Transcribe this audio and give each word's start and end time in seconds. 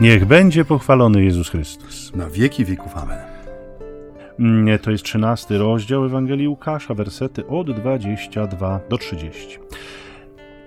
Niech 0.00 0.24
będzie 0.24 0.64
pochwalony 0.64 1.24
Jezus 1.24 1.50
Chrystus. 1.50 2.14
Na 2.14 2.30
wieki 2.30 2.64
wieków. 2.64 2.96
Amen. 2.96 3.18
Mm, 4.38 4.78
To 4.78 4.90
jest 4.90 5.04
13 5.04 5.58
rozdział 5.58 6.04
Ewangelii 6.04 6.48
Łukasza, 6.48 6.94
wersety 6.94 7.46
od 7.46 7.70
22 7.70 8.80
do 8.90 8.98
30. 8.98 9.58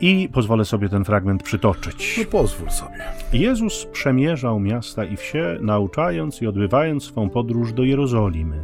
I 0.02 0.30
pozwolę 0.34 0.66
sobie 0.66 0.89
ten 0.89 1.06
fragment 1.06 1.43
przytoczyć. 1.43 2.18
No 2.18 2.25
pozwól 2.32 2.70
sobie. 2.70 3.00
Jezus 3.34 3.86
przemierzał 3.86 4.60
miasta 4.60 5.06
i 5.06 5.18
wsie, 5.18 5.57
nauczając 5.61 6.42
i 6.42 6.47
odbywając 6.47 7.04
swą 7.04 7.29
podróż 7.29 7.74
do 7.74 7.84
Jerozolimy. 7.84 8.64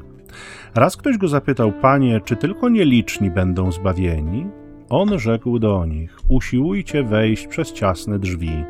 Raz 0.76 0.98
ktoś 0.98 1.18
go 1.18 1.28
zapytał, 1.28 1.72
Panie, 1.72 2.22
czy 2.26 2.36
tylko 2.36 2.70
nieliczni 2.70 3.32
będą 3.32 3.72
zbawieni? 3.72 4.46
On 4.90 5.20
rzekł 5.20 5.60
do 5.60 5.86
nich, 5.86 6.18
usiłujcie 6.28 7.04
wejść 7.04 7.48
przez 7.48 7.74
ciasne 7.74 8.20
drzwi. 8.20 8.66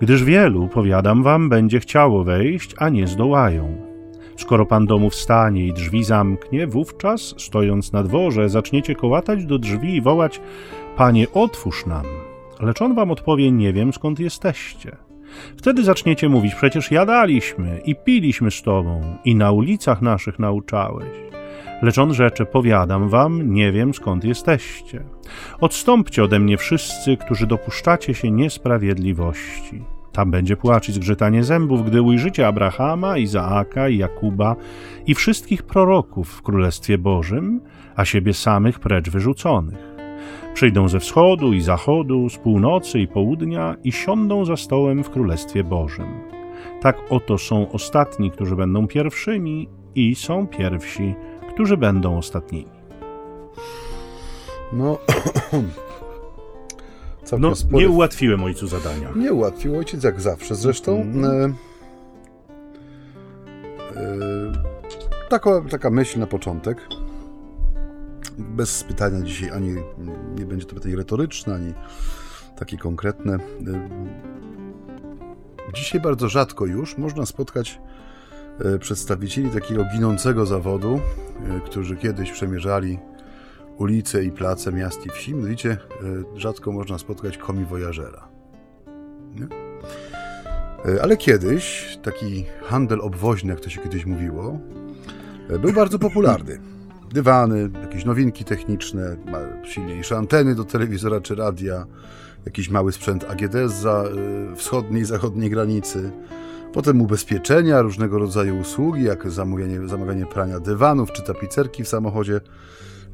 Gdyż 0.00 0.24
wielu, 0.24 0.68
powiadam 0.68 1.22
wam, 1.22 1.48
będzie 1.48 1.80
chciało 1.80 2.24
wejść, 2.24 2.74
a 2.78 2.88
nie 2.88 3.06
zdołają. 3.06 3.88
Skoro 4.36 4.66
pan 4.66 4.86
domu 4.86 5.10
wstanie 5.10 5.66
i 5.66 5.72
drzwi 5.72 6.04
zamknie, 6.04 6.66
wówczas, 6.66 7.34
stojąc 7.38 7.92
na 7.92 8.02
dworze, 8.02 8.48
zaczniecie 8.48 8.94
kołatać 8.94 9.44
do 9.44 9.58
drzwi 9.58 9.96
i 9.96 10.02
wołać, 10.02 10.40
Panie, 10.96 11.26
otwórz 11.32 11.86
nam. 11.86 12.04
Lecz 12.60 12.82
on 12.82 12.94
wam 12.94 13.10
odpowie, 13.10 13.52
nie 13.52 13.72
wiem 13.72 13.92
skąd 13.92 14.20
jesteście. 14.20 14.96
Wtedy 15.56 15.84
zaczniecie 15.84 16.28
mówić, 16.28 16.54
przecież 16.54 16.90
jadaliśmy 16.90 17.80
i 17.84 17.96
piliśmy 17.96 18.50
z 18.50 18.62
tobą 18.62 19.00
i 19.24 19.34
na 19.34 19.52
ulicach 19.52 20.02
naszych 20.02 20.38
nauczałeś. 20.38 21.08
Lecz 21.82 21.98
on 21.98 22.14
rzeczy, 22.14 22.46
powiadam 22.46 23.08
wam, 23.08 23.54
nie 23.54 23.72
wiem 23.72 23.94
skąd 23.94 24.24
jesteście. 24.24 25.04
Odstąpcie 25.60 26.24
ode 26.24 26.38
mnie 26.38 26.56
wszyscy, 26.56 27.16
którzy 27.16 27.46
dopuszczacie 27.46 28.14
się 28.14 28.30
niesprawiedliwości. 28.30 29.82
Tam 30.12 30.30
będzie 30.30 30.56
płacz 30.56 30.88
i 30.88 30.92
zgrzytanie 30.92 31.44
zębów, 31.44 31.86
gdy 31.86 32.02
ujrzycie 32.02 32.46
Abrahama, 32.46 33.18
Izaaka 33.18 33.88
i 33.88 33.98
Jakuba 33.98 34.56
i 35.06 35.14
wszystkich 35.14 35.62
proroków 35.62 36.28
w 36.28 36.42
Królestwie 36.42 36.98
Bożym, 36.98 37.60
a 37.96 38.04
siebie 38.04 38.34
samych 38.34 38.80
precz 38.80 39.10
wyrzuconych. 39.10 39.78
Przyjdą 40.54 40.88
ze 40.88 41.00
wschodu 41.00 41.52
i 41.52 41.60
zachodu, 41.60 42.28
z 42.28 42.38
północy 42.38 43.00
i 43.00 43.08
południa 43.08 43.76
i 43.84 43.92
siądą 43.92 44.44
za 44.44 44.56
stołem 44.56 45.04
w 45.04 45.10
Królestwie 45.10 45.64
Bożym. 45.64 46.08
Tak 46.80 46.96
oto 47.10 47.38
są 47.38 47.72
ostatni, 47.72 48.30
którzy 48.30 48.56
będą 48.56 48.86
pierwszymi, 48.86 49.68
i 49.94 50.14
są 50.14 50.46
pierwsi, 50.46 51.14
którzy 51.58 51.76
będą 51.76 52.18
ostatnimi. 52.18 52.68
No. 54.72 54.98
No, 57.38 57.52
spory- 57.54 57.78
nie 57.78 57.88
ułatwiłem 57.88 58.44
ojcu 58.44 58.66
zadania. 58.66 59.08
Nie 59.16 59.32
ułatwił 59.32 59.78
ojciec 59.78 60.04
jak 60.04 60.20
zawsze. 60.20 60.54
Zresztą. 60.54 61.00
Mhm. 61.00 61.54
E, 63.96 64.00
e, 64.00 65.28
taka, 65.28 65.60
taka 65.70 65.90
myśl 65.90 66.18
na 66.20 66.26
początek. 66.26 66.78
Bez 68.38 68.84
pytania 68.84 69.22
dzisiaj 69.22 69.50
ani 69.50 69.74
nie 70.38 70.46
będzie 70.46 70.66
to 70.66 70.74
pytanie 70.74 70.96
retoryczne, 70.96 71.54
ani 71.54 71.74
takie 72.58 72.76
konkretne. 72.76 73.34
E, 73.34 73.38
Dzisiaj 75.74 76.00
bardzo 76.00 76.28
rzadko 76.28 76.66
już 76.66 76.98
można 76.98 77.26
spotkać 77.26 77.80
przedstawicieli 78.80 79.50
takiego 79.50 79.84
ginącego 79.84 80.46
zawodu, 80.46 81.00
e, 81.56 81.60
którzy 81.60 81.96
kiedyś 81.96 82.32
przemierzali 82.32 82.98
ulice 83.78 84.24
i 84.24 84.32
place 84.32 84.72
miast 84.72 85.06
i 85.06 85.10
wsi. 85.10 85.34
Mianowicie 85.34 85.70
e, 85.70 85.78
rzadko 86.38 86.72
można 86.72 86.98
spotkać 86.98 87.38
komiwojażera. 87.38 88.28
Nie? 89.34 89.46
E, 90.94 91.02
Ale 91.02 91.16
kiedyś 91.16 91.98
taki 92.02 92.44
handel 92.62 93.00
obwoźny, 93.00 93.50
jak 93.50 93.60
to 93.60 93.70
się 93.70 93.80
kiedyś 93.80 94.06
mówiło, 94.06 94.58
e, 95.50 95.58
był 95.58 95.72
bardzo 95.72 95.98
popularny. 95.98 96.58
Dywany, 97.12 97.70
jakieś 97.82 98.04
nowinki 98.04 98.44
techniczne, 98.44 99.16
silniejsze 99.64 100.16
anteny 100.16 100.54
do 100.54 100.64
telewizora 100.64 101.20
czy 101.20 101.34
radia, 101.34 101.86
jakiś 102.46 102.70
mały 102.70 102.92
sprzęt 102.92 103.24
AGD 103.24 103.54
e, 103.54 103.68
wschodniej 104.56 105.02
i 105.02 105.04
zachodniej 105.04 105.50
granicy. 105.50 106.12
Potem 106.72 107.02
ubezpieczenia, 107.02 107.82
różnego 107.82 108.18
rodzaju 108.18 108.60
usługi, 108.60 109.04
jak 109.04 109.30
zamawianie, 109.30 109.88
zamawianie 109.88 110.26
prania 110.26 110.60
dywanów 110.60 111.12
czy 111.12 111.22
tapicerki 111.22 111.84
w 111.84 111.88
samochodzie. 111.88 112.40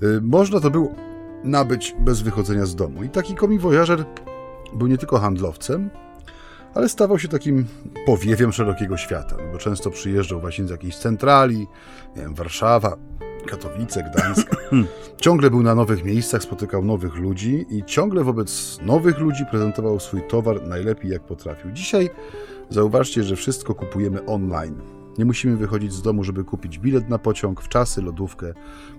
Y, 0.03 0.21
Można 0.23 0.61
to 0.61 0.71
było 0.71 0.95
nabyć 1.45 1.95
bez 2.01 2.23
wychodzenia 2.23 2.67
z 2.67 2.75
domu. 2.75 3.05
I 3.05 3.09
taki 3.09 3.35
komiwojażer 3.35 4.05
był 4.75 4.87
nie 4.87 4.99
tylko 4.99 5.19
handlowcem, 5.19 5.91
ale 6.75 6.89
stawał 6.89 7.19
się 7.19 7.29
takim 7.29 7.67
powiewiem 8.07 8.53
szerokiego 8.53 8.97
świata, 8.97 9.37
no 9.47 9.53
bo 9.53 9.59
często 9.59 9.91
przyjeżdżał 9.91 10.41
właśnie 10.41 10.65
z 10.65 10.71
jakiejś 10.71 10.97
centrali, 10.97 11.59
nie 12.17 12.23
wiem, 12.23 12.35
Warszawa, 12.35 12.97
Katowice, 13.47 14.03
Gdańsk. 14.03 14.51
ciągle 15.25 15.51
był 15.51 15.63
na 15.63 15.75
nowych 15.75 16.05
miejscach, 16.05 16.43
spotykał 16.43 16.85
nowych 16.85 17.15
ludzi 17.15 17.67
i 17.71 17.85
ciągle 17.85 18.25
wobec 18.25 18.79
nowych 18.83 19.19
ludzi 19.19 19.45
prezentował 19.51 20.01
swój 20.01 20.23
towar 20.29 20.67
najlepiej 20.67 21.11
jak 21.11 21.23
potrafił. 21.23 21.71
Dzisiaj 21.71 22.11
zauważcie, 22.71 23.23
że 23.23 23.37
wszystko 23.37 23.75
kupujemy 23.75 24.27
online. 24.27 24.81
Nie 25.19 25.25
musimy 25.25 25.57
wychodzić 25.57 25.93
z 25.93 26.03
domu, 26.03 26.25
żeby 26.25 26.45
kupić 26.45 26.79
bilet 26.79 27.09
na 27.09 27.19
pociąg, 27.19 27.63
w 27.63 27.69
czasy, 27.69 28.03
lodówkę. 28.03 28.55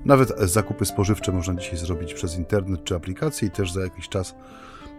Nawet 0.05 0.39
zakupy 0.39 0.85
spożywcze 0.85 1.31
można 1.31 1.55
dzisiaj 1.55 1.77
zrobić 1.77 2.13
przez 2.13 2.37
internet 2.37 2.83
czy 2.83 2.95
aplikację 2.95 3.47
i 3.47 3.51
też 3.51 3.71
za 3.71 3.81
jakiś 3.81 4.09
czas 4.09 4.35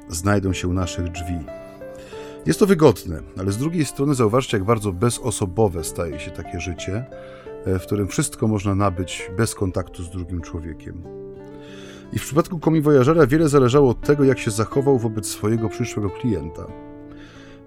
znajdą 0.08 0.52
się 0.52 0.68
u 0.68 0.72
naszych 0.72 1.08
drzwi. 1.08 1.38
Jest 2.46 2.58
to 2.58 2.66
wygodne, 2.66 3.22
ale 3.38 3.52
z 3.52 3.58
drugiej 3.58 3.84
strony 3.84 4.14
zauważcie, 4.14 4.56
jak 4.56 4.66
bardzo 4.66 4.92
bezosobowe 4.92 5.84
staje 5.84 6.20
się 6.20 6.30
takie 6.30 6.60
życie, 6.60 7.04
e, 7.64 7.78
w 7.78 7.82
którym 7.82 8.08
wszystko 8.08 8.48
można 8.48 8.74
nabyć 8.74 9.30
bez 9.36 9.54
kontaktu 9.54 10.02
z 10.02 10.10
drugim 10.10 10.40
człowiekiem. 10.40 11.02
I 12.12 12.18
w 12.18 12.22
przypadku 12.22 12.58
komiwojażera 12.58 13.26
wiele 13.26 13.48
zależało 13.48 13.90
od 13.90 14.00
tego, 14.00 14.24
jak 14.24 14.38
się 14.38 14.50
zachował 14.50 14.98
wobec 14.98 15.26
swojego 15.26 15.68
przyszłego 15.68 16.10
klienta. 16.10 16.66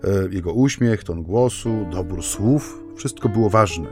E, 0.03 0.35
Jego 0.35 0.53
uśmiech, 0.53 1.03
ton 1.03 1.23
głosu, 1.23 1.85
dobór 1.91 2.23
słów, 2.23 2.83
wszystko 2.95 3.29
było 3.29 3.49
ważne, 3.49 3.87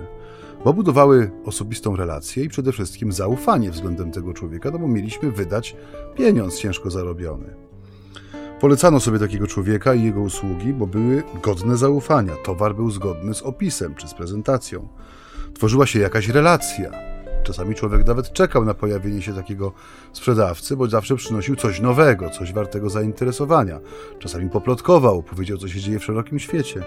bo 0.65 0.73
budowały 0.73 1.31
osobistą 1.45 1.95
relację 1.95 2.43
i 2.43 2.49
przede 2.49 2.71
wszystkim 2.71 3.11
zaufanie 3.11 3.71
względem 3.71 4.11
tego 4.11 4.33
człowieka, 4.33 4.71
no 4.71 4.79
bo 4.79 4.87
mieliśmy 4.87 5.31
wydać 5.31 5.75
pieniądz 6.15 6.57
ciężko 6.57 6.89
zarobiony. 6.89 7.67
Polecano 8.59 8.99
sobie 8.99 9.19
takiego 9.19 9.47
człowieka 9.47 9.93
i 9.93 10.03
jego 10.03 10.21
usługi, 10.21 10.73
bo 10.73 10.87
były 10.87 11.23
godne 11.43 11.77
zaufania. 11.77 12.33
Towar 12.45 12.75
był 12.75 12.91
zgodny 12.91 13.33
z 13.33 13.41
opisem 13.41 13.95
czy 13.95 14.07
z 14.07 14.13
prezentacją. 14.13 14.87
Tworzyła 15.53 15.85
się 15.85 15.99
jakaś 15.99 16.27
relacja. 16.27 17.16
Czasami 17.47 17.75
człowiek 17.75 18.07
nawet 18.07 18.33
czekał 18.33 18.65
na 18.65 18.73
pojawienie 18.73 19.21
się 19.21 19.33
takiego 19.33 19.71
sprzedawcy, 20.13 20.77
bo 20.77 20.87
zawsze 20.89 21.15
przynosił 21.15 21.55
coś 21.55 21.81
nowego, 21.81 22.29
coś 22.29 22.53
wartego 22.53 22.89
zainteresowania. 22.89 23.79
Czasami 24.19 24.49
poplotkował, 24.49 25.23
powiedział, 25.23 25.57
co 25.57 25.67
się 25.67 25.79
dzieje 25.79 25.99
w 25.99 26.03
szerokim 26.03 26.39
świecie. 26.39 26.83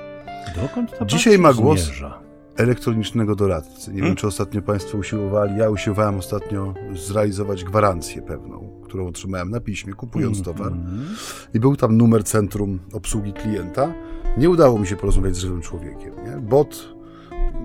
Dokąd 0.62 0.98
ta 0.98 1.04
Dzisiaj 1.04 1.38
ma 1.38 1.52
głos- 1.52 1.80
zmierza? 1.80 2.18
Elektronicznego 2.56 3.34
doradcy. 3.36 3.88
Nie 3.90 3.94
wiem, 3.96 4.00
Hmm? 4.02 4.16
czy 4.16 4.26
ostatnio 4.26 4.62
Państwo 4.62 4.98
usiłowali. 4.98 5.56
Ja 5.58 5.70
usiłowałem 5.70 6.18
ostatnio 6.18 6.74
zrealizować 6.94 7.64
gwarancję 7.64 8.22
pewną, 8.22 8.80
którą 8.84 9.06
otrzymałem 9.06 9.50
na 9.50 9.60
piśmie, 9.60 9.92
kupując 9.94 10.42
towar. 10.42 10.72
Mhm. 10.72 11.06
I 11.54 11.60
był 11.60 11.76
tam 11.76 11.96
numer 11.96 12.24
centrum 12.24 12.78
obsługi 12.92 13.32
klienta. 13.32 13.92
Nie 14.38 14.50
udało 14.50 14.78
mi 14.78 14.86
się 14.86 14.96
porozmawiać 14.96 15.36
z 15.36 15.38
żywym 15.38 15.60
człowiekiem. 15.62 16.14
Nie? 16.24 16.36
Bot, 16.40 16.94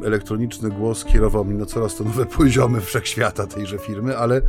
elektroniczny 0.03 0.69
głos 0.69 1.05
kierował 1.05 1.45
mnie 1.45 1.55
na 1.55 1.65
coraz 1.65 1.95
to 1.95 2.03
nowe 2.03 2.25
poziomy 2.37 2.81
wszechświata 2.81 3.47
tejże 3.47 3.77
firmy, 3.77 4.17
ale 4.17 4.41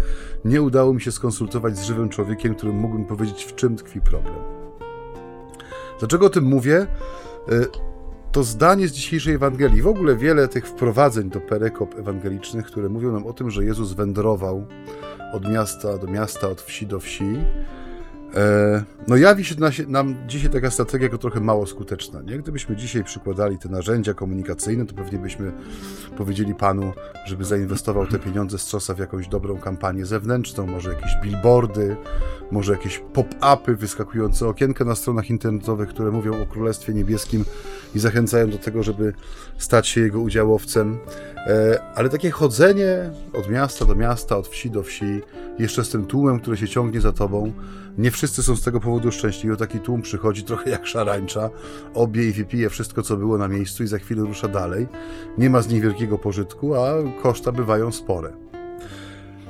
nie 0.45 0.63
udało 0.63 0.95
mi 0.95 1.01
się 1.01 1.13
skonsultować 1.13 1.79
z 1.79 1.83
żywym 1.83 2.09
człowiekiem, 2.09 2.55
którym 2.55 2.77
mógłbym 2.77 3.05
powiedzieć, 3.05 3.45
w 3.45 3.55
czym 3.55 3.77
tkwi 3.77 4.01
problem. 4.01 4.35
Dlaczego 5.99 6.27
o 6.27 6.31
tym 6.31 6.45
mówię? 6.45 6.87
Y, 7.53 7.67
To 8.33 8.43
zdanie 8.43 8.89
z 8.89 8.93
dzisiejszej 8.93 9.35
Ewangelii, 9.35 9.83
w 9.83 9.87
ogóle 9.87 10.17
wiele 10.17 10.49
tych 10.49 10.67
wprowadzeń 10.67 11.31
do 11.31 11.41
perykop 11.41 11.99
ewangelicznych, 11.99 12.67
które 12.67 12.89
mówią 12.89 13.13
nam 13.13 13.27
o 13.27 13.33
tym, 13.33 13.51
że 13.51 13.65
Jezus 13.65 13.93
wędrował 13.93 14.67
od 15.33 15.49
miasta 15.49 15.99
do 15.99 16.07
miasta, 16.07 16.49
od 16.49 16.61
wsi 16.63 16.87
do 16.87 17.01
wsi, 17.01 17.25
E, 17.25 17.96
No 19.09 19.17
jawi 19.17 19.45
się 19.45 19.55
na- 19.61 19.71
nam 19.89 20.17
dzisiaj 20.27 20.51
taka 20.51 20.71
strategia 20.71 21.05
jako 21.05 21.19
trochę 21.19 21.41
mało 21.41 21.67
skuteczna. 21.67 22.23
Nie? 22.23 22.39
Gdybyśmy 22.39 22.77
dzisiaj 22.77 23.05
przykładali 23.05 23.59
te 23.59 23.69
narzędzia 23.69 24.15
komunikacyjne, 24.15 24.87
to 24.87 24.95
pewnie 24.95 25.19
byśmy 25.19 25.53
powiedzieli 26.17 26.55
Panu, 26.55 26.93
żeby 27.27 27.45
zainwestował 27.45 28.07
te 28.07 28.19
pieniądze 28.19 28.59
z 28.59 28.67
czosa 28.67 28.95
w 28.95 28.99
jakąś 28.99 29.29
dobrą 29.29 29.59
kampanię 29.59 30.07
zewnętrzną, 30.07 30.67
może 30.67 30.93
jakieś 30.93 31.11
billboardy, 31.23 31.97
może 32.51 32.73
jakieś 32.73 33.03
pop-upy 33.13 33.77
wyskakujące 33.77 34.49
okienka 34.49 34.85
na 34.85 34.95
stronach 34.95 35.31
internetowych, 35.31 35.89
które 35.89 36.11
mówią 36.11 36.43
o 36.43 36.47
Królestwie 36.47 36.95
Niebieskim 36.95 37.45
i 37.95 37.99
zachęcają 37.99 38.51
do 38.51 38.59
tego, 38.59 38.83
żeby 38.83 39.13
stać 39.59 39.89
się 39.89 40.01
jego 40.01 40.21
udziałowcem. 40.21 40.99
E, 41.37 41.81
ale 41.95 42.09
takie 42.09 42.31
chodzenie 42.31 43.11
od 43.33 43.51
miasta 43.51 43.85
do 43.85 43.95
miasta, 43.95 44.37
od 44.37 44.49
wsi 44.49 44.71
do 44.71 44.83
wsi, 44.83 45.23
jeszcze 45.59 45.85
z 45.85 45.89
tym 45.91 46.07
tłumem, 46.07 46.41
który 46.41 46.57
się 46.57 46.69
ciągnie 46.69 47.01
za 47.01 47.13
tobą, 47.13 47.53
nie 47.99 48.11
wszyscy 48.11 48.43
są 48.43 48.57
z 48.57 48.63
tego 48.63 48.81
powodu 48.81 49.13
szczęśliwi. 49.13 49.57
Taki 49.57 49.81
tłum 49.81 50.03
przychodzi 50.03 50.43
trochę 50.43 50.71
jak 50.71 50.87
szarańcza, 50.87 51.51
obie 51.95 52.29
i 52.29 52.33
wypije 52.33 52.71
wszystko, 52.71 53.03
co 53.03 53.17
było 53.17 53.39
na 53.39 53.49
miejscu 53.49 53.85
i 53.85 53.87
za 53.87 53.99
chwilę 53.99 54.23
rusza 54.23 54.49
dalej. 54.49 54.87
Nie 55.39 55.51
ma 55.51 55.63
z 55.63 55.69
nich 55.69 55.83
wielkiego 55.83 56.19
pożytku, 56.19 56.75
a 56.75 56.89
koszta 57.23 57.53
bywają 57.53 57.93
spore. 57.93 58.33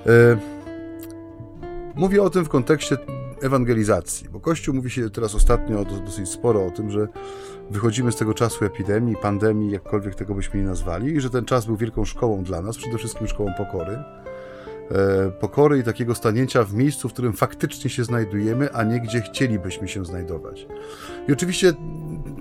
E, 0.06 0.38
mówię 1.94 2.22
o 2.22 2.30
tym 2.30 2.44
w 2.44 2.48
kontekście 2.48 2.96
ewangelizacji, 3.42 4.28
bo 4.28 4.40
Kościół 4.40 4.74
mówi 4.74 4.90
się 4.90 5.10
teraz 5.10 5.34
ostatnio 5.34 5.84
dosyć 5.84 6.28
sporo 6.28 6.66
o 6.66 6.70
tym, 6.70 6.90
że 6.90 7.08
wychodzimy 7.70 8.12
z 8.12 8.16
tego 8.16 8.34
czasu 8.34 8.64
epidemii, 8.64 9.16
pandemii, 9.22 9.70
jakkolwiek 9.70 10.14
tego 10.14 10.34
byśmy 10.34 10.60
nie 10.60 10.66
nazwali, 10.66 11.14
i 11.14 11.20
że 11.20 11.30
ten 11.30 11.44
czas 11.44 11.66
był 11.66 11.76
wielką 11.76 12.04
szkołą 12.04 12.44
dla 12.44 12.62
nas, 12.62 12.76
przede 12.76 12.98
wszystkim 12.98 13.28
szkołą 13.28 13.52
pokory. 13.58 13.98
E, 14.90 15.30
pokory 15.30 15.78
i 15.78 15.82
takiego 15.82 16.14
stanięcia 16.14 16.64
w 16.64 16.74
miejscu, 16.74 17.08
w 17.08 17.12
którym 17.12 17.32
faktycznie 17.32 17.90
się 17.90 18.04
znajdujemy, 18.04 18.72
a 18.72 18.82
nie 18.82 19.00
gdzie 19.00 19.20
chcielibyśmy 19.20 19.88
się 19.88 20.04
znajdować. 20.04 20.66
I 21.28 21.32
oczywiście 21.32 21.72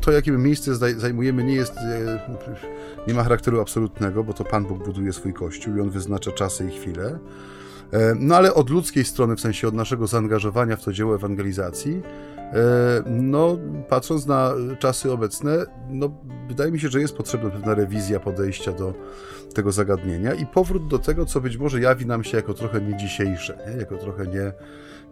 to, 0.02 0.12
jakie 0.12 0.32
miejsce 0.32 0.76
zajmujemy, 0.76 1.44
nie 1.44 1.54
jest, 1.54 1.78
e, 1.78 2.20
nie 3.08 3.14
ma 3.14 3.24
charakteru 3.24 3.62
absolutnego, 3.62 4.24
bo 4.24 4.34
to 4.34 4.44
Pan 4.44 4.66
Bóg 4.66 4.86
buduje 4.86 5.14
swój 5.14 5.34
Kościół 5.34 5.76
i 5.76 5.82
On 5.82 5.90
wyznacza 5.90 6.32
czasy 6.32 6.66
i 6.66 6.72
chwile. 6.72 7.20
E, 7.92 8.16
no 8.20 8.36
ale 8.36 8.54
od 8.54 8.70
ludzkiej 8.70 9.06
strony, 9.06 9.36
w 9.36 9.42
sensie 9.42 9.68
od 9.68 9.74
naszego 9.74 10.08
zaangażowania 10.08 10.76
w 10.76 10.84
to 10.84 10.94
dzieło 10.94 11.16
ewangelizacji, 11.16 12.02
no 13.06 13.58
patrząc 13.90 14.26
na 14.26 14.54
czasy 14.80 15.12
obecne, 15.12 15.66
no 15.90 16.10
wydaje 16.48 16.72
mi 16.72 16.80
się, 16.80 16.90
że 16.90 17.00
jest 17.00 17.18
potrzebna 17.18 17.50
pewna 17.50 17.74
rewizja 17.74 18.20
podejścia 18.20 18.72
do 18.72 18.94
tego 19.54 19.72
zagadnienia 19.72 20.34
i 20.34 20.46
powrót 20.46 20.88
do 20.88 21.00
tego, 21.00 21.26
co 21.26 21.42
być 21.42 21.58
może 21.58 21.80
jawi 21.80 22.06
nam 22.06 22.24
się 22.24 22.38
jako 22.38 22.54
trochę 22.54 22.82
nie 22.82 22.98
dzisiejsze, 22.98 23.58
nie? 23.68 23.78
jako 23.78 23.98
trochę 23.98 24.28
nie, 24.28 24.54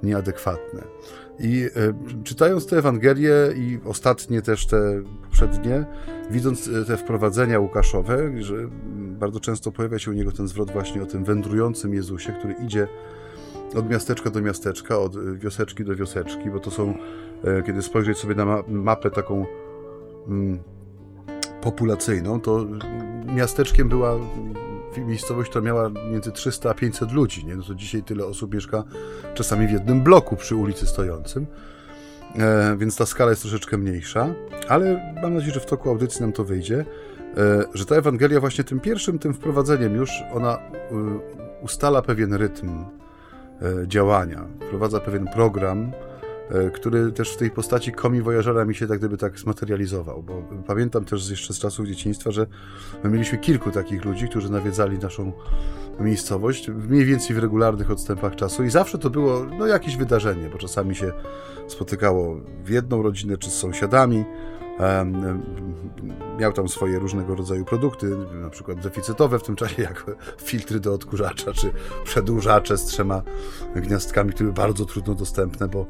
nieadekwatne. 0.04 0.82
I 1.40 1.68
e, 1.76 2.24
czytając 2.24 2.68
te 2.68 2.78
Ewangelie 2.78 3.34
i 3.56 3.80
ostatnie 3.86 4.42
też 4.42 4.68
te 4.68 5.02
poprzednie, 5.24 5.86
widząc 6.32 6.68
e, 6.68 6.86
te 6.86 6.98
wprowadzenia 6.98 7.60
Łukaszowe, 7.60 8.44
że 8.44 8.56
bardzo 8.96 9.40
często 9.40 9.72
pojawia 9.72 10.00
się 10.00 10.12
u 10.12 10.14
niego 10.14 10.32
ten 10.32 10.48
zwrot 10.48 10.72
właśnie 10.72 11.04
o 11.04 11.06
tym 11.06 11.24
wędrującym 11.24 11.94
Jezusie, 11.94 12.34
który 12.40 12.54
idzie 12.54 12.88
od 13.76 13.90
miasteczka 13.90 14.30
do 14.30 14.42
miasteczka, 14.42 15.00
od 15.00 15.38
wioseczki 15.38 15.86
do 15.86 15.96
wioseczki, 15.96 16.50
bo 16.50 16.60
to 16.60 16.72
są, 16.72 16.94
e, 17.44 17.64
kiedy 17.64 17.82
spojrzeć 17.82 18.18
sobie 18.18 18.36
na 18.36 18.64
mapę 18.68 19.12
taką 19.12 19.46
mm, 20.28 20.60
populacyjną, 21.62 22.42
to 22.42 22.66
miasteczkiem 23.36 23.90
była 23.90 24.16
miejscowość, 24.98 25.50
która 25.50 25.66
miała 25.66 25.90
między 25.90 26.32
300 26.32 26.70
a 26.70 26.74
500 26.74 27.12
ludzi. 27.12 27.46
Nie? 27.46 27.56
No 27.56 27.64
to 27.64 27.76
dzisiaj 27.76 28.04
tyle 28.04 28.26
osób 28.26 28.54
mieszka 28.54 28.84
czasami 29.34 29.68
w 29.68 29.72
jednym 29.72 30.02
bloku 30.02 30.36
przy 30.36 30.56
ulicy 30.56 30.86
stojącym. 30.86 31.46
E, 32.40 32.76
więc 32.78 32.98
ta 32.98 33.06
skala 33.06 33.30
jest 33.30 33.42
troszeczkę 33.42 33.78
mniejsza, 33.78 34.34
ale 34.70 35.14
mam 35.22 35.34
nadzieję, 35.34 35.54
że 35.54 35.60
w 35.60 35.66
toku 35.66 35.90
audycji 35.90 36.22
nam 36.22 36.34
to 36.34 36.44
wyjdzie, 36.44 36.86
e, 37.38 37.64
że 37.74 37.86
ta 37.86 37.96
Ewangelia 37.96 38.40
właśnie 38.40 38.64
tym 38.64 38.80
pierwszym, 38.80 39.20
tym 39.20 39.34
wprowadzeniem 39.34 39.96
już, 39.96 40.12
ona 40.34 40.58
e, 40.58 40.60
ustala 41.62 42.02
pewien 42.02 42.34
rytm 42.34 42.86
działania, 43.88 44.48
wprowadza 44.68 45.00
pewien 45.00 45.28
program, 45.28 45.92
E, 46.54 46.70
który 46.70 47.12
też 47.12 47.34
w 47.34 47.38
tej 47.38 47.52
postaci 47.52 47.92
komi 47.92 48.22
wojażera 48.22 48.66
mi 48.66 48.76
się 48.76 48.88
tak 48.88 49.00
gdyby 49.00 49.18
tak 49.18 49.40
zmaterializował, 49.40 50.24
bo 50.24 50.44
pamiętam 50.68 51.06
też 51.06 51.30
jeszcze 51.30 51.54
z 51.54 51.60
czasów 51.60 51.88
dzieciństwa, 51.88 52.32
że 52.32 52.48
my 53.04 53.10
mieliśmy 53.10 53.38
kilku 53.38 53.72
takich 53.72 54.06
ludzi, 54.06 54.28
którzy 54.28 54.52
nawiedzali 54.52 55.00
naszą 55.00 55.32
miejscowość, 56.00 56.70
mniej 56.70 57.06
więcej 57.06 57.36
w 57.36 57.40
regularnych 57.40 57.92
odstępach 57.92 58.36
czasu 58.36 58.64
i 58.64 58.70
zawsze 58.70 58.98
to 58.98 59.10
było 59.10 59.46
no, 59.60 59.68
jakieś 59.68 59.98
wydarzenie, 59.98 60.50
bo 60.50 60.58
czasami 60.58 60.96
się 60.96 61.12
spotykało 61.68 62.38
w 62.66 62.70
jedną 62.70 63.04
rodzinę 63.04 63.38
czy 63.38 63.50
z 63.50 63.54
sąsiadami, 63.54 64.26
miał 66.40 66.54
tam 66.54 66.70
swoje 66.70 67.00
różnego 67.00 67.36
rodzaju 67.36 67.66
produkty, 67.66 68.18
na 68.42 68.50
przykład 68.50 68.80
deficytowe 68.80 69.40
w 69.40 69.44
tym 69.44 69.56
czasie, 69.56 69.82
jak 69.82 70.06
filtry 70.50 70.80
do 70.80 70.94
odkurzacza, 70.94 71.54
czy 71.54 71.72
przedłużacze 72.04 72.78
z 72.78 72.86
trzema 72.86 73.22
gniazdkami, 73.76 74.30
które 74.30 74.44
były 74.44 74.68
bardzo 74.68 74.86
trudno 74.86 75.16
dostępne, 75.16 75.68
bo 75.68 75.86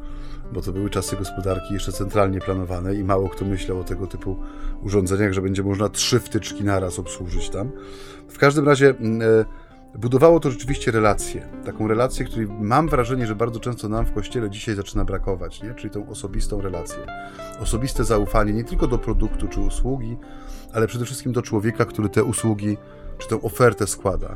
bo 0.54 0.62
to 0.62 0.72
były 0.72 0.90
czasy 0.90 1.16
gospodarki 1.16 1.74
jeszcze 1.74 1.92
centralnie 1.92 2.40
planowane 2.40 2.96
i 2.96 3.04
mało 3.04 3.30
kto 3.30 3.46
myślał 3.46 3.80
o 3.80 3.84
tego 3.84 4.08
typu 4.08 4.38
urządzeniach, 4.82 5.34
że 5.34 5.42
będzie 5.42 5.64
można 5.64 5.90
trzy 5.90 6.20
wtyczki 6.20 6.64
naraz 6.64 7.00
obsłużyć 7.00 7.50
tam. 7.50 7.72
W 8.28 8.38
każdym 8.38 8.66
razie 8.66 8.90
e, 8.90 8.94
budowało 9.96 10.40
to 10.40 10.52
rzeczywiście 10.52 10.92
relację. 10.92 11.48
Taką 11.66 11.88
relację, 11.88 12.26
której 12.26 12.48
mam 12.48 12.90
wrażenie, 12.90 13.28
że 13.28 13.36
bardzo 13.36 13.60
często 13.60 13.90
nam 13.90 14.06
w 14.06 14.14
kościele 14.14 14.50
dzisiaj 14.50 14.76
zaczyna 14.76 15.06
brakować, 15.06 15.64
nie? 15.64 15.74
czyli 15.74 15.90
tą 15.90 16.10
osobistą 16.10 16.62
relację. 16.62 17.00
Osobiste 17.60 18.04
zaufanie 18.04 18.54
nie 18.54 18.64
tylko 18.64 18.88
do 18.88 18.98
produktu 18.98 19.48
czy 19.48 19.60
usługi, 19.60 20.18
ale 20.74 20.88
przede 20.88 21.06
wszystkim 21.06 21.32
do 21.32 21.42
człowieka, 21.42 21.86
który 21.86 22.10
te 22.10 22.24
usługi 22.24 22.78
czy 23.18 23.28
tę 23.28 23.42
ofertę 23.42 23.88
składa. 23.88 24.28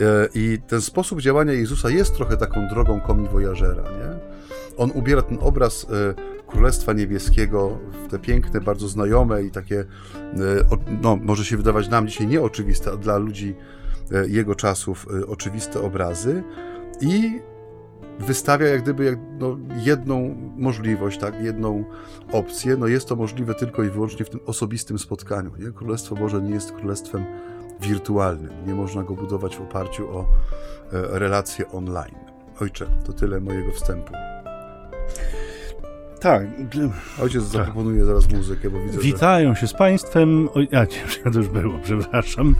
E, 0.00 0.28
I 0.34 0.58
ten 0.66 0.80
sposób 0.80 1.20
działania 1.20 1.52
Jezusa 1.52 1.90
jest 1.90 2.14
trochę 2.14 2.36
taką 2.36 2.68
drogą 2.68 3.00
komi 3.00 3.28
wojażera, 3.28 3.82
nie? 3.82 4.18
on 4.76 4.90
ubiera 4.94 5.22
ten 5.22 5.38
obraz 5.40 5.86
e, 5.90 6.44
Królestwa 6.46 6.92
Niebieskiego 6.92 7.78
w 8.04 8.10
te 8.10 8.18
piękne, 8.18 8.60
bardzo 8.60 8.88
znajome 8.88 9.42
i 9.42 9.50
takie, 9.50 9.80
e, 9.80 9.86
no, 11.02 11.16
może 11.16 11.44
się 11.44 11.56
wydawać 11.56 11.88
nam 11.88 12.08
dzisiaj 12.08 12.26
nieoczywiste, 12.26 12.90
a 12.92 12.96
dla 12.96 13.18
ludzi 13.18 13.54
jego 14.28 14.54
czasów 14.54 15.06
oczywiste 15.28 15.80
obrazy 15.80 16.42
i 17.00 17.40
wystawia 18.18 18.66
jak 18.66 18.82
gdyby 18.82 19.04
jak, 19.04 19.18
no, 19.38 19.56
jedną 19.76 20.36
możliwość, 20.56 21.18
tak, 21.18 21.42
jedną 21.42 21.84
opcję. 22.32 22.76
No 22.76 22.86
jest 22.86 23.08
to 23.08 23.16
możliwe 23.16 23.54
tylko 23.54 23.84
i 23.84 23.90
wyłącznie 23.90 24.24
w 24.24 24.30
tym 24.30 24.40
osobistym 24.46 24.98
spotkaniu. 24.98 25.50
Nie? 25.58 25.72
Królestwo 25.72 26.14
Boże 26.14 26.42
nie 26.42 26.54
jest 26.54 26.72
królestwem 26.72 27.24
wirtualnym. 27.80 28.52
Nie 28.66 28.74
można 28.74 29.02
go 29.02 29.14
budować 29.14 29.56
w 29.56 29.60
oparciu 29.60 30.08
o 30.08 30.26
relacje 30.92 31.68
online. 31.68 32.14
Ojcze, 32.60 32.86
to 33.06 33.12
tyle 33.12 33.40
mojego 33.40 33.72
wstępu. 33.72 34.12
Tak. 36.24 36.46
Ojciec 37.22 37.42
zaproponuje 37.42 38.04
zaraz 38.04 38.32
muzykę, 38.32 38.70
bo 38.70 38.80
widzę, 38.80 38.98
Witają 38.98 39.54
że... 39.54 39.60
się 39.60 39.66
z 39.66 39.72
Państwem. 39.72 40.48
O, 40.48 40.78
a, 40.78 40.84
nie, 40.84 41.32
to 41.32 41.38
już 41.38 41.48
było, 41.48 41.78
przepraszam. 41.82 42.56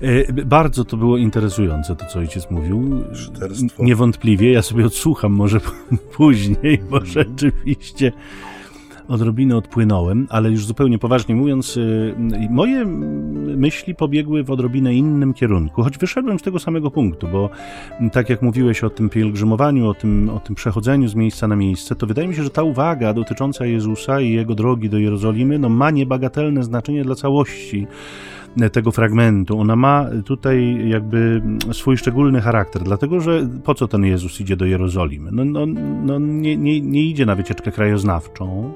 E, 0.00 0.32
bardzo 0.32 0.84
to 0.84 0.96
było 0.96 1.16
interesujące, 1.16 1.96
to 1.96 2.06
co 2.06 2.18
ojciec 2.18 2.50
mówił. 2.50 3.04
Szterstwo. 3.14 3.84
Niewątpliwie, 3.84 4.52
ja 4.52 4.62
sobie 4.62 4.86
odsłucham 4.86 5.32
może 5.32 5.60
później, 6.16 6.78
bo 6.90 7.04
rzeczywiście 7.04 8.12
odrobinę 9.10 9.56
odpłynąłem, 9.56 10.26
ale 10.30 10.50
już 10.50 10.66
zupełnie 10.66 10.98
poważnie 10.98 11.34
mówiąc, 11.34 11.76
y, 11.76 12.14
moje 12.50 12.86
myśli 13.56 13.94
pobiegły 13.94 14.44
w 14.44 14.50
odrobinę 14.50 14.94
innym 14.94 15.34
kierunku, 15.34 15.82
choć 15.82 15.98
wyszedłem 15.98 16.38
z 16.38 16.42
tego 16.42 16.58
samego 16.58 16.90
punktu, 16.90 17.28
bo 17.28 17.50
tak 18.12 18.30
jak 18.30 18.42
mówiłeś 18.42 18.84
o 18.84 18.90
tym 18.90 19.10
pielgrzymowaniu, 19.10 19.88
o 19.88 19.94
tym, 19.94 20.28
o 20.28 20.40
tym 20.40 20.54
przechodzeniu 20.54 21.08
z 21.08 21.14
miejsca 21.14 21.48
na 21.48 21.56
miejsce, 21.56 21.94
to 21.94 22.06
wydaje 22.06 22.28
mi 22.28 22.34
się, 22.34 22.42
że 22.42 22.50
ta 22.50 22.62
uwaga 22.62 23.14
dotycząca 23.14 23.66
Jezusa 23.66 24.20
i 24.20 24.30
jego 24.30 24.54
drogi 24.54 24.90
do 24.90 24.98
Jerozolimy 24.98 25.58
no, 25.58 25.68
ma 25.68 25.90
niebagatelne 25.90 26.62
znaczenie 26.62 27.04
dla 27.04 27.14
całości 27.14 27.86
tego 28.72 28.92
fragmentu. 28.92 29.60
Ona 29.60 29.76
ma 29.76 30.06
tutaj 30.24 30.88
jakby 30.88 31.42
swój 31.72 31.96
szczególny 31.96 32.40
charakter, 32.40 32.82
dlatego 32.82 33.20
że 33.20 33.48
po 33.64 33.74
co 33.74 33.88
ten 33.88 34.04
Jezus 34.04 34.40
idzie 34.40 34.56
do 34.56 34.64
Jerozolimy? 34.64 35.30
No, 35.32 35.44
no, 35.44 35.66
no 36.02 36.18
nie, 36.18 36.56
nie, 36.56 36.80
nie 36.80 37.02
idzie 37.02 37.26
na 37.26 37.34
wycieczkę 37.34 37.72
krajoznawczą, 37.72 38.72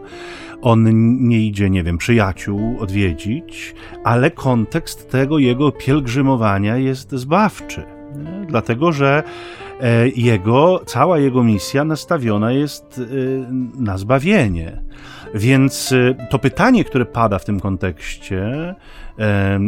on 0.63 0.89
nie 1.29 1.41
idzie, 1.41 1.71
nie 1.71 1.83
wiem, 1.83 1.99
przyjaciół 1.99 2.77
odwiedzić, 2.81 3.75
ale 4.05 4.31
kontekst 4.31 5.11
tego 5.11 5.39
jego 5.39 5.73
pielgrzymowania 5.73 6.77
jest 6.77 7.13
zbawczy. 7.13 7.83
Dlatego, 8.49 8.93
że 8.93 9.23
e, 9.81 10.09
jego, 10.09 10.81
cała 10.87 11.19
jego 11.19 11.45
misja 11.45 11.85
nastawiona 11.85 12.53
jest 12.53 13.01
e, 13.01 13.83
na 13.83 13.99
zbawienie. 13.99 14.83
Więc 15.35 15.95
to 16.31 16.39
pytanie, 16.39 16.85
które 16.85 17.05
pada 17.05 17.39
w 17.39 17.45
tym 17.45 17.61
kontekście 17.61 18.75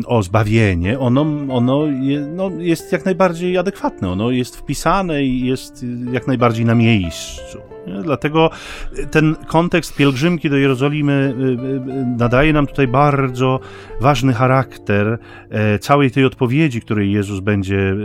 o 0.07 0.23
zbawienie, 0.23 0.99
ono, 0.99 1.27
ono 1.49 1.87
no, 2.35 2.51
jest 2.59 2.93
jak 2.93 3.05
najbardziej 3.05 3.59
adekwatne, 3.59 4.11
ono 4.11 4.31
jest 4.31 4.57
wpisane 4.57 5.25
i 5.25 5.47
jest 5.47 5.85
jak 6.13 6.27
najbardziej 6.27 6.65
na 6.65 6.75
miejscu. 6.75 7.59
Dlatego 8.03 8.51
ten 9.11 9.37
kontekst 9.47 9.97
pielgrzymki 9.97 10.51
do 10.51 10.57
Jerozolimy 10.57 11.13
y, 11.13 11.43
y, 11.43 12.01
y, 12.01 12.07
nadaje 12.19 12.53
nam 12.53 12.67
tutaj 12.67 12.89
bardzo 12.89 13.61
ważny 14.01 14.33
charakter 14.33 15.19
e, 15.51 15.79
całej 15.79 16.11
tej 16.11 16.25
odpowiedzi, 16.25 16.81
której 16.81 17.13
Jezus 17.13 17.41
będzie 17.41 17.97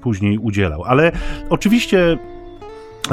później 0.00 0.38
udzielał. 0.38 0.84
Ale 0.84 1.12
oczywiście 1.50 2.18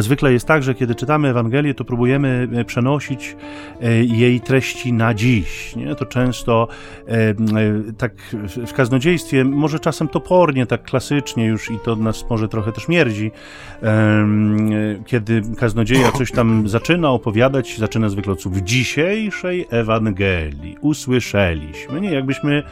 Zwykle 0.02 0.34
jest 0.34 0.48
tak, 0.48 0.64
że 0.64 0.76
kiedy 0.76 0.96
czytamy 0.96 1.30
Ewangelię, 1.30 1.74
to 1.74 1.86
próbujemy 1.86 2.48
e, 2.54 2.66
przenosić 2.66 3.36
e, 3.82 4.04
jej 4.04 4.42
treści 4.42 4.94
na 4.94 5.14
dziś. 5.14 5.76
Nie? 5.76 5.96
To 5.96 6.06
często 6.06 6.68
e, 7.08 7.34
tak 7.98 8.12
w 8.68 8.74
kaznodziejstwie, 8.74 9.44
może 9.46 9.80
czasem 9.80 10.08
topornie, 10.08 10.66
tak 10.66 10.84
klasycznie 10.84 11.46
już 11.46 11.72
i 11.72 11.80
to 11.86 11.96
nas 11.96 12.30
może 12.30 12.48
trochę 12.48 12.72
też 12.72 12.88
mierdzi, 12.88 13.32
kiedy 15.06 15.42
kaznodzieja 15.58 16.12
coś 16.12 16.32
tam 16.32 16.70
zaczyna 16.70 17.10
opowiadać, 17.10 17.78
zaczyna 17.78 18.10
zwykle 18.10 18.34
od 18.34 18.42
słów 18.42 18.58
w 18.58 18.64
dzisiejszej 18.64 19.68
Ewangelii 19.70 20.78
usłyszeliśmy. 20.82 22.02
Nie, 22.02 22.12
jakbyśmy, 22.12 22.64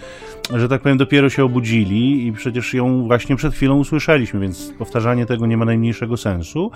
że 0.55 0.69
tak 0.69 0.81
powiem, 0.81 0.97
dopiero 0.97 1.29
się 1.29 1.43
obudzili 1.43 2.27
i 2.27 2.31
przecież 2.31 2.73
ją 2.73 3.07
właśnie 3.07 3.35
przed 3.35 3.53
chwilą 3.53 3.77
usłyszeliśmy, 3.77 4.39
więc 4.39 4.73
powtarzanie 4.79 5.25
tego 5.25 5.45
nie 5.45 5.57
ma 5.57 5.65
najmniejszego 5.65 6.17
sensu. 6.17 6.71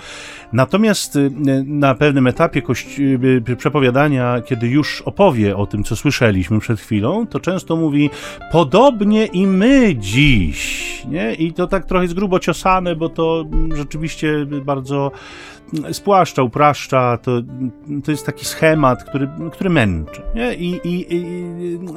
Natomiast 0.54 1.16
y, 1.16 1.32
na 1.66 1.96
pewnym 1.96 2.28
etapie 2.28 2.62
y, 3.00 3.02
y, 3.50 3.56
przepowiadania, 3.56 4.42
kiedy 4.46 4.68
już 4.68 5.02
opowie 5.02 5.58
o 5.58 5.66
tym, 5.66 5.84
co 5.84 5.96
słyszeliśmy 5.96 6.60
przed 6.60 6.80
chwilą, 6.80 7.28
to 7.28 7.40
często 7.40 7.76
mówi 7.76 8.10
podobnie 8.52 9.26
i 9.26 9.48
my 9.48 9.96
dziś. 9.96 10.86
Nie? 11.10 11.34
I 11.34 11.54
to 11.54 11.68
tak 11.68 11.86
trochę 11.86 12.04
jest 12.04 12.16
grubo 12.16 12.40
ciosane, 12.40 12.96
bo 12.96 13.10
to 13.10 13.46
rzeczywiście 13.76 14.46
bardzo 14.46 15.12
spłaszcza, 15.92 16.44
upraszcza, 16.44 17.18
to, 17.18 17.42
to 18.04 18.12
jest 18.12 18.26
taki 18.26 18.46
schemat, 18.46 19.04
który, 19.04 19.30
który 19.52 19.70
męczy? 19.70 20.22
I, 20.58 20.80
i, 20.84 21.16
I 21.16 21.24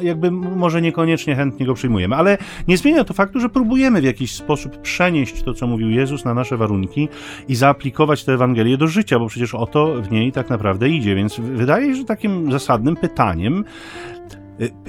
jakby 0.06 0.30
może 0.30 0.82
niekoniecznie 0.82 1.36
chętnie 1.36 1.66
go 1.66 1.74
przyjmujemy, 1.74 2.16
ale 2.16 2.38
nie 2.68 2.76
zmienia 2.76 3.04
to 3.04 3.14
faktu, 3.14 3.40
że 3.40 3.48
próbujemy 3.48 4.00
w 4.00 4.04
jakiś 4.04 4.34
sposób 4.34 4.80
przenieść 4.80 5.42
to, 5.42 5.54
co 5.54 5.66
mówił 5.66 5.90
Jezus 5.90 6.24
na 6.24 6.34
nasze 6.34 6.56
warunki 6.56 7.08
i 7.48 7.54
zaaplikować 7.54 8.24
tę 8.24 8.32
Ewangelię 8.32 8.76
do 8.76 8.86
życia, 8.86 9.18
bo 9.18 9.26
przecież 9.26 9.54
o 9.54 9.66
to 9.66 10.02
w 10.02 10.10
niej 10.10 10.32
tak 10.32 10.50
naprawdę 10.50 10.88
idzie, 10.88 11.14
więc 11.14 11.40
wydaje 11.40 11.86
się, 11.86 11.94
że 11.94 12.04
takim 12.04 12.52
zasadnym 12.52 12.96
pytaniem 12.96 13.64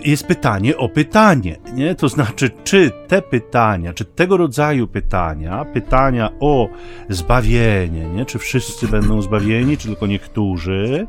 jest 0.05 0.27
pytanie 0.27 0.77
o 0.77 0.89
pytanie, 0.89 1.55
nie? 1.73 1.95
To 1.95 2.09
znaczy, 2.09 2.49
czy 2.63 2.91
te 3.07 3.21
pytania, 3.21 3.93
czy 3.93 4.05
tego 4.05 4.37
rodzaju 4.37 4.87
pytania, 4.87 5.65
pytania 5.65 6.29
o 6.39 6.69
zbawienie, 7.09 8.05
nie? 8.05 8.25
Czy 8.25 8.39
wszyscy 8.39 8.87
będą 8.87 9.21
zbawieni, 9.21 9.77
czy 9.77 9.87
tylko 9.87 10.07
niektórzy, 10.07 11.07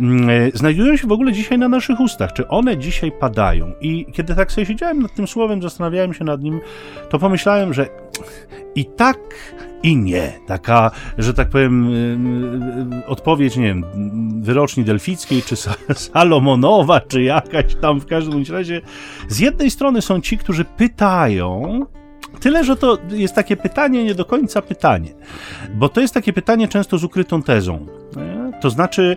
mm, 0.00 0.30
e, 0.30 0.50
znajdują 0.54 0.96
się 0.96 1.06
w 1.06 1.12
ogóle 1.12 1.32
dzisiaj 1.32 1.58
na 1.58 1.68
naszych 1.68 2.00
ustach, 2.00 2.32
czy 2.32 2.48
one 2.48 2.76
dzisiaj 2.76 3.12
padają? 3.12 3.72
I 3.80 4.06
kiedy 4.12 4.34
tak 4.34 4.52
sobie 4.52 4.66
siedziałem 4.66 5.02
nad 5.02 5.14
tym 5.14 5.26
słowem, 5.26 5.62
zastanawiałem 5.62 6.14
się 6.14 6.24
nad 6.24 6.42
nim, 6.42 6.60
to 7.08 7.18
pomyślałem, 7.18 7.74
że 7.74 7.88
i 8.74 8.84
tak 8.84 9.18
i 9.82 9.96
nie. 9.96 10.32
Taka, 10.46 10.90
że 11.18 11.34
tak 11.34 11.48
powiem, 11.48 11.94
y, 11.94 13.00
y, 13.02 13.06
odpowiedź, 13.06 13.56
nie 13.56 13.64
wiem, 13.64 13.84
wyroczni 14.42 14.84
delfickiej, 14.84 15.42
czy 15.42 15.56
Salomonowa, 15.94 17.00
czy 17.00 17.22
jakaś 17.22 17.74
tam 17.74 18.00
w 18.00 18.06
każdym 18.06 18.44
razie. 18.50 18.80
Z 19.28 19.38
jednej 19.38 19.70
strony 19.70 20.02
są 20.02 20.20
ci, 20.20 20.38
którzy 20.38 20.64
pytają, 20.64 21.80
Tyle, 22.40 22.64
że 22.64 22.76
to 22.76 22.98
jest 23.10 23.34
takie 23.34 23.56
pytanie, 23.56 24.04
nie 24.04 24.14
do 24.14 24.24
końca 24.24 24.62
pytanie, 24.62 25.08
bo 25.74 25.88
to 25.88 26.00
jest 26.00 26.14
takie 26.14 26.32
pytanie 26.32 26.68
często 26.68 26.98
z 26.98 27.04
ukrytą 27.04 27.42
tezą. 27.42 27.86
To 28.60 28.70
znaczy 28.70 29.16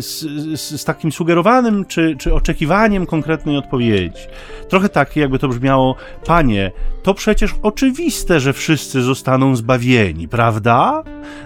z, 0.00 0.20
z, 0.60 0.80
z, 0.80 0.84
takim 0.84 1.12
sugerowanym 1.12 1.84
czy, 1.84 2.16
czy 2.18 2.34
oczekiwaniem 2.34 3.06
konkretnej 3.06 3.56
odpowiedzi. 3.56 4.22
Trochę 4.68 4.88
tak, 4.88 5.16
jakby 5.16 5.38
to 5.38 5.48
brzmiało, 5.48 5.96
panie, 6.26 6.72
to 7.02 7.14
przecież 7.14 7.54
oczywiste, 7.62 8.40
że 8.40 8.52
wszyscy 8.52 9.02
zostaną 9.02 9.56
zbawieni, 9.56 10.28
prawda? 10.28 11.02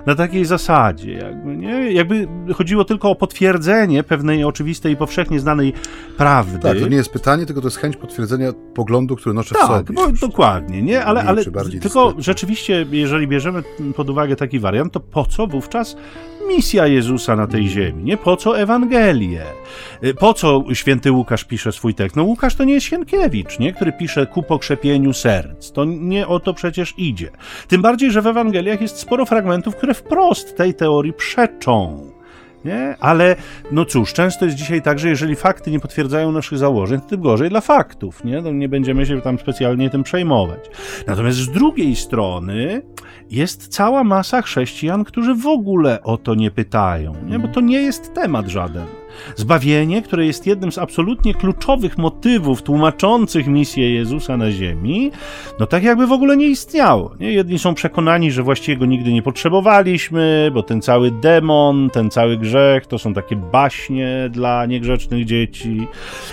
Na 0.07 0.15
takiej 0.15 0.45
zasadzie, 0.45 1.13
jakby, 1.13 1.57
nie? 1.57 1.93
Jakby 1.93 2.29
chodziło 2.55 2.85
tylko 2.85 3.11
o 3.11 3.15
potwierdzenie 3.15 4.03
pewnej 4.03 4.45
oczywistej 4.45 4.93
i 4.93 4.97
powszechnie 4.97 5.41
znanej 5.41 5.73
prawdy. 6.17 6.59
Tak, 6.59 6.79
to 6.79 6.89
nie 6.89 6.97
jest 6.97 7.13
pytanie, 7.13 7.47
tylko 7.47 7.61
to 7.61 7.67
jest 7.67 7.77
chęć 7.77 7.97
potwierdzenia 7.97 8.53
poglądu, 8.75 9.17
który 9.17 9.35
noszę 9.35 9.55
tak, 9.55 9.65
w 9.65 9.67
sobie. 9.67 10.07
Tak, 10.07 10.15
dokładnie, 10.15 10.83
nie? 10.83 11.05
Ale, 11.05 11.23
ale 11.23 11.45
tylko 11.81 12.15
rzeczywiście, 12.19 12.87
jeżeli 12.91 13.29
bierzemy 13.29 13.63
pod 13.97 14.11
uwagę 14.11 14.37
taki 14.37 14.59
wariant, 14.59 14.93
to 14.93 15.01
po 15.01 15.25
co 15.25 15.47
wówczas 15.47 15.97
misja 16.49 16.87
Jezusa 16.87 17.37
na 17.37 17.47
tej 17.47 17.69
ziemi, 17.69 18.05
nie? 18.05 18.17
Po 18.17 18.37
co 18.37 18.59
Ewangelię? 18.59 19.43
Y, 20.05 20.15
po 20.15 20.35
co 20.35 20.65
święty 20.73 21.13
Łukasz 21.13 21.45
pisze 21.45 21.73
swój 21.73 21.95
tekst? 21.95 22.17
No 22.17 22.25
Łukasz 22.25 22.55
to 22.55 22.65
nie 22.65 22.75
jest 22.75 22.87
Sienkiewicz, 22.87 23.59
nie? 23.59 23.73
Który 23.73 23.93
pisze 23.93 24.27
ku 24.27 24.43
pokrzepieniu 24.43 25.13
serc. 25.13 25.73
To 25.73 25.85
nie 25.85 26.27
o 26.27 26.41
to 26.41 26.55
przecież 26.55 26.95
idzie. 26.97 27.31
Tym 27.69 27.83
bardziej, 27.83 28.11
że 28.11 28.23
w 28.23 28.27
Ewangeliach 28.27 28.81
jest 28.81 28.97
sporo 28.99 29.27
fragmentów, 29.27 29.77
które 29.77 29.95
wprost 29.95 30.57
tej 30.57 30.75
teorii 30.75 31.13
przeczą. 31.13 32.11
Nie? 32.65 32.97
Ale 33.01 33.37
no 33.73 33.85
cóż, 33.85 34.13
często 34.13 34.45
jest 34.45 34.57
dzisiaj 34.57 34.83
tak, 34.83 34.99
że 34.99 35.09
jeżeli 35.09 35.37
fakty 35.37 35.71
nie 35.71 35.81
potwierdzają 35.81 36.33
naszych 36.33 36.59
założeń, 36.59 37.01
to 37.01 37.07
tym 37.07 37.21
gorzej 37.21 37.51
dla 37.51 37.61
faktów. 37.61 38.25
Nie, 38.25 38.43
no, 38.43 38.53
nie 38.53 38.69
będziemy 38.69 39.07
się 39.07 39.21
tam 39.21 39.39
specjalnie 39.39 39.91
tym 39.91 40.03
przejmować. 40.03 40.71
Natomiast 41.07 41.39
z 41.39 41.51
drugiej 41.51 41.97
strony 41.97 42.83
jest 43.31 43.69
cała 43.69 44.05
masa 44.05 44.43
chrześcijan, 44.43 45.05
którzy 45.05 45.35
w 45.35 45.47
ogóle 45.47 46.03
o 46.03 46.17
to 46.17 46.35
nie 46.35 46.51
pytają, 46.51 47.15
nie? 47.27 47.39
bo 47.39 47.49
to 47.49 47.61
nie 47.61 47.83
jest 47.83 48.15
temat 48.15 48.47
żaden. 48.47 49.00
Zbawienie, 49.37 50.03
które 50.03 50.27
jest 50.27 50.47
jednym 50.47 50.73
z 50.73 50.79
absolutnie 50.79 51.35
kluczowych 51.35 51.99
motywów 51.99 52.63
tłumaczących 52.63 53.47
misję 53.47 53.95
Jezusa 53.95 54.37
na 54.37 54.51
ziemi, 54.51 55.11
no 55.59 55.67
tak 55.67 55.83
jakby 55.83 56.07
w 56.07 56.13
ogóle 56.13 56.37
nie 56.37 56.47
istniało. 56.47 57.15
Nie? 57.21 57.33
Jedni 57.33 57.59
są 57.59 57.75
przekonani, 57.75 58.33
że 58.33 58.43
właściwie 58.43 58.77
go 58.77 58.87
nigdy 58.87 59.13
nie 59.13 59.23
potrzebowaliśmy, 59.23 60.51
bo 60.55 60.63
ten 60.63 60.83
cały 60.83 61.11
demon, 61.11 61.91
ten 61.91 62.11
cały 62.11 62.37
grzech 62.37 62.87
to 62.87 62.99
są 62.99 63.15
takie 63.15 63.37
baśnie 63.37 64.31
dla 64.33 64.67
niegrzecznych 64.67 65.25
dzieci. 65.25 65.87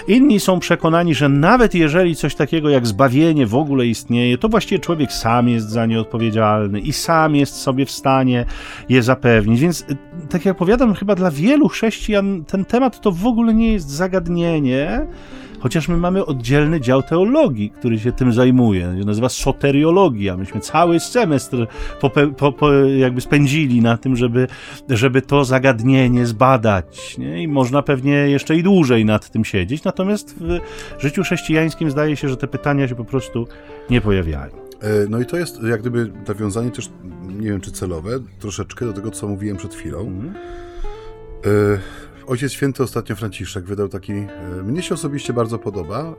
Inni 0.08 0.40
są 0.40 0.60
przekonani, 0.60 1.16
że 1.16 1.30
nawet 1.30 1.76
jeżeli 1.76 2.16
coś 2.16 2.36
takiego 2.36 2.70
jak 2.70 2.88
zbawienie 2.88 3.46
w 3.46 3.56
ogóle 3.56 3.86
istnieje, 3.86 4.38
to 4.38 4.50
właściwie 4.50 4.80
człowiek 4.80 5.14
sam 5.14 5.50
jest 5.50 5.70
za 5.70 5.86
nie 5.86 6.00
odpowiedzialny 6.00 6.80
i 6.80 6.94
sam 6.94 7.36
jest 7.36 7.56
sobie 7.56 7.86
w 7.86 7.92
stanie 7.92 8.46
je 8.90 9.04
zapewnić. 9.04 9.60
Więc, 9.60 9.86
tak 10.30 10.46
jak 10.46 10.58
powiadam, 10.58 10.94
chyba 10.94 11.16
dla 11.16 11.32
wielu 11.32 11.68
chrześcijan 11.68 12.44
ten 12.46 12.66
temat 12.68 13.02
to 13.02 13.12
w 13.12 13.26
ogóle 13.26 13.54
nie 13.54 13.74
jest 13.74 13.90
zagadnienie, 13.90 15.08
chociaż 15.60 15.88
my 15.88 15.98
mamy 15.98 16.26
oddzielny 16.26 16.82
dział 16.82 17.04
teologii, 17.04 17.70
który 17.70 18.00
się 18.00 18.12
tym 18.12 18.34
zajmuje. 18.34 18.88
Nazywa 18.88 19.30
soteriologia. 19.30 20.38
Myśmy 20.38 20.62
cały 20.62 21.00
semestr 21.00 21.68
po, 22.02 22.10
po, 22.10 22.52
po 22.52 22.74
jakby 22.74 23.22
spędzili 23.22 23.82
na 23.82 23.98
tym, 23.98 24.16
żeby, 24.16 24.48
żeby 24.90 25.22
to 25.22 25.46
zagadnienie 25.46 26.26
zbadać. 26.26 27.18
Nie? 27.18 27.44
I 27.44 27.48
można 27.48 27.82
pewnie 27.82 28.14
jeszcze 28.14 28.56
i 28.56 28.64
dłużej 28.64 29.06
nad 29.06 29.30
tym 29.30 29.46
siedzieć. 29.46 29.84
Natomiast 29.84 30.36
w 30.98 31.02
życiu 31.02 31.24
chrześcijańskim 31.24 31.92
zdaje 31.92 32.16
się, 32.16 32.30
że 32.30 32.38
te 32.38 32.48
pytania 32.48 32.88
się 32.88 32.96
po 32.96 33.06
prostu 33.06 33.48
nie 33.90 34.02
pojawiają. 34.02 34.52
E, 34.82 35.08
no 35.10 35.20
i 35.20 35.26
to 35.26 35.38
jest 35.38 35.64
jak 35.64 35.82
gdyby 35.82 36.12
nawiązanie 36.28 36.72
też, 36.72 36.90
nie 37.40 37.50
wiem 37.50 37.62
czy 37.62 37.72
celowe, 37.72 38.20
troszeczkę 38.40 38.86
do 38.86 38.94
tego, 38.94 39.12
co 39.12 39.28
mówiłem 39.28 39.58
przed 39.58 39.76
chwilą. 39.76 40.00
Mhm. 40.00 40.34
Ojciec 42.28 42.52
Święty 42.52 42.84
ostatnio 42.84 43.16
Franciszek 43.16 43.66
wydał 43.66 43.90
taki, 43.90 44.14
e, 44.14 44.28
mnie 44.64 44.82
się 44.82 44.94
osobiście 44.94 45.34
bardzo 45.34 45.60
podoba, 45.60 46.00
e, 46.00 46.14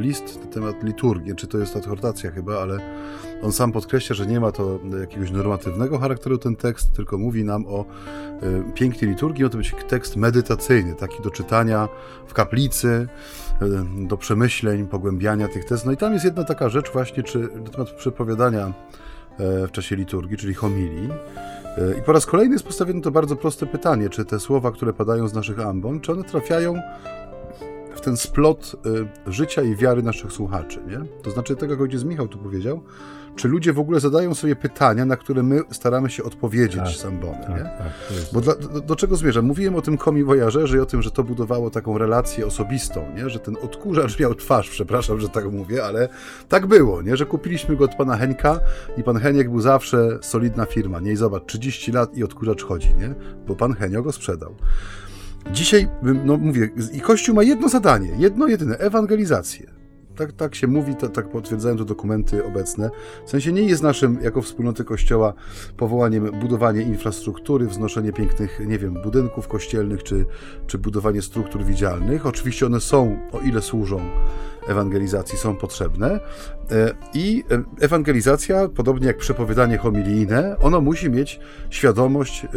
list 0.00 0.44
na 0.44 0.50
temat 0.50 0.82
liturgii, 0.82 1.36
czy 1.36 1.46
to 1.46 1.58
jest 1.58 1.76
adhortacja 1.76 2.30
chyba, 2.30 2.62
ale 2.62 2.78
on 3.42 3.52
sam 3.52 3.72
podkreśla, 3.72 4.16
że 4.16 4.26
nie 4.26 4.40
ma 4.40 4.52
to 4.52 4.80
jakiegoś 5.00 5.30
normatywnego 5.30 5.98
charakteru 5.98 6.38
ten 6.38 6.56
tekst, 6.56 6.92
tylko 6.92 7.18
mówi 7.18 7.44
nam 7.44 7.66
o 7.66 7.84
e, 7.84 8.72
pięknej 8.74 9.10
liturgii, 9.10 9.44
ma 9.44 9.50
to 9.50 9.58
być 9.58 9.74
tekst 9.88 10.16
medytacyjny, 10.16 10.94
taki 10.94 11.22
do 11.22 11.30
czytania 11.30 11.88
w 12.26 12.34
kaplicy, 12.34 13.08
do 14.08 14.16
przemyśleń, 14.16 14.86
pogłębiania 14.86 15.48
tych 15.48 15.64
tez. 15.64 15.84
No 15.84 15.92
i 15.92 15.96
tam 15.96 16.12
jest 16.12 16.24
jedna 16.24 16.44
taka 16.44 16.68
rzecz 16.68 16.92
właśnie, 16.92 17.22
czy 17.22 17.38
na 17.38 17.70
temat 17.70 17.90
przepowiadania 17.90 18.72
w 19.38 19.70
czasie 19.72 19.96
liturgii, 19.96 20.36
czyli 20.36 20.54
homilii. 20.54 21.08
E, 21.78 21.98
I 21.98 22.02
po 22.02 22.12
raz 22.12 22.26
kolejny 22.26 22.54
jest 22.54 22.64
postawione 22.64 23.00
to 23.00 23.10
bardzo 23.10 23.36
proste 23.36 23.66
pytanie, 23.66 24.08
czy 24.08 24.24
te 24.24 24.40
słowa, 24.40 24.72
które 24.72 24.92
padają 24.92 25.28
z 25.28 25.34
naszych 25.34 25.60
ambon, 25.60 26.00
czy 26.00 26.12
one 26.12 26.24
trafiają 26.24 26.74
w 27.94 28.00
ten 28.00 28.16
splot 28.16 28.76
y, 29.28 29.32
życia 29.32 29.62
i 29.62 29.76
wiary 29.76 30.02
naszych 30.02 30.32
słuchaczy, 30.32 30.80
nie? 30.88 31.22
To 31.22 31.30
znaczy 31.30 31.56
tego, 31.56 31.72
jak 31.72 31.80
ojciec 31.80 32.04
Michał 32.04 32.28
tu 32.28 32.38
powiedział, 32.38 32.82
czy 33.36 33.48
ludzie 33.48 33.72
w 33.72 33.78
ogóle 33.78 34.00
zadają 34.00 34.34
sobie 34.34 34.56
pytania, 34.56 35.04
na 35.04 35.16
które 35.16 35.42
my 35.42 35.60
staramy 35.70 36.10
się 36.10 36.22
odpowiedzieć 36.24 36.80
tak, 36.80 36.88
sambony, 36.88 37.38
tak, 37.40 37.48
nie? 37.48 37.62
Tak, 37.62 37.92
Bo 38.32 38.40
dla, 38.40 38.54
do, 38.54 38.80
do, 38.80 38.96
czego 38.96 39.16
zmierzam? 39.16 39.44
Mówiłem 39.44 39.74
o 39.76 39.82
tym 39.82 39.98
komi 39.98 40.24
wojażerze 40.24 40.76
i 40.76 40.80
o 40.80 40.86
tym, 40.86 41.02
że 41.02 41.10
to 41.10 41.24
budowało 41.24 41.70
taką 41.70 41.98
relację 41.98 42.46
osobistą, 42.46 43.14
nie? 43.16 43.30
Że 43.30 43.38
ten 43.38 43.56
odkurzacz 43.62 44.18
miał 44.18 44.34
twarz, 44.34 44.70
przepraszam, 44.76 45.20
że 45.20 45.28
tak 45.28 45.52
mówię, 45.52 45.84
ale 45.84 46.08
tak 46.48 46.66
było, 46.66 47.02
nie? 47.02 47.16
Że 47.16 47.26
kupiliśmy 47.26 47.76
go 47.76 47.84
od 47.84 47.94
pana 47.94 48.16
Henka 48.16 48.60
i 48.96 49.02
pan 49.02 49.18
Heniek 49.18 49.50
był 49.50 49.60
zawsze 49.60 50.18
solidna 50.22 50.64
firma, 50.64 51.00
nie? 51.00 51.12
I 51.12 51.16
zobacz, 51.16 51.42
30 51.46 51.92
lat 51.92 52.16
i 52.16 52.24
odkurzacz 52.24 52.64
chodzi, 52.64 52.94
nie? 52.94 53.14
Bo 53.46 53.56
pan 53.56 53.74
Henio 53.74 54.02
go 54.02 54.12
sprzedał. 54.12 54.54
Dzisiaj, 55.52 55.88
no 56.24 56.36
mówię, 56.36 56.70
i 56.92 57.00
Kościół 57.00 57.34
ma 57.34 57.42
jedno 57.42 57.68
zadanie, 57.68 58.12
jedno 58.18 58.46
jedyne, 58.46 58.76
ewangelizację. 58.76 59.79
Tak, 60.20 60.32
tak 60.32 60.54
się 60.54 60.66
mówi, 60.66 60.94
to, 60.94 61.08
tak 61.08 61.28
potwierdzają 61.28 61.76
to 61.76 61.84
dokumenty 61.84 62.44
obecne. 62.44 62.90
W 63.26 63.30
sensie 63.30 63.52
nie 63.52 63.62
jest 63.62 63.82
naszym, 63.82 64.18
jako 64.22 64.42
wspólnoty 64.42 64.84
Kościoła, 64.84 65.32
powołaniem 65.76 66.30
budowanie 66.40 66.82
infrastruktury, 66.82 67.66
wznoszenie 67.66 68.12
pięknych, 68.12 68.60
nie 68.66 68.78
wiem, 68.78 68.94
budynków 69.02 69.48
kościelnych, 69.48 70.02
czy, 70.02 70.26
czy 70.66 70.78
budowanie 70.78 71.22
struktur 71.22 71.64
widzialnych. 71.64 72.26
Oczywiście 72.26 72.66
one 72.66 72.80
są, 72.80 73.18
o 73.32 73.40
ile 73.40 73.62
służą 73.62 74.00
ewangelizacji 74.68 75.38
są 75.38 75.56
potrzebne. 75.56 76.20
E, 76.70 76.94
I 77.14 77.44
e, 77.50 77.84
ewangelizacja, 77.84 78.68
podobnie 78.68 79.06
jak 79.06 79.16
przepowiadanie 79.16 79.78
homilijne, 79.78 80.56
ono 80.58 80.80
musi 80.80 81.10
mieć 81.10 81.40
świadomość, 81.70 82.44
e, 82.44 82.48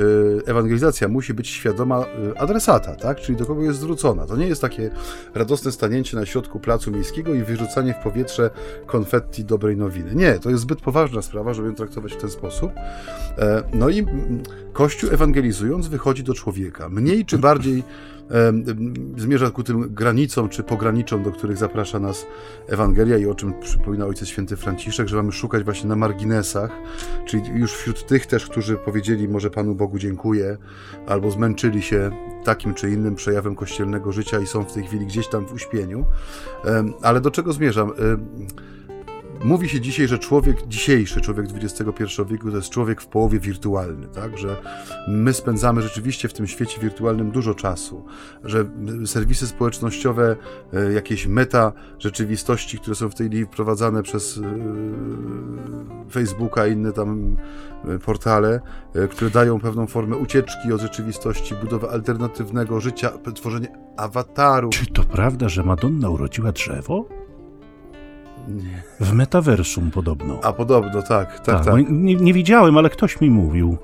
ewangelizacja 0.46 1.08
musi 1.08 1.34
być 1.34 1.48
świadoma 1.48 2.06
adresata, 2.38 2.96
tak? 2.96 3.20
czyli 3.20 3.38
do 3.38 3.46
kogo 3.46 3.64
jest 3.64 3.80
zwrócona. 3.80 4.26
To 4.26 4.38
nie 4.38 4.48
jest 4.48 4.62
takie 4.62 4.90
radosne 5.36 5.72
stanięcie 5.72 6.18
na 6.18 6.26
środku 6.26 6.60
placu 6.60 6.92
miejskiego 6.92 7.34
i 7.34 7.44
wyrzucanie 7.44 7.94
w 7.94 8.04
powietrze 8.04 8.50
konfetti 8.86 9.46
dobrej 9.46 9.78
nowiny. 9.78 10.16
Nie, 10.16 10.40
to 10.40 10.50
jest 10.50 10.62
zbyt 10.62 10.82
poważna 10.82 11.22
sprawa, 11.22 11.54
żeby 11.54 11.68
ją 11.68 11.76
traktować 11.76 12.14
w 12.14 12.18
ten 12.18 12.30
sposób. 12.30 12.72
No 13.74 13.90
i 13.90 14.06
Kościół 14.74 15.10
ewangelizując 15.14 15.88
wychodzi 15.88 16.24
do 16.24 16.34
człowieka. 16.34 16.90
Mniej 16.90 17.26
czy 17.26 17.38
bardziej 17.38 17.84
zmierza 19.18 19.52
ku 19.52 19.64
tym 19.64 19.94
granicom 19.94 20.50
czy 20.50 20.64
pograniczom, 20.64 21.24
do 21.24 21.32
których 21.32 21.58
zaprasza 21.58 22.00
nas 22.00 22.26
Ewangelia 22.68 23.18
i 23.18 23.26
o 23.26 23.36
czym 23.36 23.54
przypomina 23.60 24.06
Ojciec 24.06 24.28
Święty 24.28 24.58
Franciszek, 24.58 25.08
że 25.08 25.18
mamy 25.18 25.32
szukać 25.32 25.64
właśnie 25.64 25.90
na 25.90 25.96
marginesach, 25.96 26.72
czyli 27.26 27.44
już 27.56 27.74
wśród 27.74 28.06
tych 28.06 28.26
też, 28.26 28.46
którzy 28.46 28.78
powiedzieli 28.78 29.28
może 29.28 29.50
Panu 29.50 29.76
Bogu 29.76 30.00
dziękuję, 30.00 30.58
albo 31.08 31.32
zmęczyli 31.32 31.82
się 31.82 32.12
takim 32.44 32.74
czy 32.74 32.90
innym 32.90 33.16
przejawem 33.16 33.56
kościelnego 33.56 34.12
życia 34.12 34.40
i 34.40 34.48
są 34.48 34.64
w 34.64 34.74
tej 34.74 34.84
chwili 34.84 35.06
gdzieś 35.06 35.28
tam 35.28 35.46
w 35.46 35.54
uśpieniu. 35.54 36.06
Ale 37.02 37.22
do 37.22 37.32
czego 37.32 37.54
zmierzam? 37.54 37.92
Mówi 39.44 39.70
się 39.70 39.82
dzisiaj, 39.82 40.08
że 40.08 40.20
człowiek 40.20 40.68
dzisiejszy, 40.68 41.22
człowiek 41.22 41.46
XXI 41.56 41.84
wieku 42.28 42.52
to 42.52 42.58
jest 42.58 42.70
człowiek 42.70 43.02
w 43.02 43.08
połowie 43.08 43.40
wirtualny, 43.40 44.08
tak? 44.08 44.38
Że 44.38 44.62
my 45.08 45.34
spędzamy 45.34 45.82
rzeczywiście 45.82 46.28
w 46.28 46.34
tym 46.34 46.48
świecie 46.48 46.82
wirtualnym 46.82 47.32
dużo 47.32 47.54
czasu, 47.54 48.06
że 48.44 48.66
serwisy 49.06 49.48
społecznościowe, 49.48 50.36
e, 50.74 50.94
jakieś 50.94 51.28
meta 51.28 51.74
rzeczywistości, 52.00 52.80
które 52.80 52.96
są 52.96 53.10
w 53.10 53.16
tej 53.16 53.28
chwili 53.28 53.46
wprowadzane 53.46 54.04
przez 54.04 54.38
e, 54.38 56.12
Facebooka 56.12 56.68
i 56.68 56.72
inne 56.72 56.92
tam 56.92 57.38
e, 57.86 58.00
portale, 58.00 58.60
które 59.12 59.32
dają 59.32 59.60
pewną 59.60 59.88
formę 59.88 60.18
ucieczki 60.18 60.74
od 60.74 60.82
rzeczywistości, 60.82 61.56
budowę 61.56 61.90
alternatywnego 61.90 62.82
życia, 62.82 63.12
tworzenie 63.36 63.68
awataru. 63.98 64.70
Czy 64.70 64.86
to 64.86 65.04
prawda, 65.04 65.50
że 65.50 65.64
Madonna 65.64 66.10
urodziła 66.10 66.52
drzewo? 66.52 67.23
W 69.00 69.14
metaversum 69.14 69.92
podobno. 69.92 70.40
A 70.44 70.54
podobno, 70.54 71.02
tak, 71.02 71.08
tak, 71.08 71.46
tak. 71.46 71.66
tak. 71.66 71.76
Nie, 71.90 72.16
nie, 72.16 72.34
widziałem, 72.34 72.78
ale 72.78 72.90
ktoś 72.90 73.22
mi 73.22 73.30
mówił. 73.30 73.78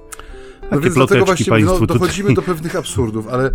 Takie 0.61 0.75
no 0.75 0.81
więc 0.81 0.95
dlatego 0.95 1.25
właśnie 1.25 1.59
no, 1.59 1.79
dochodzimy 1.79 2.29
tutaj. 2.29 2.35
do 2.35 2.41
pewnych 2.53 2.75
absurdów, 2.75 3.27
ale 3.27 3.51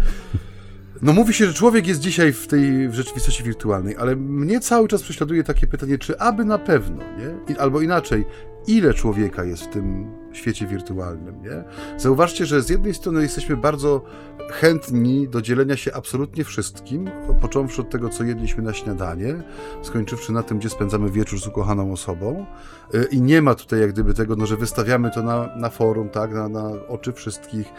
no 1.03 1.13
mówi 1.13 1.35
się, 1.35 1.47
że 1.47 1.55
człowiek 1.55 1.87
jest 1.87 2.01
dzisiaj 2.01 2.33
w 2.33 2.47
tej 2.47 2.89
w 2.89 2.95
rzeczywistości 2.95 3.43
wirtualnej, 3.43 3.97
ale 3.97 4.17
mnie 4.17 4.61
cały 4.61 4.89
czas 4.89 5.03
prześladuje 5.03 5.45
takie 5.45 5.67
pytanie, 5.67 5.99
czy 5.99 6.19
aby 6.19 6.45
na 6.45 6.59
pewno, 6.59 7.03
nie? 7.49 7.59
Albo 7.59 7.81
inaczej, 7.81 8.25
ile 8.67 8.95
człowieka 8.95 9.45
jest 9.45 9.63
w 9.63 9.69
tym 9.69 10.07
świecie 10.33 10.67
wirtualnym, 10.67 11.43
nie? 11.43 11.65
Zauważcie, 11.99 12.47
że 12.47 12.63
z 12.63 12.69
jednej 12.69 12.95
strony 12.95 13.23
jesteśmy 13.23 13.57
bardzo 13.57 14.05
chętni 14.51 15.29
do 15.29 15.43
dzielenia 15.43 15.77
się 15.77 15.95
absolutnie 15.95 16.45
wszystkim, 16.45 17.11
począwszy 17.41 17.81
od 17.81 17.91
tego, 17.91 18.09
co 18.09 18.25
jedliśmy 18.25 18.63
na 18.63 18.73
śniadanie, 18.73 19.43
skończywszy 19.83 20.33
na 20.33 20.43
tym, 20.43 20.59
gdzie 20.59 20.71
spędzamy 20.71 21.11
wieczór 21.11 21.41
z 21.41 21.47
ukochaną 21.47 21.93
osobą 21.93 22.47
y, 22.95 23.05
i 23.11 23.21
nie 23.21 23.43
ma 23.43 23.55
tutaj 23.55 23.81
jak 23.81 23.93
gdyby 23.93 24.15
tego, 24.15 24.37
no, 24.37 24.47
że 24.47 24.57
wystawiamy 24.57 25.11
to 25.11 25.23
na, 25.23 25.57
na 25.57 25.71
forum, 25.71 26.09
tak, 26.09 26.33
na, 26.33 26.49
na 26.49 26.71
oczy 26.89 27.13
wszystkich, 27.13 27.73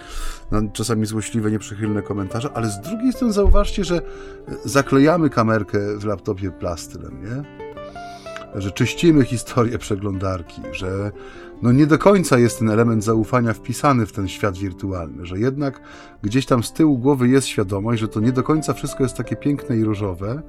na 0.51 0.61
czasami 0.73 1.05
złośliwe, 1.05 1.51
nieprzychylne 1.51 2.01
komentarze, 2.01 2.49
ale 2.53 2.69
z 2.69 2.81
drugiej 2.81 3.13
strony 3.13 3.33
zauważcie, 3.33 3.83
że 3.83 4.01
zaklejamy 4.65 5.29
kamerkę 5.29 5.97
w 5.97 6.05
laptopie 6.05 6.51
plastylem, 6.51 7.23
nie? 7.23 7.64
Że 8.57 8.71
czyścimy 8.71 9.25
historię 9.25 9.77
przeglądarki, 9.77 10.61
że 10.71 11.11
no 11.61 11.71
nie 11.71 11.87
do 11.87 11.97
końca 11.97 12.39
jest 12.39 12.59
ten 12.59 12.69
element 12.69 13.03
zaufania 13.03 13.53
wpisany 13.53 14.05
w 14.05 14.11
ten 14.11 14.27
świat 14.27 14.57
wirtualny, 14.57 15.25
że 15.25 15.39
jednak 15.39 15.81
gdzieś 16.21 16.45
tam 16.45 16.63
z 16.63 16.73
tyłu 16.73 16.97
głowy 16.97 17.27
jest 17.27 17.47
świadomość, 17.47 18.01
że 18.01 18.07
to 18.07 18.19
nie 18.19 18.31
do 18.31 18.43
końca 18.43 18.73
wszystko 18.73 19.03
jest 19.03 19.17
takie 19.17 19.35
piękne 19.35 19.77
i 19.77 19.83
różowe, 19.83 20.41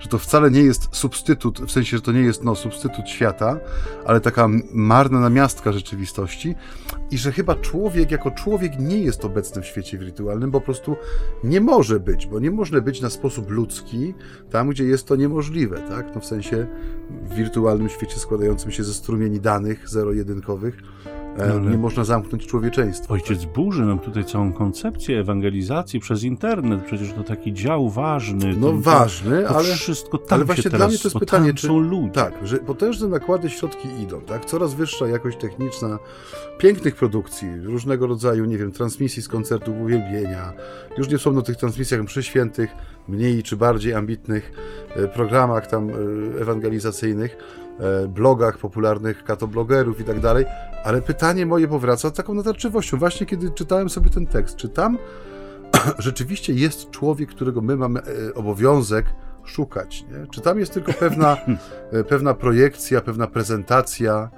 że 0.00 0.08
to 0.08 0.18
wcale 0.18 0.50
nie 0.50 0.62
jest 0.62 0.88
substytut, 0.92 1.60
w 1.60 1.70
sensie, 1.70 1.96
że 1.96 2.02
to 2.02 2.12
nie 2.12 2.20
jest 2.20 2.44
no, 2.44 2.54
substytut 2.54 3.08
świata, 3.08 3.58
ale 4.06 4.20
taka 4.20 4.48
marna 4.72 5.20
namiastka 5.20 5.72
rzeczywistości 5.72 6.54
i 7.10 7.18
że 7.18 7.32
chyba 7.32 7.54
człowiek 7.54 8.10
jako 8.10 8.30
człowiek 8.30 8.72
nie 8.78 8.98
jest 8.98 9.24
obecny 9.24 9.62
w 9.62 9.66
świecie 9.66 9.98
wirtualnym, 9.98 10.50
bo 10.50 10.60
po 10.60 10.64
prostu 10.64 10.96
nie 11.44 11.60
może 11.60 12.00
być, 12.00 12.26
bo 12.26 12.40
nie 12.40 12.50
można 12.50 12.80
być 12.80 13.00
na 13.00 13.10
sposób 13.10 13.50
ludzki 13.50 14.14
tam, 14.50 14.68
gdzie 14.68 14.84
jest 14.84 15.06
to 15.06 15.16
niemożliwe, 15.16 15.78
tak? 15.88 16.14
No 16.14 16.20
w 16.20 16.26
sensie 16.26 16.66
w 17.10 17.34
wirtualnym 17.34 17.88
świecie 17.88 18.18
składającym 18.18 18.70
się 18.70 18.84
ze 18.84 18.94
strumieni 18.94 19.40
danych 19.40 19.88
zero-jedynkowych, 19.88 20.51
Ale... 21.38 21.60
Nie 21.60 21.78
można 21.78 22.04
zamknąć 22.04 22.46
człowieczeństwa. 22.46 23.14
Ojciec 23.14 23.44
burzy 23.44 23.82
nam 23.82 23.98
tutaj 23.98 24.24
całą 24.24 24.52
koncepcję 24.52 25.20
ewangelizacji 25.20 26.00
przez 26.00 26.22
internet. 26.22 26.82
Przecież 26.84 27.12
to 27.12 27.22
taki 27.22 27.52
dział 27.52 27.90
ważny. 27.90 28.56
No 28.56 28.72
ważny, 28.72 29.42
to 29.42 29.56
ale 29.56 29.74
wszystko 29.74 30.18
tam 30.18 30.36
ale 30.36 30.44
właśnie 30.44 30.70
dla 30.70 30.88
mnie 30.88 30.98
to 30.98 31.08
jest 31.08 31.18
pytanie, 31.18 31.54
czy 31.54 31.66
są 31.66 31.78
ludzie. 31.78 32.10
Tak, 32.10 32.34
że 32.46 32.58
potężne 32.58 33.08
nakłady 33.08 33.50
środki 33.50 33.88
idą, 34.02 34.20
tak? 34.20 34.44
Coraz 34.44 34.74
wyższa 34.74 35.08
jakość 35.08 35.38
techniczna 35.38 35.98
pięknych 36.58 36.94
produkcji, 36.94 37.48
różnego 37.62 38.06
rodzaju, 38.06 38.44
nie 38.44 38.58
wiem, 38.58 38.72
transmisji 38.72 39.22
z 39.22 39.28
koncertów 39.28 39.74
uwielbienia. 39.80 40.52
Już 40.98 41.08
nie 41.08 41.18
wspomnę 41.18 41.40
o 41.40 41.42
tych 41.42 41.56
transmisjach 41.56 42.02
mszy 42.02 42.22
świętych, 42.22 42.70
mniej 43.08 43.42
czy 43.42 43.56
bardziej 43.56 43.94
ambitnych 43.94 44.52
e, 44.96 45.08
programach 45.08 45.66
tam 45.66 45.90
e, 45.90 45.92
ewangelizacyjnych 46.40 47.36
blogach 48.08 48.58
popularnych 48.58 49.24
katoblogerów 49.24 50.00
i 50.00 50.04
tak 50.04 50.20
dalej, 50.20 50.44
ale 50.84 51.02
pytanie 51.02 51.46
moje 51.46 51.68
powraca 51.68 52.08
z 52.08 52.12
taką 52.12 52.34
natarczywością. 52.34 52.98
Właśnie 52.98 53.26
kiedy 53.26 53.50
czytałem 53.50 53.90
sobie 53.90 54.10
ten 54.10 54.26
tekst, 54.26 54.56
czy 54.56 54.68
tam 54.68 54.98
rzeczywiście 55.98 56.52
jest 56.52 56.90
człowiek, 56.90 57.30
którego 57.30 57.60
my 57.60 57.76
mamy 57.76 58.00
e, 58.00 58.34
obowiązek 58.34 59.06
szukać, 59.44 60.04
nie? 60.10 60.26
Czy 60.26 60.40
tam 60.40 60.58
jest 60.58 60.74
tylko 60.74 60.92
pewna, 60.92 61.36
e, 61.92 62.04
pewna 62.04 62.34
projekcja, 62.34 63.00
pewna 63.00 63.26
prezentacja 63.26 64.30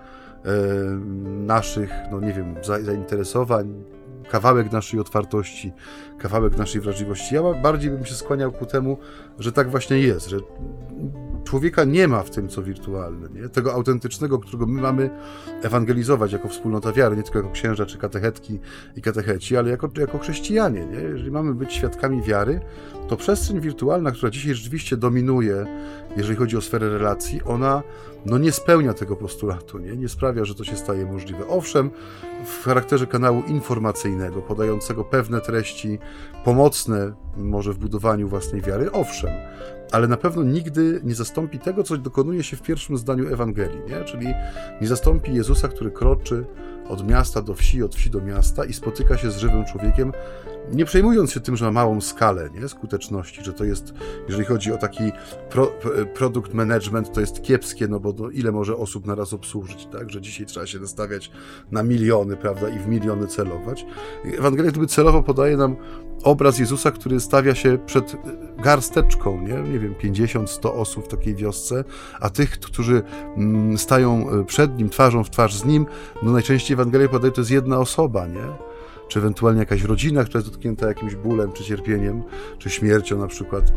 naszych, 1.24 1.90
no 2.11 2.20
nie 2.20 2.33
wiem, 2.33 2.54
zainteresowań, 2.62 3.85
kawałek 4.30 4.72
naszej 4.72 5.00
otwartości, 5.00 5.72
kawałek 6.18 6.57
naszej 6.57 6.80
wrażliwości. 6.80 7.35
Ja 7.35 7.42
bardziej 7.62 7.90
bym 7.90 8.04
się 8.04 8.14
skłaniał 8.14 8.52
ku 8.52 8.66
temu, 8.66 8.98
że 9.38 9.52
tak 9.52 9.70
właśnie 9.70 9.98
jest, 9.98 10.28
że 10.28 10.37
człowieka 11.44 11.85
nie 11.85 12.09
ma 12.09 12.22
w 12.22 12.30
tym, 12.30 12.48
co 12.48 12.62
wirtualne. 12.62 13.28
Nie? 13.35 13.48
Tego 13.48 13.72
autentycznego, 13.72 14.38
którego 14.38 14.66
my 14.66 14.80
mamy 14.80 15.11
ewangelizować 15.62 16.33
jako 16.33 16.48
wspólnota 16.48 16.92
wiary, 16.92 17.16
nie 17.16 17.22
tylko 17.22 17.38
jako 17.38 17.50
księża 17.50 17.87
czy 17.87 17.98
katechetki 17.98 18.59
i 18.96 19.02
katecheci, 19.02 19.57
ale 19.57 19.70
jako, 19.70 19.90
jako 19.98 20.18
chrześcijanie. 20.18 20.87
Nie? 20.87 20.98
Jeżeli 20.98 21.30
mamy 21.30 21.54
być 21.54 21.72
świadkami 21.72 22.22
wiary, 22.22 22.61
to 23.09 23.16
przestrzeń 23.16 23.61
wirtualna, 23.61 24.11
która 24.11 24.30
dzisiaj 24.30 24.54
rzeczywiście 24.54 24.96
dominuje, 24.96 25.66
jeżeli 26.16 26.37
chodzi 26.37 26.57
o 26.57 26.61
sferę 26.61 26.88
relacji, 26.88 27.42
ona 27.42 27.83
no 28.26 28.38
nie 28.38 28.52
spełnia 28.52 28.94
tego 28.94 29.16
postulatu, 29.16 29.78
nie? 29.78 29.96
nie 29.96 30.09
sprawia, 30.09 30.44
że 30.44 30.54
to 30.54 30.64
się 30.64 30.76
staje 30.76 31.07
możliwe. 31.07 31.48
Owszem, 31.48 31.90
w 32.44 32.64
charakterze 32.64 33.07
kanału 33.07 33.42
informacyjnego, 33.42 34.42
podającego 34.42 35.04
pewne 35.04 35.40
treści 35.40 35.98
pomocne 36.44 37.12
może 37.37 37.72
w 37.72 37.78
budowaniu 37.78 38.28
własnej 38.28 38.62
wiary, 38.62 38.92
owszem, 38.92 39.30
ale 39.92 40.09
na 40.09 40.16
pewno 40.16 40.42
nigdy 40.42 41.01
nie 41.05 41.14
zastąpi 41.14 41.59
tego, 41.59 41.83
co 41.83 41.97
dokonuje 41.97 42.42
się 42.42 42.57
w 42.57 42.62
pierwszym 42.62 42.99
zdaniu 42.99 43.33
Ewangelii, 43.33 43.81
nie? 43.88 44.05
czyli 44.05 44.27
nie 44.81 44.88
zastąpi 44.88 45.35
Jezusa, 45.35 45.68
który 45.68 45.90
kroczy 45.90 46.44
od 46.88 47.09
miasta 47.09 47.42
do 47.42 47.55
wsi, 47.55 47.83
od 47.83 47.94
wsi 47.94 48.11
do 48.11 48.20
miasta 48.20 48.64
i 48.64 48.73
spotyka 48.73 49.16
się 49.16 49.31
z 49.31 49.37
żywym 49.37 49.64
człowiekiem, 49.64 50.12
nie 50.72 50.85
przejmując 50.85 51.33
się 51.33 51.40
tym, 51.40 51.57
że 51.57 51.64
ma 51.64 51.72
małą 51.72 52.00
skalę 52.00 52.50
nie? 52.55 52.68
skuteczności, 52.68 53.44
że 53.44 53.53
to 53.53 53.64
jest, 53.64 53.94
jeżeli 54.29 54.44
chodzi 54.44 54.72
o 54.72 54.77
taki 54.77 55.12
pro, 55.50 55.72
produkt 56.14 56.55
management, 56.55 57.12
to 57.12 57.20
jest 57.20 57.42
kiepskie, 57.42 57.88
no 57.88 58.00
bo 58.00 58.12
do, 58.12 58.31
ile 58.31 58.53
może 58.53 58.77
osób 58.77 59.07
naraz 59.07 59.33
obsłużyć, 59.33 59.87
tak, 59.87 60.11
że 60.11 60.20
dzisiaj 60.20 60.46
trzeba 60.46 60.66
się 60.66 60.79
nastawiać 60.79 61.31
na 61.70 61.83
miliony, 61.83 62.37
prawda, 62.37 62.68
i 62.68 62.79
w 62.79 62.87
miliony 62.87 63.27
celować. 63.27 63.87
Ewangelia 64.38 64.70
gdyby 64.70 64.87
celowo 64.87 65.22
podaje 65.22 65.57
nam 65.57 65.77
obraz 66.22 66.59
Jezusa, 66.59 66.90
który 66.90 67.20
stawia 67.20 67.55
się 67.55 67.79
przed 67.87 68.16
garsteczką, 68.64 69.40
nie, 69.40 69.72
nie 69.72 69.79
wiem, 69.79 69.94
50-100 69.94 70.81
osób 70.81 71.05
w 71.05 71.09
takiej 71.09 71.35
wiosce, 71.35 71.85
a 72.20 72.31
tych, 72.31 72.61
którzy 72.61 73.03
mm, 73.37 73.79
stają 73.79 74.31
e, 74.31 74.44
przed 74.44 74.79
Nim, 74.79 74.90
twarzą 74.90 75.24
w 75.24 75.31
twarz 75.31 75.55
z 75.55 75.64
Nim, 75.64 75.87
no 76.22 76.33
najczęściej 76.33 76.74
Ewangelia 76.74 77.09
podaje, 77.09 77.33
to 77.33 77.40
jest 77.40 77.50
jedna 77.50 77.79
osoba, 77.79 78.27
nie? 78.27 78.73
Czy 79.09 79.19
ewentualnie 79.19 79.61
jakaś 79.61 79.83
rodzina, 79.83 80.25
która 80.25 80.38
jest 80.38 80.51
dotknięta 80.51 80.88
jakimś 80.88 81.14
bólem, 81.14 81.53
czy 81.53 81.64
cierpieniem, 81.64 82.23
czy 82.59 82.71
śmiercią 82.71 83.19
na 83.19 83.27
przykład 83.27 83.73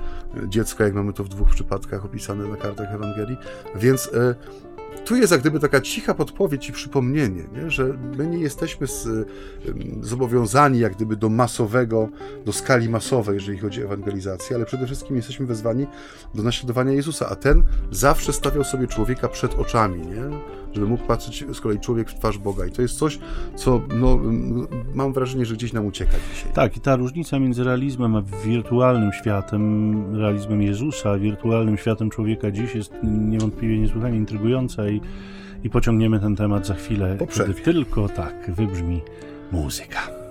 dziecka, 0.48 0.84
jak 0.84 0.94
mamy 0.94 1.13
to 1.13 1.24
w 1.24 1.30
dwóch 1.30 1.50
przypadkach 1.50 2.06
opisane 2.06 2.48
na 2.48 2.56
kartach 2.56 2.94
Ewangelii. 2.94 3.38
Więc 3.76 4.10
e, 4.13 4.36
tu 5.08 5.16
jest 5.16 5.32
jak 5.32 5.42
gdyby 5.42 5.60
taka 5.60 5.82
cicha 5.82 6.13
podpowiedź 6.13 6.70
i 6.70 6.72
przypomnienie, 6.72 7.44
nie? 7.54 7.72
że 7.72 7.98
my 8.18 8.28
nie 8.28 8.38
jesteśmy 8.38 8.88
z, 8.88 9.28
zobowiązani 10.02 10.80
jak 10.80 10.96
gdyby 10.96 11.16
do 11.16 11.30
masowego, 11.30 12.10
do 12.46 12.54
skali 12.54 12.90
masowej, 12.90 13.36
jeżeli 13.36 13.58
chodzi 13.58 13.82
o 13.82 13.86
ewangelizację, 13.86 14.56
ale 14.56 14.66
przede 14.66 14.86
wszystkim 14.86 15.16
jesteśmy 15.16 15.46
wezwani 15.46 15.88
do 16.36 16.44
naśladowania 16.44 16.92
Jezusa, 16.92 17.30
a 17.30 17.36
ten 17.36 17.63
zawsze 17.92 18.34
stawiał 18.34 18.63
sobie 18.63 18.88
człowieka 18.88 19.28
przed 19.28 19.56
oczami, 19.56 20.02
nie? 20.08 20.24
Żeby 20.73 20.88
mógł 20.88 21.03
patrzeć 21.03 21.45
z 21.53 21.62
kolei 21.62 21.80
człowiek 21.80 22.10
w 22.10 22.15
twarz 22.15 22.38
Boga. 22.38 22.65
I 22.65 22.71
to 22.71 22.82
jest 22.82 22.97
coś, 22.97 23.19
co 23.56 23.82
no, 23.99 24.19
mam 24.93 25.13
wrażenie, 25.13 25.45
że 25.45 25.56
gdzieś 25.56 25.73
nam 25.73 25.86
ucieka 25.86 26.12
dzisiaj. 26.34 26.51
Tak, 26.53 26.77
i 26.77 26.80
ta 26.80 26.95
różnica 26.95 27.39
między 27.39 27.63
realizmem 27.63 28.15
a 28.15 28.21
wirtualnym 28.45 29.12
światem, 29.13 30.15
realizmem 30.15 30.62
Jezusa, 30.62 31.12
a 31.12 31.17
wirtualnym 31.17 31.77
światem 31.77 32.10
człowieka 32.10 32.51
dziś 32.51 32.75
jest 32.75 32.93
niewątpliwie 33.03 33.80
niesłychanie 33.80 34.17
intrygująca 34.17 34.89
i, 34.89 35.01
i 35.63 35.69
pociągniemy 35.69 36.19
ten 36.19 36.36
temat 36.36 36.67
za 36.67 36.73
chwilę, 36.73 37.17
kiedy 37.36 37.53
tylko 37.53 38.10
tak 38.10 38.51
wybrzmi 38.51 39.01
muzyka. 39.51 40.27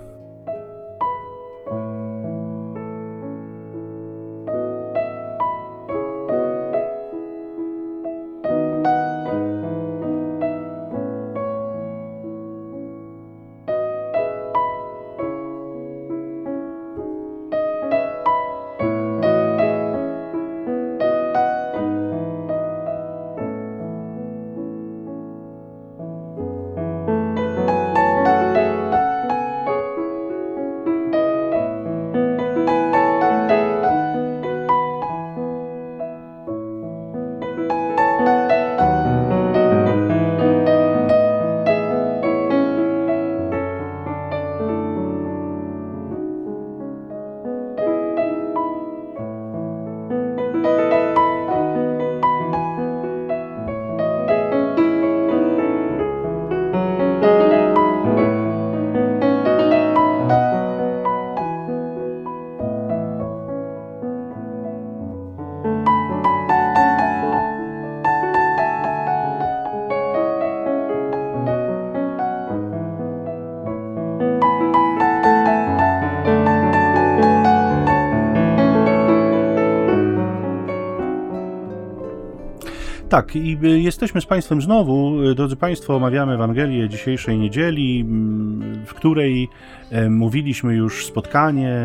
Tak, 83.17 83.35
i 83.35 83.57
y, 83.63 83.79
jesteśmy 83.79 84.21
z 84.21 84.25
Państwem 84.25 84.61
znowu. 84.61 85.23
Y, 85.23 85.35
drodzy 85.35 85.55
Państwo, 85.55 85.95
omawiamy 85.95 86.33
Ewangelię 86.33 86.89
dzisiejszej 86.89 87.37
niedzieli, 87.37 88.01
mm, 88.01 88.85
w 88.85 88.93
której 88.93 89.49
e, 89.91 90.09
mówiliśmy 90.09 90.75
już 90.75 91.05
spotkanie, 91.05 91.75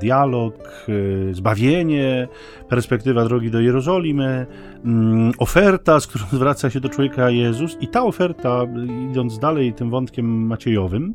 dialog, 0.00 0.86
e, 1.30 1.34
zbawienie, 1.34 2.28
perspektywa 2.68 3.24
drogi 3.24 3.50
do 3.50 3.60
Jerozolimy, 3.60 4.46
mm, 4.84 5.32
oferta, 5.38 6.00
z 6.00 6.06
którą 6.06 6.24
zwraca 6.38 6.70
się 6.70 6.80
do 6.80 6.88
człowieka 6.88 7.30
Jezus. 7.30 7.76
I 7.80 7.88
ta 7.88 8.04
oferta, 8.04 8.62
idąc 9.10 9.38
dalej 9.38 9.72
tym 9.72 9.90
wątkiem 9.90 10.46
Maciejowym, 10.46 11.14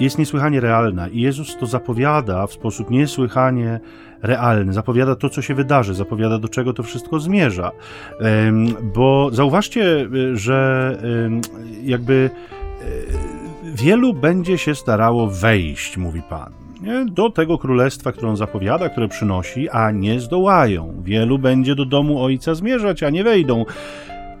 jest 0.00 0.18
niesłychanie 0.18 0.60
realna 0.60 1.08
i 1.08 1.20
Jezus 1.20 1.56
to 1.56 1.66
zapowiada 1.66 2.46
w 2.46 2.52
sposób 2.52 2.90
niesłychanie 2.90 3.80
realny, 4.22 4.72
zapowiada 4.72 5.16
to, 5.16 5.30
co 5.30 5.42
się 5.42 5.54
wydarzy, 5.54 5.94
zapowiada, 5.94 6.38
do 6.38 6.48
czego 6.48 6.72
to 6.72 6.82
wszystko 6.82 7.20
zmierza. 7.20 7.70
Bo 8.94 9.30
zauważcie, 9.32 10.08
że 10.34 10.98
jakby 11.84 12.30
e, 12.30 12.84
wielu 13.74 14.14
będzie 14.14 14.58
się 14.58 14.74
starało 14.74 15.26
wejść, 15.26 15.96
mówi 15.96 16.22
Pan. 16.28 16.52
Nie? 16.82 17.04
do 17.04 17.30
tego 17.30 17.58
królestwa, 17.58 18.12
które 18.12 18.28
on 18.28 18.36
zapowiada, 18.36 18.88
które 18.88 19.08
przynosi, 19.08 19.68
a 19.68 19.90
nie 19.90 20.20
zdołają. 20.20 21.02
Wielu 21.04 21.38
będzie 21.38 21.74
do 21.74 21.84
domu 21.84 22.22
ojca 22.22 22.54
zmierzać, 22.54 23.02
a 23.02 23.10
nie 23.10 23.24
wejdą. 23.24 23.64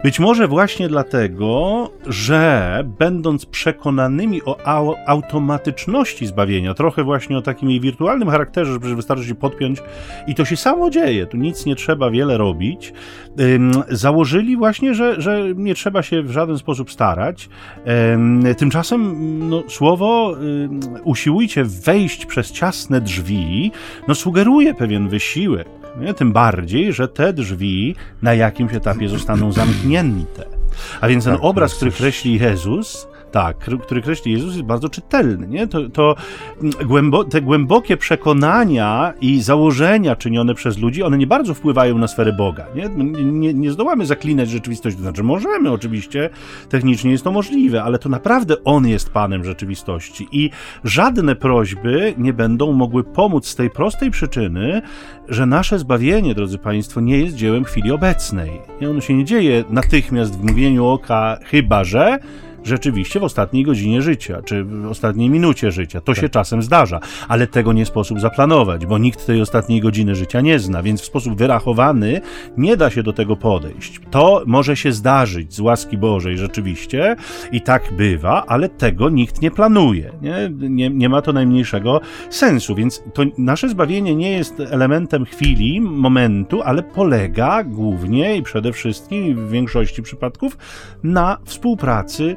Być 0.04 0.20
może 0.20 0.48
właśnie 0.48 0.88
dlatego, 0.88 1.90
że 2.06 2.84
będąc 2.98 3.46
przekonanymi 3.46 4.42
o 4.44 4.58
automatyczności 5.06 6.26
zbawienia, 6.26 6.74
trochę 6.74 7.04
właśnie 7.04 7.38
o 7.38 7.42
takim 7.42 7.70
jej 7.70 7.80
wirtualnym 7.80 8.28
charakterze, 8.28 8.78
że 8.82 8.96
wystarczy 8.96 9.24
się 9.24 9.34
podpiąć 9.34 9.82
i 10.26 10.34
to 10.34 10.44
się 10.44 10.56
samo 10.56 10.90
dzieje, 10.90 11.26
tu 11.26 11.36
nic 11.36 11.66
nie 11.66 11.76
trzeba 11.76 12.10
wiele 12.10 12.38
robić, 12.38 12.92
założyli 13.88 14.56
właśnie, 14.56 14.94
że, 14.94 15.20
że 15.20 15.42
nie 15.56 15.74
trzeba 15.74 16.02
się 16.02 16.22
w 16.22 16.30
żaden 16.30 16.58
sposób 16.58 16.92
starać. 16.92 17.48
Tymczasem 18.58 19.38
no, 19.48 19.62
słowo 19.68 20.36
usiłujcie 21.04 21.64
wejść 21.64 22.26
przez 22.26 22.52
ciasne 22.52 23.00
drzwi, 23.00 23.72
no 24.08 24.14
sugeruje 24.14 24.74
pewien 24.74 25.08
wysiłek 25.08 25.83
nie? 26.00 26.14
Tym 26.14 26.32
bardziej, 26.32 26.92
że 26.92 27.08
te 27.08 27.32
drzwi 27.32 27.94
na 28.22 28.34
jakimś 28.34 28.74
etapie 28.74 29.08
zostaną 29.08 29.52
zamknięte. 29.52 30.44
A 31.00 31.08
więc 31.08 31.24
ten 31.24 31.34
tak, 31.34 31.44
obraz, 31.44 31.74
który 31.74 31.90
kreśli 31.90 32.40
Jezus, 32.40 33.08
tak, 33.34 33.58
który 33.58 34.02
kreśli 34.02 34.32
Jezus, 34.32 34.54
jest 34.54 34.66
bardzo 34.66 34.88
czytelny. 34.88 35.46
Nie? 35.46 35.66
To, 35.66 35.88
to 35.88 36.14
głębo, 36.84 37.24
te 37.24 37.42
głębokie 37.42 37.96
przekonania 37.96 39.12
i 39.20 39.40
założenia 39.40 40.16
czynione 40.16 40.54
przez 40.54 40.78
ludzi, 40.78 41.02
one 41.02 41.18
nie 41.18 41.26
bardzo 41.26 41.54
wpływają 41.54 41.98
na 41.98 42.08
sferę 42.08 42.32
Boga. 42.32 42.66
Nie, 42.74 42.88
nie, 43.24 43.54
nie 43.54 43.72
zdołamy 43.72 44.06
zaklinać 44.06 44.48
rzeczywistości, 44.50 44.96
to 44.96 45.02
znaczy 45.02 45.22
możemy 45.22 45.70
oczywiście, 45.70 46.30
technicznie 46.68 47.10
jest 47.10 47.24
to 47.24 47.32
możliwe, 47.32 47.82
ale 47.82 47.98
to 47.98 48.08
naprawdę 48.08 48.64
On 48.64 48.86
jest 48.86 49.10
Panem 49.10 49.44
rzeczywistości 49.44 50.28
i 50.32 50.50
żadne 50.84 51.36
prośby 51.36 52.14
nie 52.18 52.32
będą 52.32 52.72
mogły 52.72 53.04
pomóc 53.04 53.46
z 53.46 53.54
tej 53.54 53.70
prostej 53.70 54.10
przyczyny, 54.10 54.82
że 55.28 55.46
nasze 55.46 55.78
zbawienie, 55.78 56.34
drodzy 56.34 56.58
Państwo, 56.58 57.00
nie 57.00 57.18
jest 57.18 57.36
dziełem 57.36 57.64
chwili 57.64 57.92
obecnej. 57.92 58.50
Nie? 58.80 58.90
Ono 58.90 59.00
się 59.00 59.14
nie 59.14 59.24
dzieje 59.24 59.64
natychmiast 59.70 60.38
w 60.38 60.44
mgnieniu 60.44 60.86
oka, 60.86 61.38
chyba 61.44 61.84
że 61.84 62.18
rzeczywiście 62.64 63.20
w 63.20 63.24
ostatniej 63.24 63.64
godzinie 63.64 64.02
życia, 64.02 64.42
czy 64.42 64.64
w 64.64 64.86
ostatniej 64.86 65.30
minucie 65.30 65.72
życia. 65.72 66.00
To 66.00 66.12
tak. 66.12 66.20
się 66.20 66.28
czasem 66.28 66.62
zdarza, 66.62 67.00
ale 67.28 67.46
tego 67.46 67.72
nie 67.72 67.86
sposób 67.86 68.20
zaplanować, 68.20 68.86
bo 68.86 68.98
nikt 68.98 69.26
tej 69.26 69.40
ostatniej 69.40 69.80
godziny 69.80 70.14
życia 70.14 70.40
nie 70.40 70.58
zna, 70.58 70.82
więc 70.82 71.00
w 71.00 71.04
sposób 71.04 71.38
wyrachowany 71.38 72.20
nie 72.56 72.76
da 72.76 72.90
się 72.90 73.02
do 73.02 73.12
tego 73.12 73.36
podejść. 73.36 74.00
To 74.10 74.42
może 74.46 74.76
się 74.76 74.92
zdarzyć 74.92 75.54
z 75.54 75.60
łaski 75.60 75.98
Bożej 75.98 76.38
rzeczywiście 76.38 77.16
i 77.52 77.60
tak 77.60 77.92
bywa, 77.92 78.46
ale 78.46 78.68
tego 78.68 79.10
nikt 79.10 79.42
nie 79.42 79.50
planuje. 79.50 80.12
Nie, 80.22 80.50
nie, 80.68 80.90
nie 80.90 81.08
ma 81.08 81.22
to 81.22 81.32
najmniejszego 81.32 82.00
sensu, 82.30 82.74
więc 82.74 83.02
to 83.14 83.22
nasze 83.38 83.68
zbawienie 83.68 84.14
nie 84.14 84.30
jest 84.30 84.60
elementem 84.60 85.24
chwili, 85.24 85.80
momentu, 85.80 86.62
ale 86.62 86.82
polega 86.82 87.64
głównie 87.64 88.36
i 88.36 88.42
przede 88.42 88.72
wszystkim 88.72 89.46
w 89.46 89.50
większości 89.50 90.02
przypadków 90.02 90.58
na 91.02 91.38
współpracy 91.44 92.36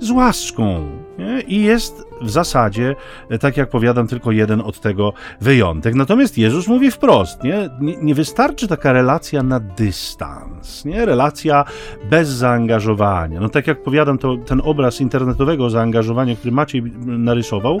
z 0.00 0.10
łaską. 0.10 0.86
Nie? 1.18 1.40
I 1.40 1.62
jest 1.62 2.06
w 2.20 2.30
zasadzie, 2.30 2.96
tak 3.40 3.56
jak 3.56 3.70
powiadam, 3.70 4.06
tylko 4.06 4.32
jeden 4.32 4.60
od 4.60 4.80
tego 4.80 5.12
wyjątek. 5.40 5.94
Natomiast 5.94 6.38
Jezus 6.38 6.68
mówi 6.68 6.90
wprost, 6.90 7.44
nie, 7.44 7.70
nie, 7.80 7.96
nie 7.96 8.14
wystarczy 8.14 8.68
taka 8.68 8.92
relacja 8.92 9.42
na 9.42 9.60
dystans, 9.60 10.84
nie? 10.84 11.04
relacja 11.06 11.64
bez 12.10 12.28
zaangażowania. 12.28 13.40
No 13.40 13.48
tak 13.48 13.66
jak 13.66 13.82
powiadam, 13.82 14.18
to 14.18 14.36
ten 14.36 14.62
obraz 14.64 15.00
internetowego 15.00 15.70
zaangażowania, 15.70 16.36
który 16.36 16.52
Maciej 16.52 16.82
narysował, 17.06 17.80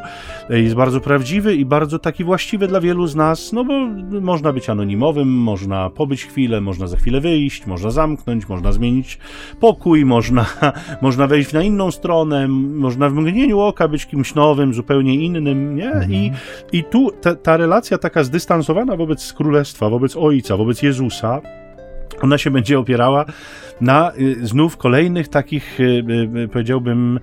jest 0.50 0.74
bardzo 0.74 1.00
prawdziwy 1.00 1.54
i 1.54 1.64
bardzo 1.64 1.98
taki 1.98 2.24
właściwy 2.24 2.68
dla 2.68 2.80
wielu 2.80 3.06
z 3.06 3.14
nas, 3.14 3.52
no 3.52 3.64
bo 3.64 3.72
można 4.20 4.52
być 4.52 4.70
anonimowym, 4.70 5.28
można 5.28 5.90
pobyć 5.90 6.24
chwilę, 6.24 6.60
można 6.60 6.86
za 6.86 6.96
chwilę 6.96 7.20
wyjść, 7.20 7.66
można 7.66 7.90
zamknąć, 7.90 8.48
można 8.48 8.72
zmienić 8.72 9.18
pokój, 9.60 10.04
można, 10.16 10.46
można 11.00 11.26
wejść 11.26 11.52
na 11.52 11.62
inną 11.62 11.90
stronę, 11.90 12.05
można 12.48 13.08
w 13.10 13.12
mgnieniu 13.12 13.60
oka 13.60 13.88
być 13.88 14.06
kimś 14.06 14.34
nowym, 14.34 14.74
zupełnie 14.74 15.14
innym, 15.14 15.76
nie? 15.76 15.90
Mhm. 15.90 16.12
I, 16.12 16.32
i 16.72 16.84
tu 16.84 17.10
ta, 17.20 17.34
ta 17.34 17.56
relacja 17.56 17.98
taka 17.98 18.24
zdystansowana 18.24 18.96
wobec 18.96 19.32
królestwa, 19.32 19.88
wobec 19.88 20.16
Ojca, 20.16 20.56
wobec 20.56 20.82
Jezusa, 20.82 21.40
ona 22.22 22.38
się 22.38 22.50
będzie 22.50 22.78
opierała 22.78 23.24
na 23.80 24.12
y, 24.20 24.46
znów 24.46 24.76
kolejnych 24.76 25.28
takich, 25.28 25.80
y, 25.80 26.04
y, 26.44 26.48
powiedziałbym, 26.48 27.20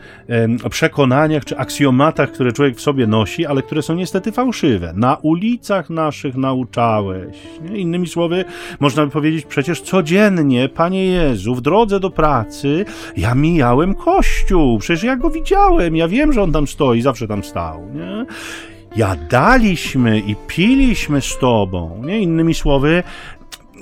przekonaniach 0.69 1.45
czy 1.45 1.57
aksjomatach, 1.57 2.31
które 2.31 2.51
człowiek 2.51 2.77
w 2.77 2.81
sobie 2.81 3.07
nosi, 3.07 3.45
ale 3.45 3.61
które 3.61 3.81
są 3.81 3.95
niestety 3.95 4.31
fałszywe. 4.31 4.93
Na 4.95 5.17
ulicach 5.21 5.89
naszych 5.89 6.35
nauczałeś. 6.35 7.37
Innymi 7.73 8.07
słowy, 8.07 8.45
można 8.79 9.05
by 9.05 9.11
powiedzieć, 9.11 9.45
przecież 9.45 9.81
codziennie, 9.81 10.69
Panie 10.69 11.05
Jezu, 11.05 11.55
w 11.55 11.61
drodze 11.61 11.99
do 11.99 12.09
pracy 12.09 12.85
ja 13.17 13.35
mijałem 13.35 13.95
kościół, 13.95 14.79
przecież 14.79 15.03
ja 15.03 15.15
go 15.15 15.29
widziałem, 15.29 15.95
ja 15.95 16.07
wiem, 16.07 16.33
że 16.33 16.41
on 16.41 16.51
tam 16.51 16.67
stoi, 16.67 17.01
zawsze 17.01 17.27
tam 17.27 17.43
stał. 17.43 17.89
Nie? 17.93 18.25
jadaliśmy 18.95 20.19
i 20.19 20.35
piliśmy 20.47 21.21
z 21.21 21.37
Tobą. 21.37 22.01
Nie? 22.05 22.19
Innymi 22.19 22.53
słowy, 22.53 23.03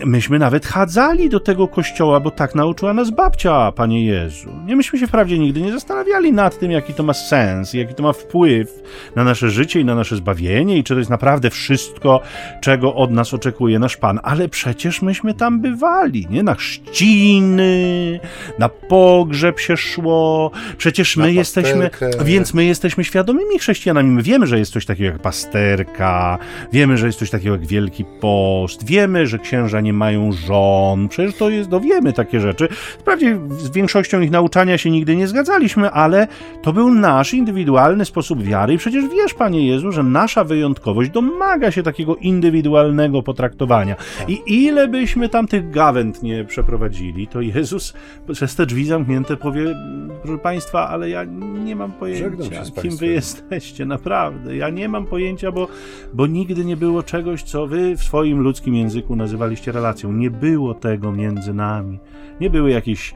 Myśmy 0.05 0.39
nawet 0.39 0.65
chadzali 0.65 1.29
do 1.29 1.39
tego 1.39 1.67
kościoła, 1.67 2.19
bo 2.19 2.31
tak 2.31 2.55
nauczyła 2.55 2.93
nas 2.93 3.09
babcia, 3.09 3.71
Panie 3.71 4.05
Jezu. 4.05 4.49
Nie, 4.65 4.75
myśmy 4.75 4.99
się 4.99 5.07
wprawdzie 5.07 5.39
nigdy 5.39 5.61
nie 5.61 5.71
zastanawiali 5.71 6.33
nad 6.33 6.59
tym, 6.59 6.71
jaki 6.71 6.93
to 6.93 7.03
ma 7.03 7.13
sens, 7.13 7.73
jaki 7.73 7.93
to 7.93 8.03
ma 8.03 8.13
wpływ 8.13 8.83
na 9.15 9.23
nasze 9.23 9.49
życie 9.49 9.79
i 9.79 9.85
na 9.85 9.95
nasze 9.95 10.15
zbawienie 10.15 10.77
i 10.77 10.83
czy 10.83 10.93
to 10.93 10.99
jest 10.99 11.09
naprawdę 11.09 11.49
wszystko, 11.49 12.21
czego 12.61 12.95
od 12.95 13.11
nas 13.11 13.33
oczekuje 13.33 13.79
nasz 13.79 13.97
Pan. 13.97 14.19
Ale 14.23 14.49
przecież 14.49 15.01
myśmy 15.01 15.33
tam 15.33 15.61
bywali, 15.61 16.27
nie? 16.29 16.43
Na 16.43 16.55
chrzciny, 16.55 18.19
na 18.59 18.69
pogrzeb 18.69 19.59
się 19.59 19.77
szło. 19.77 20.51
Przecież 20.77 21.17
my 21.17 21.33
jesteśmy, 21.33 21.89
więc 22.25 22.53
my 22.53 22.65
jesteśmy 22.65 23.03
świadomymi 23.03 23.59
chrześcijanami. 23.59 24.11
My 24.11 24.21
wiemy, 24.21 24.47
że 24.47 24.59
jest 24.59 24.73
coś 24.73 24.85
takiego 24.85 25.11
jak 25.11 25.21
pasterka, 25.21 26.37
wiemy, 26.73 26.97
że 26.97 27.05
jest 27.05 27.19
coś 27.19 27.29
takiego 27.29 27.55
jak 27.55 27.65
Wielki 27.65 28.05
Post, 28.21 28.85
wiemy, 28.85 29.27
że 29.27 29.39
księża 29.39 29.81
nie 29.81 29.90
mają 29.93 30.31
żon. 30.31 31.07
Przecież 31.07 31.35
to 31.35 31.49
jest, 31.49 31.69
no 31.69 31.79
wiemy 31.79 32.13
takie 32.13 32.39
rzeczy. 32.39 32.67
Wprawdzie 32.99 33.39
z 33.49 33.69
większością 33.69 34.21
ich 34.21 34.31
nauczania 34.31 34.77
się 34.77 34.89
nigdy 34.89 35.15
nie 35.15 35.27
zgadzaliśmy, 35.27 35.91
ale 35.91 36.27
to 36.61 36.73
był 36.73 36.89
nasz 36.89 37.33
indywidualny 37.33 38.05
sposób 38.05 38.43
wiary 38.43 38.73
i 38.73 38.77
przecież 38.77 39.05
wiesz, 39.07 39.33
Panie 39.33 39.67
Jezu, 39.67 39.91
że 39.91 40.03
nasza 40.03 40.43
wyjątkowość 40.43 41.09
domaga 41.09 41.71
się 41.71 41.83
takiego 41.83 42.15
indywidualnego 42.15 43.23
potraktowania. 43.23 43.95
I 44.27 44.41
ile 44.47 44.87
byśmy 44.87 45.29
tam 45.29 45.47
tych 45.47 45.69
gawęd 45.69 46.23
nie 46.23 46.45
przeprowadzili, 46.45 47.27
to 47.27 47.41
Jezus 47.41 47.93
przez 48.31 48.55
te 48.55 48.65
drzwi 48.65 48.85
zamknięte 48.85 49.37
powie, 49.37 49.75
proszę 50.23 50.37
Państwa, 50.37 50.89
ale 50.89 51.09
ja 51.09 51.23
nie 51.63 51.75
mam 51.75 51.91
pojęcia, 51.91 52.81
kim 52.81 52.97
Wy 52.97 53.07
jesteście, 53.07 53.85
naprawdę. 53.85 54.55
Ja 54.55 54.69
nie 54.69 54.89
mam 54.89 55.05
pojęcia, 55.05 55.51
bo, 55.51 55.67
bo 56.13 56.27
nigdy 56.27 56.65
nie 56.65 56.77
było 56.77 57.03
czegoś, 57.03 57.43
co 57.43 57.67
Wy 57.67 57.97
w 57.97 58.03
swoim 58.03 58.39
ludzkim 58.39 58.75
języku 58.75 59.15
nazywaliście 59.15 59.70
relacją. 59.71 60.11
Nie 60.11 60.31
było 60.31 60.73
tego 60.73 61.11
między 61.11 61.53
nami. 61.53 61.99
Nie 62.39 62.49
były 62.49 62.71
jakieś 62.71 63.13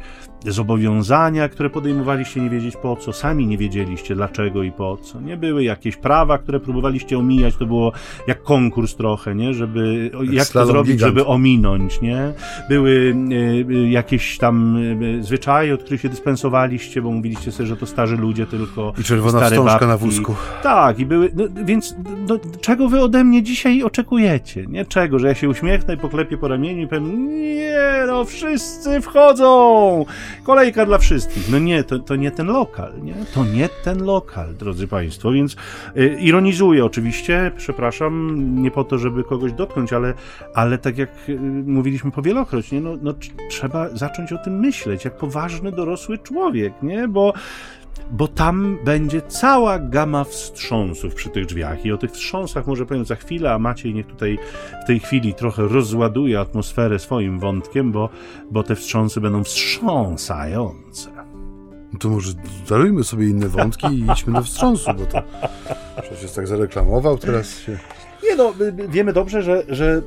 zobowiązania, 0.47 1.49
które 1.49 1.69
podejmowaliście 1.69 2.41
nie 2.41 2.49
wiedzieć 2.49 2.75
po 2.81 2.95
co, 2.95 3.13
sami 3.13 3.47
nie 3.47 3.57
wiedzieliście 3.57 4.15
dlaczego 4.15 4.63
i 4.63 4.71
po 4.71 4.97
co. 4.97 5.21
Nie 5.21 5.37
były 5.37 5.63
jakieś 5.63 5.97
prawa, 5.97 6.37
które 6.37 6.59
próbowaliście 6.59 7.19
omijać, 7.19 7.55
to 7.55 7.65
było 7.65 7.91
jak 8.27 8.43
konkurs 8.43 8.95
trochę, 8.95 9.35
nie? 9.35 9.53
Żeby, 9.53 10.11
jak 10.31 10.47
to 10.47 10.65
zrobić, 10.65 10.93
gigant. 10.93 11.13
żeby 11.15 11.25
ominąć, 11.25 12.01
nie? 12.01 12.33
Były 12.69 13.15
y, 13.69 13.89
jakieś 13.89 14.37
tam 14.37 14.77
y, 15.01 15.23
zwyczaje, 15.23 15.73
od 15.73 15.83
których 15.83 16.01
się 16.01 16.09
dyspensowaliście, 16.09 17.01
bo 17.01 17.11
mówiliście 17.11 17.51
sobie, 17.51 17.67
że 17.67 17.77
to 17.77 17.85
starzy 17.85 18.17
ludzie 18.17 18.45
tylko. 18.45 18.93
I 18.99 19.03
czerwona 19.03 19.39
stare 19.39 19.55
wstążka 19.55 19.71
babki. 19.71 19.87
na 19.87 19.97
wózku. 19.97 20.35
Tak, 20.63 20.99
i 20.99 21.05
były, 21.05 21.29
no, 21.35 21.43
więc 21.65 21.95
no, 22.27 22.39
czego 22.61 22.89
wy 22.89 23.01
ode 23.01 23.23
mnie 23.23 23.43
dzisiaj 23.43 23.83
oczekujecie, 23.83 24.65
nie? 24.67 24.85
Czego, 24.85 25.19
że 25.19 25.27
ja 25.27 25.35
się 25.35 25.49
uśmiechnę 25.49 25.93
i 25.93 25.97
poklepię 25.97 26.37
po 26.37 26.47
ramieniu 26.47 26.81
i 26.81 26.87
powiem, 26.87 27.29
nie, 27.29 28.03
no 28.07 28.25
wszyscy 28.25 29.01
wchodzą! 29.01 30.05
Kolejka 30.43 30.85
dla 30.85 30.97
wszystkich. 30.97 31.49
No 31.51 31.59
nie, 31.59 31.83
to, 31.83 31.99
to 31.99 32.15
nie 32.15 32.31
ten 32.31 32.47
lokal, 32.47 32.93
nie? 33.03 33.13
To 33.33 33.45
nie 33.45 33.69
ten 33.83 34.03
lokal, 34.03 34.55
drodzy 34.55 34.87
Państwo, 34.87 35.31
więc 35.31 35.55
y, 35.97 36.17
ironizuję 36.21 36.85
oczywiście, 36.85 37.51
przepraszam, 37.57 38.39
nie 38.63 38.71
po 38.71 38.83
to, 38.83 38.97
żeby 38.97 39.23
kogoś 39.23 39.53
dotknąć, 39.53 39.93
ale, 39.93 40.13
ale 40.53 40.77
tak 40.77 40.97
jak 40.97 41.09
y, 41.29 41.39
mówiliśmy 41.65 42.11
powielokroć, 42.11 42.71
nie? 42.71 42.81
No, 42.81 42.97
no, 43.01 43.13
trzeba 43.49 43.89
zacząć 43.89 44.33
o 44.33 44.37
tym 44.37 44.59
myśleć, 44.59 45.05
jak 45.05 45.17
poważny 45.17 45.71
dorosły 45.71 46.17
człowiek, 46.17 46.73
nie? 46.81 47.07
Bo 47.07 47.33
bo 48.11 48.27
tam 48.27 48.77
będzie 48.85 49.21
cała 49.21 49.79
gama 49.79 50.23
wstrząsów 50.23 51.15
przy 51.15 51.29
tych 51.29 51.45
drzwiach. 51.45 51.85
I 51.85 51.91
o 51.91 51.97
tych 51.97 52.11
wstrząsach 52.11 52.67
może 52.67 52.85
powiem 52.85 53.05
za 53.05 53.15
chwilę, 53.15 53.53
a 53.53 53.59
Maciej 53.59 53.93
niech 53.93 54.07
tutaj 54.07 54.37
w 54.83 54.87
tej 54.87 54.99
chwili 54.99 55.33
trochę 55.33 55.67
rozładuje 55.67 56.39
atmosferę 56.39 56.99
swoim 56.99 57.39
wątkiem, 57.39 57.91
bo, 57.91 58.09
bo 58.51 58.63
te 58.63 58.75
wstrząsy 58.75 59.21
będą 59.21 59.43
wstrząsające. 59.43 61.09
No 61.93 61.99
to 61.99 62.09
może 62.09 62.33
darujmy 62.69 63.03
sobie 63.03 63.29
inne 63.29 63.47
wątki 63.47 63.87
i 63.87 64.11
idźmy 64.11 64.33
do 64.33 64.43
wstrząsu, 64.43 64.93
bo 64.93 65.05
to 65.05 65.21
przecież 66.01 66.31
tak 66.31 66.47
zareklamował, 66.47 67.17
teraz 67.17 67.59
się... 67.59 67.77
Nie 68.29 68.35
no, 68.35 68.53
wiemy 68.89 69.13
dobrze, 69.13 69.43
że, 69.43 69.63
że 69.69 70.01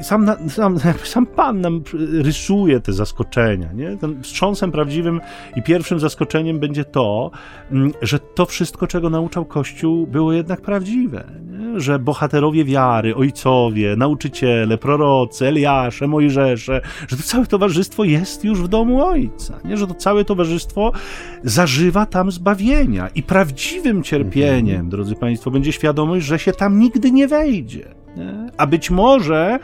y, 0.00 0.04
sam, 0.04 0.30
sam, 0.48 0.78
sam 1.04 1.26
Pan 1.26 1.60
nam 1.60 1.82
rysuje 2.22 2.80
te 2.80 2.92
zaskoczenia. 2.92 3.72
Nie? 3.72 3.96
Ten 3.96 4.22
wstrząsem 4.22 4.72
prawdziwym 4.72 5.20
i 5.56 5.62
pierwszym 5.62 6.00
zaskoczeniem 6.00 6.58
będzie 6.58 6.84
to, 6.84 7.30
mm, 7.70 7.92
że 8.02 8.18
to 8.18 8.46
wszystko, 8.46 8.86
czego 8.86 9.10
nauczał 9.10 9.44
Kościół, 9.44 10.06
było 10.06 10.32
jednak 10.32 10.60
prawdziwe. 10.60 11.24
Nie? 11.50 11.55
Że 11.76 11.98
bohaterowie 11.98 12.64
wiary, 12.64 13.14
ojcowie, 13.14 13.96
nauczyciele, 13.96 14.78
prorocy, 14.78 15.46
Eliasze, 15.46 16.06
Mojżesze, 16.06 16.80
że 17.08 17.16
to 17.16 17.22
całe 17.22 17.46
towarzystwo 17.46 18.04
jest 18.04 18.44
już 18.44 18.62
w 18.62 18.68
domu 18.68 19.04
Ojca. 19.04 19.60
Nie? 19.64 19.76
Że 19.76 19.86
to 19.86 19.94
całe 19.94 20.24
towarzystwo 20.24 20.92
zażywa 21.44 22.06
tam 22.06 22.30
zbawienia. 22.30 23.08
I 23.14 23.22
prawdziwym 23.22 24.02
cierpieniem, 24.02 24.74
mhm. 24.74 24.88
drodzy 24.88 25.14
Państwo, 25.14 25.50
będzie 25.50 25.72
świadomość, 25.72 26.26
że 26.26 26.38
się 26.38 26.52
tam 26.52 26.78
nigdy 26.78 27.10
nie 27.10 27.28
wejdzie 27.28 27.46
wejdzie. 27.46 27.95
Nie? 28.16 28.50
A 28.56 28.66
być 28.66 28.90
może 28.90 29.58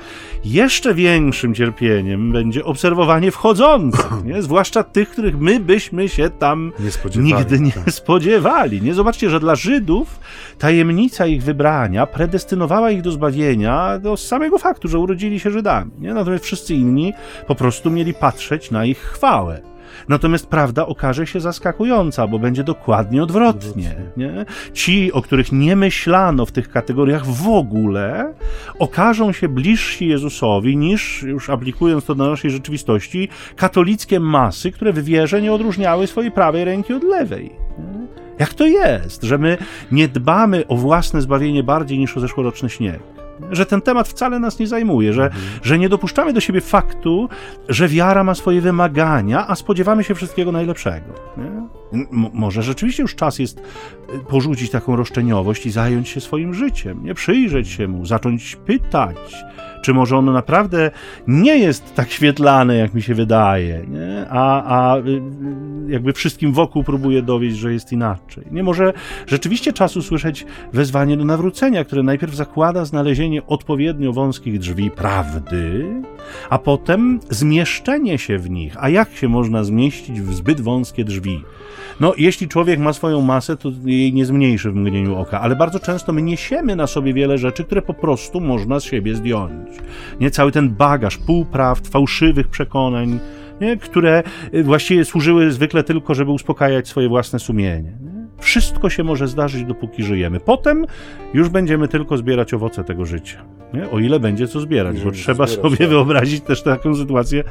jeszcze 0.44 0.94
większym 0.94 1.54
cierpieniem 1.54 2.32
będzie 2.32 2.64
obserwowanie 2.64 3.30
wchodzących, 3.30 4.10
nie? 4.24 4.42
zwłaszcza 4.42 4.84
tych, 4.84 5.10
których 5.10 5.38
my 5.38 5.60
byśmy 5.60 6.08
się 6.08 6.30
tam 6.30 6.72
nie 7.16 7.22
nigdy 7.22 7.60
nie 7.60 7.72
tak. 7.72 7.90
spodziewali. 7.90 8.82
Nie 8.82 8.94
zobaczcie, 8.94 9.30
że 9.30 9.40
dla 9.40 9.54
Żydów 9.54 10.20
tajemnica 10.58 11.26
ich 11.26 11.42
wybrania 11.42 12.06
predestynowała 12.06 12.90
ich 12.90 13.02
do 13.02 13.12
zbawienia 13.12 13.98
do 13.98 14.16
samego 14.16 14.58
faktu, 14.58 14.88
że 14.88 14.98
urodzili 14.98 15.40
się 15.40 15.50
Żydami. 15.50 15.90
Nie? 15.98 16.14
Natomiast 16.14 16.44
wszyscy 16.44 16.74
inni 16.74 17.12
po 17.46 17.54
prostu 17.54 17.90
mieli 17.90 18.14
patrzeć 18.14 18.70
na 18.70 18.84
ich 18.84 18.98
chwałę. 18.98 19.71
Natomiast 20.08 20.46
prawda 20.46 20.86
okaże 20.86 21.26
się 21.26 21.40
zaskakująca, 21.40 22.26
bo 22.26 22.38
będzie 22.38 22.64
dokładnie 22.64 23.22
odwrotnie. 23.22 23.94
Nie? 24.16 24.44
Ci, 24.72 25.12
o 25.12 25.22
których 25.22 25.52
nie 25.52 25.76
myślano 25.76 26.46
w 26.46 26.52
tych 26.52 26.70
kategoriach 26.70 27.26
w 27.26 27.48
ogóle, 27.48 28.34
okażą 28.78 29.32
się 29.32 29.48
bliżsi 29.48 30.08
Jezusowi 30.08 30.76
niż, 30.76 31.22
już 31.22 31.50
aplikując 31.50 32.04
to 32.04 32.14
do 32.14 32.30
naszej 32.30 32.50
rzeczywistości, 32.50 33.28
katolickie 33.56 34.20
masy, 34.20 34.72
które 34.72 34.92
w 34.92 35.04
wierze 35.04 35.42
nie 35.42 35.52
odróżniały 35.52 36.06
swojej 36.06 36.30
prawej 36.30 36.64
ręki 36.64 36.94
od 36.94 37.04
lewej. 37.04 37.52
Nie? 37.78 38.06
Jak 38.38 38.54
to 38.54 38.66
jest, 38.66 39.22
że 39.22 39.38
my 39.38 39.58
nie 39.92 40.08
dbamy 40.08 40.66
o 40.66 40.76
własne 40.76 41.22
zbawienie 41.22 41.62
bardziej 41.62 41.98
niż 41.98 42.16
o 42.16 42.20
zeszłoroczny 42.20 42.70
śnieg? 42.70 43.21
Że 43.50 43.66
ten 43.66 43.80
temat 43.80 44.08
wcale 44.08 44.38
nas 44.38 44.58
nie 44.58 44.66
zajmuje, 44.66 45.12
że, 45.12 45.24
mhm. 45.24 45.42
że 45.62 45.78
nie 45.78 45.88
dopuszczamy 45.88 46.32
do 46.32 46.40
siebie 46.40 46.60
faktu, 46.60 47.28
że 47.68 47.88
wiara 47.88 48.24
ma 48.24 48.34
swoje 48.34 48.60
wymagania, 48.60 49.48
a 49.48 49.54
spodziewamy 49.54 50.04
się 50.04 50.14
wszystkiego 50.14 50.52
najlepszego. 50.52 51.14
Może 52.32 52.62
rzeczywiście 52.62 53.02
już 53.02 53.14
czas 53.14 53.38
jest 53.38 53.58
y, 53.58 53.62
porzucić 54.18 54.70
taką 54.70 54.96
roszczeniowość 54.96 55.66
i 55.66 55.70
zająć 55.70 56.08
się 56.08 56.20
swoim 56.20 56.54
życiem, 56.54 57.04
nie 57.04 57.14
przyjrzeć 57.14 57.68
się 57.68 57.88
mu, 57.88 58.06
zacząć 58.06 58.56
pytać, 58.56 59.16
czy 59.82 59.94
może 59.94 60.16
ono 60.16 60.32
naprawdę 60.32 60.90
nie 61.26 61.58
jest 61.58 61.94
tak 61.94 62.10
świetlane, 62.10 62.76
jak 62.76 62.94
mi 62.94 63.02
się 63.02 63.14
wydaje, 63.14 63.86
nie? 63.88 64.26
A, 64.30 64.62
a 64.64 64.98
y, 64.98 65.22
jakby 65.88 66.12
wszystkim 66.12 66.52
wokół 66.52 66.84
próbuje 66.84 67.22
dowieść, 67.22 67.56
że 67.56 67.72
jest 67.72 67.92
inaczej. 67.92 68.44
Nie 68.50 68.62
może 68.62 68.92
rzeczywiście 69.26 69.72
czas 69.72 69.96
usłyszeć 69.96 70.46
wezwanie 70.72 71.16
do 71.16 71.24
nawrócenia, 71.24 71.84
które 71.84 72.02
najpierw 72.02 72.34
zakłada 72.34 72.84
znalezienie 72.84 73.46
odpowiednio 73.46 74.12
wąskich 74.12 74.58
drzwi 74.58 74.90
prawdy, 74.90 75.86
a 76.50 76.58
potem 76.58 77.20
zmieszczenie 77.30 78.18
się 78.18 78.38
w 78.38 78.50
nich. 78.50 78.76
A 78.80 78.88
jak 78.88 79.12
się 79.12 79.28
można 79.28 79.64
zmieścić 79.64 80.20
w 80.20 80.34
zbyt 80.34 80.60
wąskie 80.60 81.04
drzwi? 81.04 81.44
No, 82.02 82.14
jeśli 82.16 82.48
człowiek 82.48 82.78
ma 82.78 82.92
swoją 82.92 83.20
masę, 83.20 83.56
to 83.56 83.72
jej 83.84 84.12
nie 84.12 84.26
zmniejszy 84.26 84.70
w 84.70 84.74
mgnieniu 84.74 85.16
oka, 85.16 85.40
ale 85.40 85.56
bardzo 85.56 85.80
często 85.80 86.12
my 86.12 86.22
niesiemy 86.22 86.76
na 86.76 86.86
sobie 86.86 87.14
wiele 87.14 87.38
rzeczy, 87.38 87.64
które 87.64 87.82
po 87.82 87.94
prostu 87.94 88.40
można 88.40 88.80
z 88.80 88.84
siebie 88.84 89.14
zdjąć. 89.14 89.70
Nie 90.20 90.30
cały 90.30 90.52
ten 90.52 90.70
bagaż 90.70 91.18
półprawd, 91.18 91.88
fałszywych 91.88 92.48
przekonań, 92.48 93.18
nie? 93.60 93.76
które 93.76 94.22
y, 94.54 94.64
właściwie 94.64 95.04
służyły 95.04 95.52
zwykle 95.52 95.84
tylko, 95.84 96.14
żeby 96.14 96.30
uspokajać 96.30 96.88
swoje 96.88 97.08
własne 97.08 97.38
sumienie. 97.38 97.92
Nie? 98.00 98.26
Wszystko 98.38 98.90
się 98.90 99.04
może 99.04 99.28
zdarzyć, 99.28 99.64
dopóki 99.64 100.02
żyjemy. 100.02 100.40
Potem 100.40 100.86
już 101.34 101.48
będziemy 101.48 101.88
tylko 101.88 102.16
zbierać 102.16 102.54
owoce 102.54 102.84
tego 102.84 103.04
życia. 103.06 103.44
Nie? 103.74 103.90
O 103.90 103.98
ile 103.98 104.20
będzie 104.20 104.48
co 104.48 104.60
zbierać, 104.60 105.00
bo 105.00 105.10
trzeba 105.10 105.46
zbierać, 105.46 105.62
sobie 105.62 105.76
tak. 105.76 105.88
wyobrazić 105.88 106.44
też 106.44 106.62
taką 106.62 106.94
sytuację, 106.94 107.44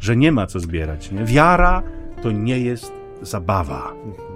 że 0.00 0.16
nie 0.16 0.32
ma 0.32 0.46
co 0.46 0.60
zbierać. 0.60 1.10
Wiara 1.24 1.82
to 2.22 2.30
nie 2.32 2.60
jest 2.60 2.95
zabawa. 3.22 3.92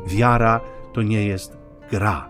Wiara 0.07 0.61
to 0.93 1.03
nie 1.03 1.27
jest 1.27 1.57
gra, 1.91 2.29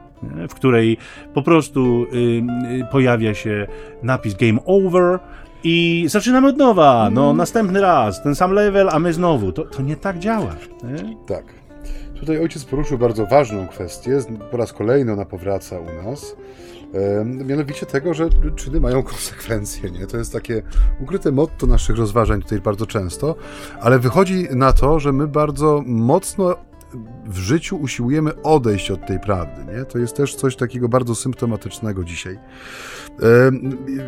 w 0.49 0.55
której 0.55 0.97
po 1.35 1.43
prostu 1.43 2.07
y, 2.13 2.17
y, 2.17 2.87
pojawia 2.93 3.35
się 3.35 3.67
napis 4.03 4.35
game 4.35 4.59
over 4.65 5.19
i 5.65 6.05
zaczynamy 6.09 6.49
od 6.49 6.57
nowa. 6.57 7.11
No, 7.13 7.25
mm. 7.25 7.37
następny 7.37 7.81
raz, 7.81 8.23
ten 8.23 8.35
sam 8.35 8.53
level, 8.53 8.89
a 8.93 8.99
my 8.99 9.13
znowu. 9.13 9.53
To, 9.53 9.65
to 9.65 9.83
nie 9.83 9.97
tak 9.97 10.19
działa. 10.19 10.57
Nie? 10.85 11.17
Tak. 11.27 11.45
Tutaj 12.21 12.39
ojciec 12.39 12.65
poruszył 12.65 12.99
bardzo 12.99 13.27
ważną 13.27 13.69
kwestię. 13.69 14.19
Po 14.51 14.57
raz 14.57 14.73
kolejny 14.73 15.13
ona 15.13 15.25
powraca 15.25 15.77
u 15.81 16.05
nas. 16.05 16.37
Mianowicie 17.25 17.87
tego, 17.87 18.15
że 18.15 18.29
czyny 18.57 18.81
mają 18.81 19.03
konsekwencje. 19.13 19.91
Nie? 19.91 20.07
To 20.07 20.17
jest 20.17 20.33
takie 20.33 20.63
ukryte 21.01 21.33
motto 21.33 21.67
naszych 21.67 21.97
rozważań 21.97 22.43
tutaj 22.43 22.61
bardzo 22.61 22.87
często, 22.87 23.37
ale 23.81 23.99
wychodzi 23.99 24.49
na 24.51 24.73
to, 24.73 25.01
że 25.01 25.13
my 25.13 25.29
bardzo 25.29 25.83
mocno 25.87 26.57
w 27.27 27.39
życiu 27.39 27.77
usiłujemy 27.77 28.43
odejść 28.43 28.91
od 28.91 29.07
tej 29.07 29.21
prawdy. 29.21 29.73
Nie? 29.73 29.85
To 29.85 29.99
jest 29.99 30.17
też 30.17 30.35
coś 30.35 30.57
takiego 30.57 30.89
bardzo 30.89 31.15
symptomatycznego 31.15 32.05
dzisiaj. 32.05 32.39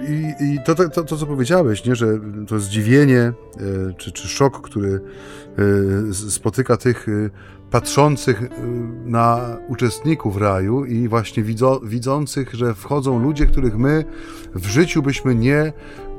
I, 0.09 0.45
i 0.45 0.59
to, 0.64 0.75
to, 0.75 0.88
to, 0.88 1.16
co 1.16 1.27
powiedziałeś, 1.27 1.85
nie? 1.85 1.97
że 1.97 2.07
to 2.49 2.61
zdziwienie 2.61 3.21
e, 3.21 3.33
czy, 3.97 4.12
czy 4.12 4.29
szok, 4.29 4.61
który 4.61 5.01
e, 6.11 6.14
spotyka 6.14 6.77
tych 6.77 7.09
e, 7.09 7.31
patrzących 7.72 8.42
na 9.04 9.56
uczestników 9.68 10.37
raju 10.37 10.85
i 10.85 11.08
właśnie 11.08 11.44
widzących, 11.82 12.54
że 12.54 12.74
wchodzą 12.74 13.18
ludzie, 13.18 13.46
których 13.46 13.76
my 13.78 14.04
w 14.54 14.66
życiu 14.66 15.02
byśmy 15.02 15.35
nie 15.35 15.72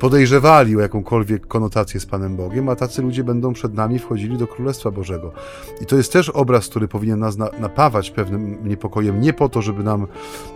podejrzewali 0.04 0.78
o 0.78 0.80
jakąkolwiek 0.80 1.48
konotację 1.48 2.00
z 2.00 2.06
Panem 2.06 2.36
Bogiem, 2.36 2.70
a 2.70 2.76
tacy 2.76 3.02
ludzie 3.02 3.24
będą 3.24 3.54
przed 3.54 3.74
nami 3.74 4.00
wchodzili 4.00 4.38
do 4.38 4.48
Królestwa 4.48 4.92
Bożego. 4.92 5.32
I 5.82 5.86
to 5.86 5.96
jest 5.98 6.14
też 6.14 6.30
obraz, 6.30 6.68
który 6.68 6.88
powinien 6.88 7.20
nas 7.20 7.38
na, 7.38 7.50
napawać 7.60 8.12
pewnym 8.12 8.68
niepokojem, 8.68 9.22
nie 9.22 9.34
po 9.34 9.50
to, 9.50 9.62
żeby 9.62 9.84
nam 9.84 10.08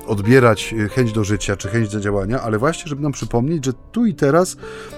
odbierać 0.07 0.73
e, 0.73 0.89
chęć 0.89 1.11
do 1.11 1.23
życia 1.23 1.55
czy 1.57 1.67
chęć 1.67 1.89
do 1.89 1.99
działania, 1.99 2.41
ale 2.41 2.57
właśnie, 2.57 2.89
żeby 2.89 3.01
nam 3.01 3.11
przypomnieć, 3.11 3.65
że 3.65 3.73
tu 3.91 4.05
i 4.05 4.13
teraz 4.13 4.57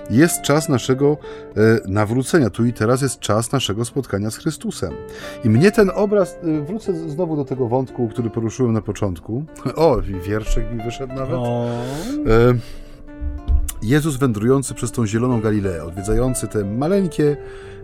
jest 0.10 0.42
czas 0.42 0.70
naszego 0.70 1.18
e, 1.58 1.80
nawrócenia, 1.88 2.50
tu 2.50 2.66
i 2.66 2.74
teraz 2.74 3.02
jest 3.02 3.20
czas 3.20 3.52
naszego 3.52 3.86
spotkania 3.86 4.32
z 4.32 4.38
Chrystusem. 4.38 4.94
I 5.44 5.50
mnie 5.50 5.72
ten 5.72 5.92
obraz, 5.96 6.38
e, 6.44 6.62
wrócę 6.62 7.10
znowu 7.10 7.36
do 7.36 7.46
tego 7.46 7.68
wątku, 7.68 8.10
który 8.10 8.30
poruszyłem 8.30 8.74
na 8.74 8.82
początku. 8.82 9.44
O, 9.76 9.98
wierszek 10.02 10.74
mi 10.74 10.84
wyszedł 10.84 11.16
nawet. 11.16 11.40
E, 12.28 12.89
Jezus 13.82 14.18
wędrujący 14.18 14.74
przez 14.74 14.92
tą 14.92 15.08
zieloną 15.08 15.42
Galileę, 15.42 15.84
odwiedzający 15.84 16.48
te 16.48 16.66
maleńkie 16.66 17.38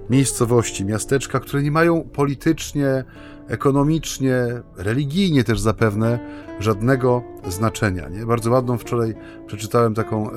miejscowości, 0.09 0.85
miasteczka, 0.85 1.39
które 1.39 1.63
nie 1.63 1.71
mają 1.71 2.01
politycznie, 2.03 3.03
ekonomicznie, 3.47 4.45
religijnie 4.77 5.43
też 5.43 5.59
zapewne 5.59 6.19
żadnego 6.59 7.23
znaczenia. 7.47 8.09
Nie? 8.09 8.25
Bardzo 8.25 8.51
ładną 8.51 8.77
wczoraj 8.77 9.15
przeczytałem 9.47 9.93
taką 9.93 10.31
e, 10.31 10.33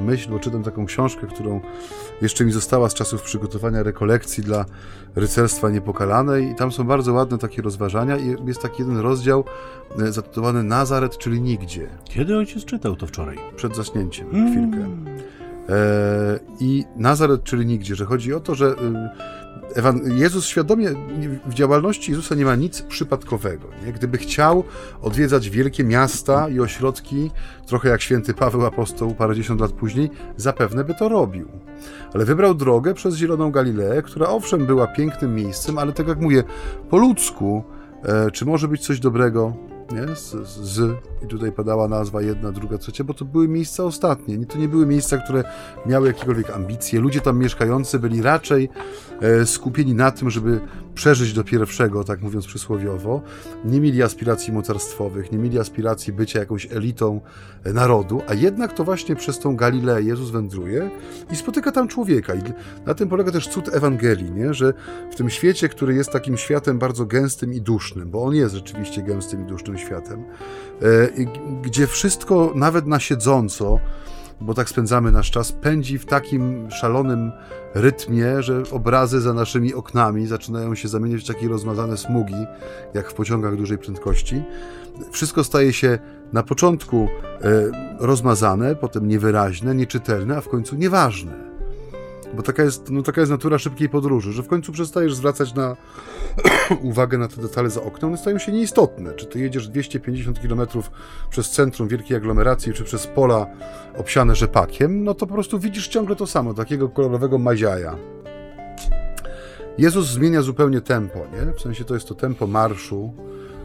myśl, 0.00 0.30
bo 0.30 0.38
czytam 0.38 0.62
taką 0.62 0.86
książkę, 0.86 1.26
którą 1.26 1.60
jeszcze 2.22 2.44
mi 2.44 2.52
została 2.52 2.88
z 2.88 2.94
czasów 2.94 3.22
przygotowania 3.22 3.82
rekolekcji 3.82 4.42
dla 4.42 4.64
rycerstwa 5.16 5.70
niepokalanej 5.70 6.50
i 6.50 6.54
tam 6.54 6.72
są 6.72 6.84
bardzo 6.84 7.12
ładne 7.12 7.38
takie 7.38 7.62
rozważania 7.62 8.16
i 8.16 8.36
jest 8.46 8.62
taki 8.62 8.82
jeden 8.82 8.98
rozdział 8.98 9.44
e, 9.98 10.12
zatytułowany 10.12 10.62
Nazaret, 10.62 11.18
czyli 11.18 11.40
nigdzie. 11.40 11.88
Kiedy 12.04 12.36
ojciec 12.36 12.64
czytał 12.64 12.96
to 12.96 13.06
wczoraj? 13.06 13.38
Przed 13.56 13.76
zaśnięciem, 13.76 14.28
mm. 14.32 14.52
chwilkę. 14.52 14.88
E, 15.68 16.38
I 16.60 16.84
Nazaret, 16.96 17.44
czyli 17.44 17.66
nigdzie, 17.66 17.94
że 17.94 18.04
chodzi 18.04 18.34
o 18.34 18.40
to, 18.40 18.54
że 18.54 18.74
Jezus 20.04 20.46
świadomie, 20.46 20.90
w 21.46 21.54
działalności 21.54 22.10
Jezusa 22.10 22.34
nie 22.34 22.44
ma 22.44 22.54
nic 22.54 22.82
przypadkowego. 22.82 23.68
Nie? 23.86 23.92
Gdyby 23.92 24.18
chciał 24.18 24.64
odwiedzać 25.02 25.50
wielkie 25.50 25.84
miasta 25.84 26.48
i 26.48 26.60
ośrodki, 26.60 27.30
trochę 27.66 27.88
jak 27.88 28.02
święty 28.02 28.34
Paweł 28.34 28.66
apostoł 28.66 29.14
parędziesiąt 29.14 29.60
lat 29.60 29.72
później, 29.72 30.10
zapewne 30.36 30.84
by 30.84 30.94
to 30.94 31.08
robił. 31.08 31.48
Ale 32.14 32.24
wybrał 32.24 32.54
drogę 32.54 32.94
przez 32.94 33.14
Zieloną 33.14 33.50
Galileę, 33.50 34.02
która 34.02 34.28
owszem 34.28 34.66
była 34.66 34.86
pięknym 34.86 35.34
miejscem, 35.34 35.78
ale 35.78 35.92
tak 35.92 36.08
jak 36.08 36.20
mówię, 36.20 36.44
po 36.90 36.98
ludzku, 36.98 37.64
e, 38.04 38.30
czy 38.30 38.46
może 38.46 38.68
być 38.68 38.86
coś 38.86 39.00
dobrego 39.00 39.56
nie? 39.92 40.16
Z, 40.16 40.30
z, 40.46 40.96
i 41.24 41.26
tutaj 41.26 41.52
padała 41.52 41.88
nazwa 41.88 42.22
jedna, 42.22 42.52
druga, 42.52 42.78
trzecia, 42.78 43.04
bo 43.04 43.14
to 43.14 43.24
były 43.24 43.48
miejsca 43.48 43.84
ostatnie. 43.84 44.46
To 44.46 44.58
nie 44.58 44.68
były 44.68 44.86
miejsca, 44.86 45.18
które 45.18 45.44
miały 45.86 46.06
jakiekolwiek 46.06 46.50
ambicje. 46.50 47.00
Ludzie 47.00 47.20
tam 47.20 47.38
mieszkający 47.38 47.98
byli 47.98 48.22
raczej 48.22 48.68
e, 49.20 49.46
skupieni 49.46 49.94
na 49.94 50.10
tym, 50.10 50.30
żeby 50.30 50.60
przeżyć 50.98 51.32
do 51.32 51.44
pierwszego, 51.44 52.04
tak 52.04 52.22
mówiąc 52.22 52.46
przysłowiowo. 52.46 53.22
Nie 53.64 53.80
mieli 53.80 54.02
aspiracji 54.02 54.52
mocarstwowych, 54.52 55.32
nie 55.32 55.38
mieli 55.38 55.58
aspiracji 55.58 56.12
bycia 56.12 56.38
jakąś 56.38 56.72
elitą 56.72 57.20
e, 57.64 57.72
narodu, 57.72 58.22
a 58.28 58.34
jednak 58.34 58.72
to 58.72 58.84
właśnie 58.84 59.16
przez 59.16 59.38
tą 59.38 59.56
Galileę 59.56 60.02
Jezus 60.02 60.30
wędruje 60.30 60.90
i 61.30 61.36
spotyka 61.36 61.72
tam 61.72 61.88
człowieka. 61.88 62.34
I 62.34 62.38
na 62.86 62.94
tym 62.94 63.08
polega 63.08 63.32
też 63.32 63.48
cud 63.48 63.68
Ewangelii, 63.68 64.30
nie? 64.30 64.54
że 64.54 64.72
w 65.10 65.14
tym 65.16 65.30
świecie, 65.30 65.68
który 65.68 65.94
jest 65.94 66.10
takim 66.10 66.36
światem 66.36 66.78
bardzo 66.78 67.06
gęstym 67.06 67.54
i 67.54 67.60
dusznym, 67.60 68.10
bo 68.10 68.24
on 68.24 68.34
jest 68.34 68.54
rzeczywiście 68.54 69.02
gęstym 69.02 69.42
i 69.42 69.48
dusznym 69.48 69.78
światem, 69.78 70.24
e, 70.82 71.08
gdzie 71.62 71.86
wszystko, 71.86 72.52
nawet 72.54 72.86
na 72.86 73.00
siedząco, 73.00 73.80
bo 74.40 74.54
tak 74.54 74.68
spędzamy 74.68 75.12
nasz 75.12 75.30
czas, 75.30 75.52
pędzi 75.52 75.98
w 75.98 76.06
takim 76.06 76.70
szalonym 76.70 77.32
rytmie, 77.78 78.42
że 78.42 78.62
obrazy 78.70 79.20
za 79.20 79.34
naszymi 79.34 79.74
oknami 79.74 80.26
zaczynają 80.26 80.74
się 80.74 80.88
zamieniać 80.88 81.22
w 81.22 81.26
takie 81.26 81.48
rozmazane 81.48 81.96
smugi, 81.96 82.46
jak 82.94 83.10
w 83.10 83.14
pociągach 83.14 83.56
dużej 83.56 83.78
prędkości. 83.78 84.42
Wszystko 85.10 85.44
staje 85.44 85.72
się 85.72 85.98
na 86.32 86.42
początku 86.42 87.08
e, 87.42 87.48
rozmazane, 87.98 88.76
potem 88.76 89.08
niewyraźne, 89.08 89.74
nieczytelne, 89.74 90.36
a 90.36 90.40
w 90.40 90.48
końcu 90.48 90.76
nieważne. 90.76 91.47
Bo 92.34 92.42
taka 92.42 92.62
jest, 92.62 92.90
no, 92.90 93.02
taka 93.02 93.20
jest 93.20 93.30
natura 93.30 93.58
szybkiej 93.58 93.88
podróży, 93.88 94.32
że 94.32 94.42
w 94.42 94.46
końcu 94.46 94.72
przestajesz 94.72 95.14
zwracać 95.14 95.54
na 95.54 95.76
uwagę 96.82 97.18
na 97.18 97.28
te 97.28 97.42
detale 97.42 97.70
za 97.70 97.82
oknem, 97.82 98.08
one 98.08 98.18
stają 98.18 98.38
się 98.38 98.52
nieistotne. 98.52 99.14
Czy 99.14 99.26
ty 99.26 99.40
jedziesz 99.40 99.68
250 99.68 100.38
km 100.40 100.60
przez 101.30 101.50
centrum 101.50 101.88
wielkiej 101.88 102.16
aglomeracji, 102.16 102.72
czy 102.72 102.84
przez 102.84 103.06
pola 103.06 103.46
obsiane 103.96 104.34
rzepakiem, 104.34 105.04
no 105.04 105.14
to 105.14 105.26
po 105.26 105.34
prostu 105.34 105.58
widzisz 105.58 105.88
ciągle 105.88 106.16
to 106.16 106.26
samo, 106.26 106.54
takiego 106.54 106.88
kolorowego 106.88 107.38
maziaja. 107.38 107.96
Jezus 109.78 110.06
zmienia 110.06 110.42
zupełnie 110.42 110.80
tempo, 110.80 111.18
nie? 111.18 111.52
W 111.52 111.60
sensie 111.60 111.84
to 111.84 111.94
jest 111.94 112.08
to 112.08 112.14
tempo 112.14 112.46
marszu 112.46 113.12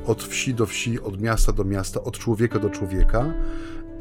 od 0.06 0.24
wsi 0.24 0.54
do 0.54 0.66
wsi, 0.66 1.02
od 1.02 1.22
miasta 1.22 1.52
do 1.52 1.64
miasta, 1.64 2.04
od 2.04 2.18
człowieka 2.18 2.60
do 2.60 2.70
człowieka, 2.70 3.34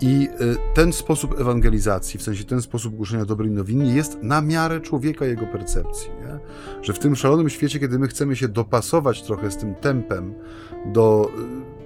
i 0.03 0.29
y, 0.41 0.57
ten 0.75 0.93
sposób 0.93 1.41
ewangelizacji, 1.41 2.19
w 2.19 2.23
sensie 2.23 2.45
ten 2.45 2.63
sposób 2.63 2.95
głoszenia 2.95 3.25
dobrej 3.25 3.51
nowiny 3.51 3.95
jest 3.95 4.23
na 4.23 4.43
miarę 4.43 4.81
człowieka, 4.81 5.25
jego 5.25 5.47
percepcji. 5.47 6.11
Nie? 6.11 6.39
Że 6.83 6.93
w 6.93 6.99
tym 6.99 7.17
szalonym 7.17 7.51
świecie, 7.51 7.81
kiedy 7.81 7.99
my 7.99 8.09
chcemy 8.09 8.37
się 8.37 8.49
dopasować 8.49 9.23
trochę 9.23 9.51
z 9.51 9.57
tym 9.57 9.75
tempem 9.75 10.35
do 10.87 11.31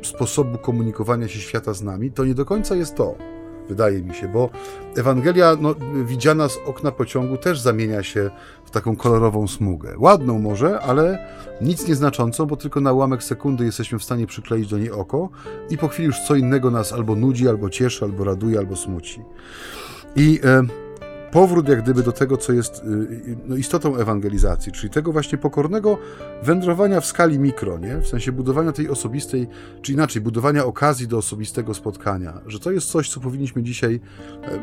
y, 0.03 0.07
sposobu 0.07 0.59
komunikowania 0.59 1.29
się 1.29 1.41
świata 1.41 1.75
z 1.75 1.83
nami, 1.83 2.13
to 2.13 2.25
nie 2.25 2.35
do 2.35 2.45
końca 2.45 2.75
jest 2.75 2.95
to 2.95 3.36
wydaje 3.69 4.03
mi 4.03 4.15
się, 4.15 4.29
bo 4.29 4.51
Ewangelia 4.97 5.57
no, 5.61 5.75
widziana 6.05 6.49
z 6.49 6.59
okna 6.67 6.93
pociągu 6.93 7.37
też 7.37 7.61
zamienia 7.61 8.03
się 8.03 8.31
w 8.65 8.71
taką 8.71 8.97
kolorową 8.97 9.49
smugę. 9.49 9.95
Ładną 9.99 10.39
może, 10.39 10.81
ale 10.81 11.29
nic 11.61 11.89
nieznaczącą, 11.89 12.47
bo 12.47 12.57
tylko 12.57 12.81
na 12.81 12.93
ułamek 12.93 13.23
sekundy 13.23 13.65
jesteśmy 13.65 13.99
w 13.99 14.05
stanie 14.05 14.27
przykleić 14.27 14.69
do 14.69 14.79
niej 14.79 14.91
oko 14.91 15.29
i 15.71 15.79
po 15.79 15.89
chwili 15.89 16.07
już 16.07 16.21
co 16.21 16.35
innego 16.35 16.71
nas 16.71 16.93
albo 16.93 17.17
nudzi, 17.17 17.49
albo 17.49 17.71
cieszy, 17.71 18.05
albo 18.05 18.25
raduje, 18.25 18.59
albo 18.59 18.77
smuci. 18.77 19.23
I 20.17 20.41
e, 20.45 20.86
powrót 21.33 21.69
jak 21.69 21.83
gdyby 21.83 22.03
do 22.03 22.13
tego, 22.13 22.37
co 22.37 22.53
jest 22.53 22.79
y, 22.79 23.37
no, 23.47 23.57
istotą 23.57 23.97
ewangelizacji, 23.97 24.73
czyli 24.73 24.91
tego 24.91 25.13
właśnie 25.13 25.39
pokornego 25.39 25.99
wędrowania 26.43 27.01
w 27.01 27.07
skali 27.07 27.39
mikro, 27.39 27.79
nie? 27.79 27.97
w 27.99 28.07
sensie 28.07 28.33
budowania 28.33 28.73
tej 28.73 28.89
osobistej, 28.89 29.49
czy 29.83 29.93
inaczej, 29.93 30.23
budowania 30.23 30.65
okazji 30.65 31.09
do 31.09 31.19
osobistego 31.19 31.75
spotkania, 31.75 32.41
że 32.47 32.59
to 32.59 32.71
jest 32.71 32.91
coś, 32.91 33.11
co 33.11 33.21
powinniśmy 33.21 33.63
dzisiaj 33.63 34.01
e, 34.43 34.59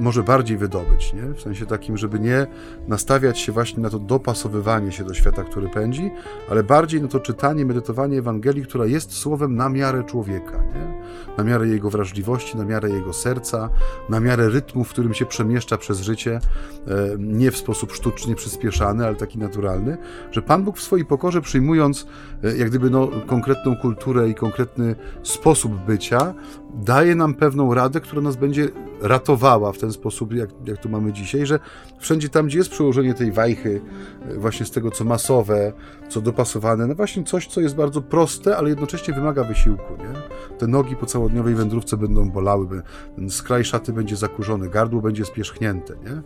może 0.00 0.22
bardziej 0.22 0.56
wydobyć, 0.56 1.12
nie? 1.12 1.34
w 1.34 1.40
sensie 1.40 1.66
takim, 1.66 1.96
żeby 1.96 2.20
nie 2.20 2.46
nastawiać 2.88 3.38
się 3.38 3.52
właśnie 3.52 3.82
na 3.82 3.90
to 3.90 3.98
dopasowywanie 3.98 4.92
się 4.92 5.04
do 5.04 5.14
świata, 5.14 5.44
który 5.44 5.68
pędzi, 5.68 6.10
ale 6.50 6.62
bardziej 6.62 7.02
na 7.02 7.08
to 7.08 7.20
czytanie, 7.20 7.64
medytowanie 7.66 8.18
Ewangelii, 8.18 8.64
która 8.64 8.86
jest 8.86 9.12
słowem 9.12 9.56
na 9.56 9.68
miarę 9.68 10.04
człowieka, 10.04 10.62
nie? 10.74 10.94
na 11.38 11.44
miarę 11.44 11.68
jego 11.68 11.90
wrażliwości, 11.90 12.56
na 12.56 12.64
miarę 12.64 12.90
jego 12.90 13.12
serca, 13.12 13.70
na 14.08 14.20
miarę 14.20 14.48
rytmu, 14.48 14.84
w 14.84 14.88
którym 14.88 15.14
się 15.14 15.26
przemieszcza 15.26 15.78
przez 15.78 16.00
życie, 16.04 16.40
e, 16.86 16.90
nie 17.18 17.50
w 17.50 17.56
sposób 17.56 17.92
sztucznie 17.92 18.34
przyspieszany, 18.34 19.06
ale 19.06 19.16
taki 19.16 19.38
naturalny, 19.38 19.96
że 20.30 20.42
Pan 20.42 20.64
Bóg 20.64 20.78
w 20.78 20.82
swojej 20.82 21.06
pokorze 21.06 21.40
przyjmując 21.40 22.06
e, 22.44 22.56
jak 22.56 22.68
gdyby 22.68 22.90
no, 22.90 23.08
konkretną 23.26 23.76
kulturę 23.76 24.28
i 24.28 24.34
konkretny 24.34 24.94
sposób 25.22 25.72
bycia, 25.86 26.34
daje 26.74 27.14
nam 27.14 27.34
pewną 27.34 27.74
radę, 27.74 28.00
która 28.00 28.22
nas 28.22 28.36
będzie 28.36 28.68
ratowała 29.00 29.72
w 29.72 29.78
ten 29.78 29.92
sposób, 29.92 30.34
jak, 30.34 30.50
jak 30.66 30.78
tu 30.78 30.88
mamy 30.88 31.12
dzisiaj, 31.12 31.46
że 31.46 31.58
wszędzie 31.98 32.28
tam, 32.28 32.46
gdzie 32.46 32.58
jest 32.58 32.70
przełożenie 32.70 33.14
tej 33.14 33.32
wajchy, 33.32 33.80
e, 34.28 34.38
właśnie 34.38 34.66
z 34.66 34.70
tego, 34.70 34.90
co 34.90 35.04
masowe, 35.04 35.72
co 36.08 36.20
dopasowane, 36.20 36.86
no 36.86 36.94
właśnie 36.94 37.24
coś, 37.24 37.46
co 37.46 37.60
jest 37.60 37.74
bardzo 37.74 38.02
proste, 38.02 38.56
ale 38.56 38.68
jednocześnie 38.68 39.14
wymaga 39.14 39.44
wysiłku, 39.44 39.96
nie? 39.98 40.14
Te 40.58 40.66
nogi 40.66 40.96
po 40.96 41.06
całodniowej 41.06 41.54
wędrówce 41.54 41.96
będą 41.96 42.30
bolały, 42.30 42.82
ten 43.16 43.30
skraj 43.30 43.64
szaty 43.64 43.92
będzie 43.92 44.16
zakurzony, 44.16 44.68
gardło 44.68 45.00
będzie 45.00 45.24
spierzchnięte, 45.24 45.94
nie? 46.04 46.22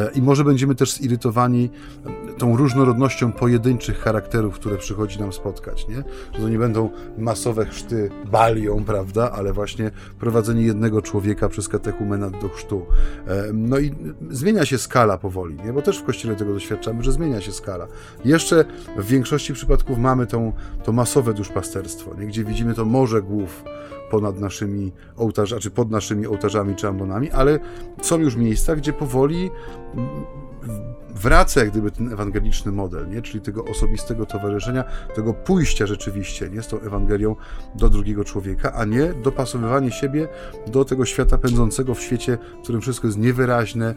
E, 0.00 0.10
I 0.14 0.22
może 0.22 0.44
będziemy 0.44 0.74
też 0.74 0.92
zirytowani 0.92 1.70
tą 2.38 2.56
różnorodnością 2.56 3.32
pojedynczych 3.32 3.98
charakterów, 3.98 4.54
które 4.54 4.76
przychodzi 4.76 5.20
nam 5.20 5.32
spotkać, 5.32 5.88
nie? 5.88 6.04
Że 6.32 6.42
to 6.42 6.48
nie 6.48 6.58
będą 6.58 6.90
masowe 7.18 7.66
chrzty 7.66 8.10
balią, 8.30 8.84
prawda, 8.84 9.32
ale 9.32 9.52
właśnie 9.52 9.87
prowadzenie 10.18 10.62
jednego 10.62 11.02
człowieka 11.02 11.48
przez 11.48 11.68
katechumenat 11.68 12.40
do 12.40 12.48
chrztu. 12.48 12.86
E, 13.26 13.44
no 13.52 13.78
i 13.78 13.94
zmienia 14.30 14.66
się 14.66 14.78
skala 14.78 15.18
powoli, 15.18 15.56
nie? 15.64 15.72
Bo 15.72 15.82
też 15.82 15.98
w 15.98 16.04
Kościele 16.04 16.36
tego 16.36 16.52
doświadczamy, 16.52 17.02
że 17.04 17.12
zmienia 17.12 17.40
się 17.40 17.52
skala. 17.52 17.86
Jeszcze 18.24 18.64
w 18.96 19.06
większości 19.06 19.52
przypadków 19.52 19.98
mamy 19.98 20.26
tą, 20.26 20.52
to 20.84 20.92
masowe 20.92 21.34
duszpasterstwo, 21.34 22.14
nie? 22.14 22.26
gdzie 22.26 22.44
widzimy 22.44 22.74
to 22.74 22.84
morze 22.84 23.22
głów 23.22 23.64
ponad 24.10 24.40
naszymi 24.40 24.92
ołtarzami, 25.16 25.62
czy 25.62 25.70
pod 25.70 25.90
naszymi 25.90 26.26
ołtarzami 26.26 26.76
czy 26.76 26.88
ambonami, 26.88 27.30
ale 27.30 27.58
są 28.02 28.18
już 28.18 28.36
miejsca, 28.36 28.76
gdzie 28.76 28.92
powoli 28.92 29.50
wraca 31.14 31.60
jak 31.60 31.70
gdyby 31.70 31.90
ten 31.90 32.12
ewangeliczny 32.12 32.72
model, 32.72 33.08
nie? 33.08 33.22
czyli 33.22 33.40
tego 33.40 33.64
osobistego 33.64 34.26
towarzyszenia, 34.26 34.84
tego 35.14 35.34
pójścia 35.34 35.86
rzeczywiście 35.86 36.50
nie? 36.50 36.62
z 36.62 36.68
tą 36.68 36.80
Ewangelią 36.80 37.36
do 37.74 37.88
drugiego 37.88 38.24
człowieka, 38.24 38.72
a 38.72 38.84
nie 38.84 39.14
dopasowywanie 39.14 39.90
siebie 39.90 40.28
do 40.66 40.84
tego 40.84 41.04
świata 41.04 41.38
pędzącego 41.38 41.94
w 41.94 42.00
świecie, 42.00 42.38
w 42.58 42.62
którym 42.62 42.80
wszystko 42.80 43.06
jest 43.06 43.18
niewyraźne, 43.18 43.94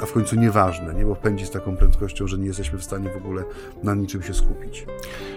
a 0.00 0.06
w 0.06 0.12
końcu 0.12 0.36
nieważne, 0.36 0.94
nie? 0.94 1.04
bo 1.04 1.16
pędzi 1.16 1.46
z 1.46 1.50
taką 1.50 1.76
prędkością, 1.76 2.26
że 2.26 2.38
nie 2.38 2.46
jesteśmy 2.46 2.78
w 2.78 2.84
stanie 2.84 3.08
w 3.10 3.16
ogóle 3.16 3.44
na 3.82 3.94
niczym 3.94 4.22
się 4.22 4.34
skupić. 4.34 4.86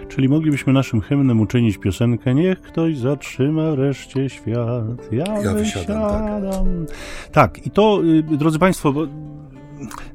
Czyli 0.07 0.29
moglibyśmy 0.29 0.73
naszym 0.73 1.01
hymnem 1.01 1.41
uczynić 1.41 1.77
piosenkę 1.77 2.35
Niech 2.35 2.61
ktoś 2.61 2.97
zatrzyma 2.97 3.71
wreszcie 3.71 4.29
świat, 4.29 5.11
ja, 5.11 5.41
ja 5.43 5.53
wysiadam. 5.53 6.85
Tak. 7.31 7.31
tak, 7.31 7.65
i 7.65 7.71
to, 7.71 8.01
y, 8.31 8.37
drodzy 8.37 8.59
Państwo, 8.59 8.93
bo 8.93 9.07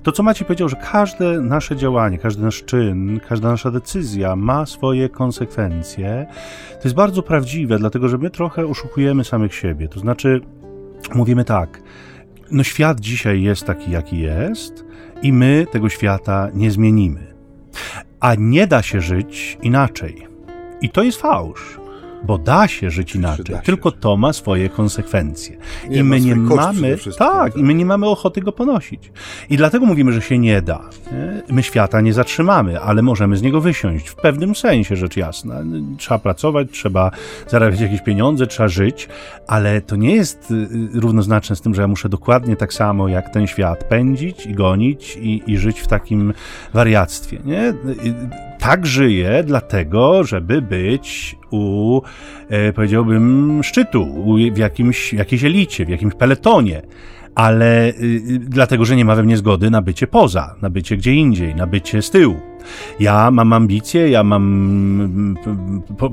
to, 0.02 0.12
co 0.12 0.22
Maciej 0.22 0.46
powiedział, 0.46 0.68
że 0.68 0.76
każde 0.76 1.40
nasze 1.40 1.76
działanie, 1.76 2.18
każdy 2.18 2.42
nasz 2.42 2.64
czyn, 2.64 3.20
każda 3.28 3.48
nasza 3.48 3.70
decyzja 3.70 4.36
ma 4.36 4.66
swoje 4.66 5.08
konsekwencje, 5.08 6.26
to 6.70 6.80
jest 6.84 6.96
bardzo 6.96 7.22
prawdziwe, 7.22 7.78
dlatego 7.78 8.08
że 8.08 8.18
my 8.18 8.30
trochę 8.30 8.66
oszukujemy 8.66 9.24
samych 9.24 9.54
siebie. 9.54 9.88
To 9.88 10.00
znaczy, 10.00 10.40
mówimy 11.14 11.44
tak, 11.44 11.82
no 12.50 12.62
świat 12.62 13.00
dzisiaj 13.00 13.42
jest 13.42 13.64
taki, 13.64 13.90
jaki 13.90 14.18
jest, 14.18 14.84
i 15.22 15.32
my 15.32 15.66
tego 15.72 15.88
świata 15.88 16.48
nie 16.54 16.70
zmienimy. 16.70 17.34
A 18.20 18.34
nie 18.34 18.66
da 18.66 18.82
się 18.82 19.00
żyć 19.00 19.58
inaczej. 19.62 20.26
I 20.80 20.90
to 20.90 21.02
jest 21.02 21.20
fałsz 21.20 21.81
bo 22.24 22.38
da 22.38 22.68
się 22.68 22.90
żyć 22.90 23.14
inaczej, 23.14 23.56
tylko 23.64 23.90
to 23.90 24.16
ma 24.16 24.32
swoje 24.32 24.68
konsekwencje. 24.68 25.56
Nie, 25.88 25.98
I 25.98 26.02
my 26.04 26.20
nie 26.20 26.36
mamy, 26.36 26.96
tak, 27.04 27.14
tak, 27.16 27.56
i 27.56 27.62
my 27.62 27.74
nie 27.74 27.86
mamy 27.86 28.06
ochoty 28.06 28.40
go 28.40 28.52
ponosić. 28.52 29.12
I 29.50 29.56
dlatego 29.56 29.86
mówimy, 29.86 30.12
że 30.12 30.22
się 30.22 30.38
nie 30.38 30.62
da. 30.62 30.80
Nie? 31.12 31.42
My 31.54 31.62
świata 31.62 32.00
nie 32.00 32.12
zatrzymamy, 32.12 32.80
ale 32.80 33.02
możemy 33.02 33.36
z 33.36 33.42
niego 33.42 33.60
wysiąść. 33.60 34.08
W 34.08 34.14
pewnym 34.14 34.54
sensie, 34.54 34.96
rzecz 34.96 35.16
jasna. 35.16 35.54
Trzeba 35.98 36.18
pracować, 36.18 36.68
trzeba 36.72 37.10
zarabiać 37.48 37.80
jakieś 37.80 38.02
pieniądze, 38.02 38.46
trzeba 38.46 38.68
żyć, 38.68 39.08
ale 39.46 39.80
to 39.80 39.96
nie 39.96 40.14
jest 40.14 40.50
y, 40.50 40.68
równoznaczne 40.94 41.56
z 41.56 41.60
tym, 41.60 41.74
że 41.74 41.82
ja 41.82 41.88
muszę 41.88 42.08
dokładnie 42.08 42.56
tak 42.56 42.72
samo 42.72 43.08
jak 43.08 43.30
ten 43.30 43.46
świat 43.46 43.84
pędzić 43.84 44.46
i 44.46 44.54
gonić 44.54 45.16
i, 45.16 45.42
i 45.46 45.58
żyć 45.58 45.80
w 45.80 45.86
takim 45.86 46.34
wariactwie. 46.74 47.38
Nie? 47.44 47.74
tak 48.58 48.86
żyję 48.86 49.42
dlatego, 49.46 50.24
żeby 50.24 50.62
być 50.62 51.36
u, 51.52 52.00
e, 52.48 52.72
powiedziałbym, 52.72 53.60
szczytu, 53.62 54.24
w 54.54 54.58
jakimś, 54.58 55.12
jakiejś 55.12 55.44
elicie, 55.44 55.84
w 55.84 55.88
jakimś 55.88 56.14
peletonie. 56.14 56.82
Ale 57.34 57.88
y, 57.88 57.92
y, 58.30 58.38
dlatego, 58.38 58.84
że 58.84 58.96
nie 58.96 59.04
ma 59.04 59.14
we 59.14 59.22
mnie 59.22 59.36
zgody 59.36 59.70
na 59.70 59.82
bycie 59.82 60.06
poza, 60.06 60.54
na 60.62 60.70
bycie 60.70 60.96
gdzie 60.96 61.14
indziej, 61.14 61.54
na 61.54 61.66
bycie 61.66 62.02
z 62.02 62.10
tyłu. 62.10 62.36
Ja 63.00 63.30
mam 63.30 63.52
ambicje, 63.52 64.08
ja 64.08 64.22
mam 64.22 64.42
mm, 65.00 65.36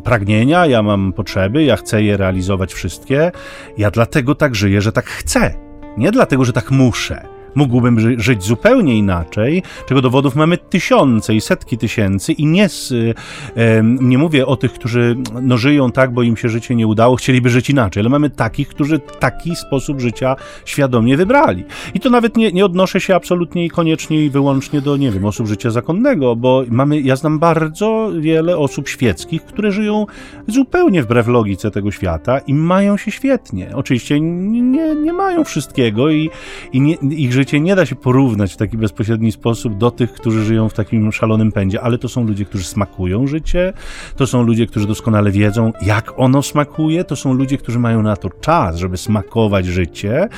pragnienia, 0.03 0.65
ja 0.65 0.83
mam 0.83 1.13
potrzeby, 1.13 1.63
ja 1.63 1.75
chcę 1.75 2.03
je 2.03 2.17
realizować 2.17 2.73
wszystkie. 2.73 3.31
Ja 3.77 3.91
dlatego 3.91 4.35
tak 4.35 4.55
żyję, 4.55 4.81
że 4.81 4.91
tak 4.91 5.05
chcę. 5.05 5.53
Nie 5.97 6.11
dlatego, 6.11 6.45
że 6.45 6.53
tak 6.53 6.71
muszę 6.71 7.38
mógłbym 7.55 7.99
ży 7.99 8.15
żyć 8.17 8.43
zupełnie 8.43 8.97
inaczej, 8.97 9.63
czego 9.87 10.01
dowodów 10.01 10.35
mamy 10.35 10.57
tysiące 10.57 11.35
i 11.35 11.41
setki 11.41 11.77
tysięcy 11.77 12.33
i 12.33 12.45
nie, 12.45 12.69
z, 12.69 12.91
e, 12.91 13.83
nie 13.83 14.17
mówię 14.17 14.45
o 14.45 14.55
tych, 14.55 14.73
którzy 14.73 15.15
no, 15.41 15.57
żyją 15.57 15.91
tak, 15.91 16.13
bo 16.13 16.23
im 16.23 16.37
się 16.37 16.49
życie 16.49 16.75
nie 16.75 16.87
udało, 16.87 17.15
chcieliby 17.15 17.49
żyć 17.49 17.69
inaczej, 17.69 18.01
ale 18.01 18.09
mamy 18.09 18.29
takich, 18.29 18.67
którzy 18.67 18.99
taki 18.99 19.55
sposób 19.55 20.01
życia 20.01 20.35
świadomie 20.65 21.17
wybrali. 21.17 21.63
I 21.93 21.99
to 21.99 22.09
nawet 22.09 22.37
nie, 22.37 22.51
nie 22.51 22.65
odnoszę 22.65 22.99
się 22.99 23.15
absolutnie 23.15 23.65
i 23.65 23.69
koniecznie 23.69 24.25
i 24.25 24.29
wyłącznie 24.29 24.81
do, 24.81 24.97
nie 24.97 25.11
wiem, 25.11 25.25
osób 25.25 25.47
życia 25.47 25.71
zakonnego, 25.71 26.35
bo 26.35 26.63
mamy, 26.69 27.01
ja 27.01 27.15
znam 27.15 27.39
bardzo 27.39 28.11
wiele 28.19 28.57
osób 28.57 28.87
świeckich, 28.87 29.45
które 29.45 29.71
żyją 29.71 30.05
zupełnie 30.47 31.03
wbrew 31.03 31.27
logice 31.27 31.71
tego 31.71 31.91
świata 31.91 32.39
i 32.39 32.53
mają 32.53 32.97
się 32.97 33.11
świetnie. 33.11 33.69
Oczywiście 33.75 34.19
nie, 34.19 34.95
nie 34.95 35.13
mają 35.13 35.43
wszystkiego 35.43 36.09
i, 36.09 36.29
i 36.73 36.81
nie, 36.81 36.95
ich 37.09 37.33
życie 37.39 37.59
nie 37.59 37.75
da 37.75 37.85
się 37.85 37.95
porównać 37.95 38.53
w 38.53 38.57
taki 38.57 38.77
bezpośredni 38.77 39.31
sposób 39.31 39.77
do 39.77 39.91
tych, 39.91 40.13
którzy 40.13 40.43
żyją 40.43 40.69
w 40.69 40.73
takim 40.73 41.11
szalonym 41.11 41.51
pędzie, 41.51 41.81
ale 41.81 41.97
to 41.97 42.09
są 42.09 42.23
ludzie, 42.23 42.45
którzy 42.45 42.63
smakują 42.63 43.27
życie, 43.27 43.73
to 44.15 44.27
są 44.27 44.43
ludzie, 44.43 44.67
którzy 44.67 44.87
doskonale 44.87 45.31
wiedzą, 45.31 45.73
jak 45.81 46.19
ono 46.19 46.41
smakuje, 46.41 47.03
to 47.03 47.15
są 47.15 47.33
ludzie, 47.33 47.57
którzy 47.57 47.79
mają 47.79 48.01
na 48.01 48.15
to 48.15 48.29
czas, 48.29 48.77
żeby 48.77 48.97
smakować 48.97 49.65
życie 49.65 50.29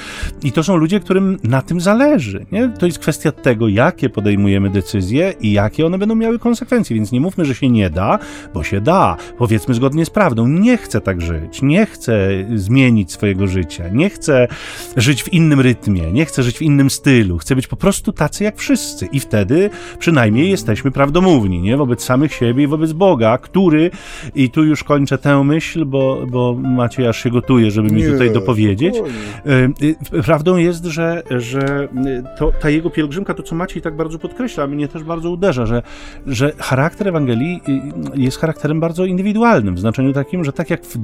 i 0.44 0.52
to 0.52 0.64
są 0.64 0.76
ludzie, 0.76 1.00
którym 1.00 1.38
na 1.44 1.62
tym 1.62 1.82
zależy. 1.82 2.46
Nie? 2.52 2.70
To 2.70 2.86
jest 2.86 3.00
kwestia 3.00 3.32
tego, 3.32 3.68
jakie 3.68 4.10
podejmujemy 4.10 4.70
decyzje 4.70 5.34
i 5.42 5.52
jakie 5.52 5.86
one 5.86 5.98
będą 5.98 6.16
miały 6.16 6.40
konsekwencje, 6.40 6.96
więc 6.96 7.12
nie 7.12 7.22
mówmy, 7.22 7.46
że 7.46 7.56
się 7.56 7.70
nie 7.70 7.90
da, 7.90 8.20
bo 8.54 8.64
się 8.64 8.82
da. 8.82 9.18
Powiedzmy 9.38 9.74
zgodnie 9.74 10.06
z 10.06 10.10
prawdą, 10.10 10.48
nie 10.48 10.78
chcę 10.78 11.02
tak 11.02 11.22
żyć, 11.22 11.62
nie 11.62 11.86
chcę 11.86 12.30
zmienić 12.56 13.12
swojego 13.12 13.48
życia, 13.48 13.84
nie 13.90 14.10
chcę 14.10 14.48
żyć 14.98 15.24
w 15.24 15.34
innym 15.34 15.60
rytmie, 15.60 16.12
nie 16.12 16.26
chcę 16.26 16.44
żyć 16.44 16.58
w 16.58 16.62
innym 16.62 16.90
stylu. 16.92 17.38
Chcę 17.38 17.56
być 17.56 17.68
po 17.68 17.76
prostu 17.76 18.14
tacy 18.14 18.44
jak 18.44 18.58
wszyscy. 18.58 19.06
I 19.06 19.20
wtedy 19.20 19.70
przynajmniej 20.00 20.50
jesteśmy 20.50 20.92
prawdomówni, 20.92 21.62
nie? 21.62 21.78
Wobec 21.78 22.04
samych 22.04 22.34
siebie 22.34 22.64
i 22.64 22.68
wobec 22.68 22.94
Boga, 22.94 23.38
który, 23.38 23.92
i 24.36 24.50
tu 24.50 24.64
już 24.64 24.84
kończę 24.84 25.18
tę 25.18 25.44
myśl, 25.44 25.86
bo, 25.86 26.28
bo 26.28 26.54
Maciej 26.54 27.08
aż 27.08 27.24
się 27.24 27.30
gotuje, 27.30 27.72
żeby 27.72 27.90
mi 27.90 28.02
nie, 28.02 28.10
tutaj 28.10 28.32
dopowiedzieć. 28.32 28.96
Y, 28.96 29.86
y, 30.18 30.24
prawdą 30.24 30.58
jest, 30.58 30.86
że, 30.86 31.24
że 31.30 31.88
to, 32.38 32.52
ta 32.62 32.70
jego 32.70 32.90
pielgrzymka, 32.90 33.34
to 33.34 33.44
co 33.44 33.56
Maciej 33.56 33.82
tak 33.82 33.96
bardzo 33.96 34.20
podkreśla, 34.20 34.68
mnie 34.68 34.88
też 34.88 35.04
bardzo 35.04 35.32
uderza, 35.32 35.66
że, 35.66 35.84
że 36.28 36.52
charakter 36.58 37.08
Ewangelii 37.08 37.62
y, 38.16 38.22
jest 38.22 38.38
charakterem 38.38 38.80
bardzo 38.80 39.06
indywidualnym, 39.06 39.76
w 39.76 39.80
znaczeniu 39.80 40.14
takim, 40.14 40.44
że 40.44 40.54
tak 40.54 40.70
jak 40.70 40.82
w 40.86 40.98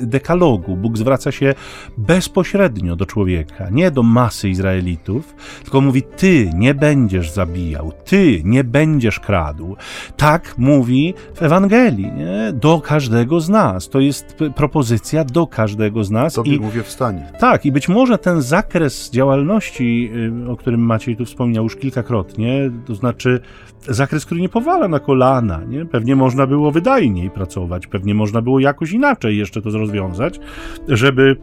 dekalogu 0.00 0.76
Bóg 0.76 0.98
zwraca 0.98 1.32
się 1.32 1.54
bezpośrednio 1.98 2.96
do 2.96 3.06
człowieka, 3.06 3.68
nie 3.70 3.90
do 3.90 4.02
masy 4.02 4.48
Izraelitów, 4.48 5.25
tylko 5.62 5.80
mówi: 5.80 6.02
Ty 6.02 6.50
nie 6.54 6.74
będziesz 6.74 7.30
zabijał, 7.30 7.92
ty 8.04 8.42
nie 8.44 8.64
będziesz 8.64 9.20
kradł. 9.20 9.76
Tak 10.16 10.54
mówi 10.58 11.14
w 11.34 11.42
Ewangelii, 11.42 12.12
nie? 12.12 12.52
do 12.52 12.80
każdego 12.80 13.40
z 13.40 13.48
nas. 13.48 13.88
To 13.88 14.00
jest 14.00 14.36
propozycja 14.56 15.24
do 15.24 15.46
każdego 15.46 16.04
z 16.04 16.10
nas. 16.10 16.34
Tobie 16.34 16.54
I 16.54 16.60
mówię 16.60 16.82
wstanie. 16.82 17.32
Tak, 17.38 17.66
i 17.66 17.72
być 17.72 17.88
może 17.88 18.18
ten 18.18 18.42
zakres 18.42 19.10
działalności, 19.10 20.10
y, 20.46 20.50
o 20.50 20.56
którym 20.56 20.80
Maciej 20.80 21.16
tu 21.16 21.24
wspomniał 21.24 21.64
już 21.64 21.76
kilkakrotnie, 21.76 22.70
to 22.86 22.94
znaczy 22.94 23.40
zakres, 23.88 24.26
który 24.26 24.40
nie 24.40 24.48
powala 24.48 24.88
na 24.88 25.00
kolana, 25.00 25.60
nie? 25.68 25.86
Pewnie 25.86 26.16
można 26.16 26.46
było 26.46 26.72
wydajniej 26.72 27.30
pracować, 27.30 27.86
pewnie 27.86 28.14
można 28.14 28.42
było 28.42 28.60
jakoś 28.60 28.92
inaczej 28.92 29.38
jeszcze 29.38 29.62
to 29.62 29.70
rozwiązać, 29.70 30.40
żeby 30.88 31.36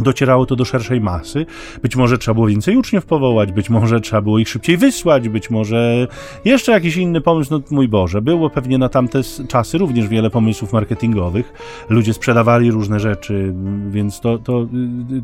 docierało 0.00 0.46
to 0.46 0.56
do 0.56 0.64
szerszej 0.64 1.00
masy. 1.00 1.46
Być 1.82 1.96
może 1.96 2.18
trzeba 2.18 2.34
było 2.34 2.46
więcej 2.46 2.76
uczniów 2.76 3.06
powołać, 3.06 3.52
być 3.52 3.70
może 3.70 4.00
trzeba 4.00 4.22
było 4.22 4.38
ich 4.38 4.48
szybciej 4.48 4.76
wysłać, 4.76 5.28
być 5.28 5.50
może 5.50 6.06
jeszcze 6.44 6.72
jakiś 6.72 6.96
inny 6.96 7.20
pomysł, 7.20 7.50
no 7.50 7.60
mój 7.70 7.88
Boże. 7.88 8.22
Było 8.22 8.50
pewnie 8.50 8.78
na 8.78 8.88
tamte 8.88 9.20
czasy 9.48 9.78
również 9.78 10.08
wiele 10.08 10.30
pomysłów 10.30 10.72
marketingowych. 10.72 11.52
Ludzie 11.88 12.14
sprzedawali 12.14 12.70
różne 12.70 13.00
rzeczy, 13.00 13.54
więc 13.90 14.20
to, 14.20 14.38
to, 14.38 14.66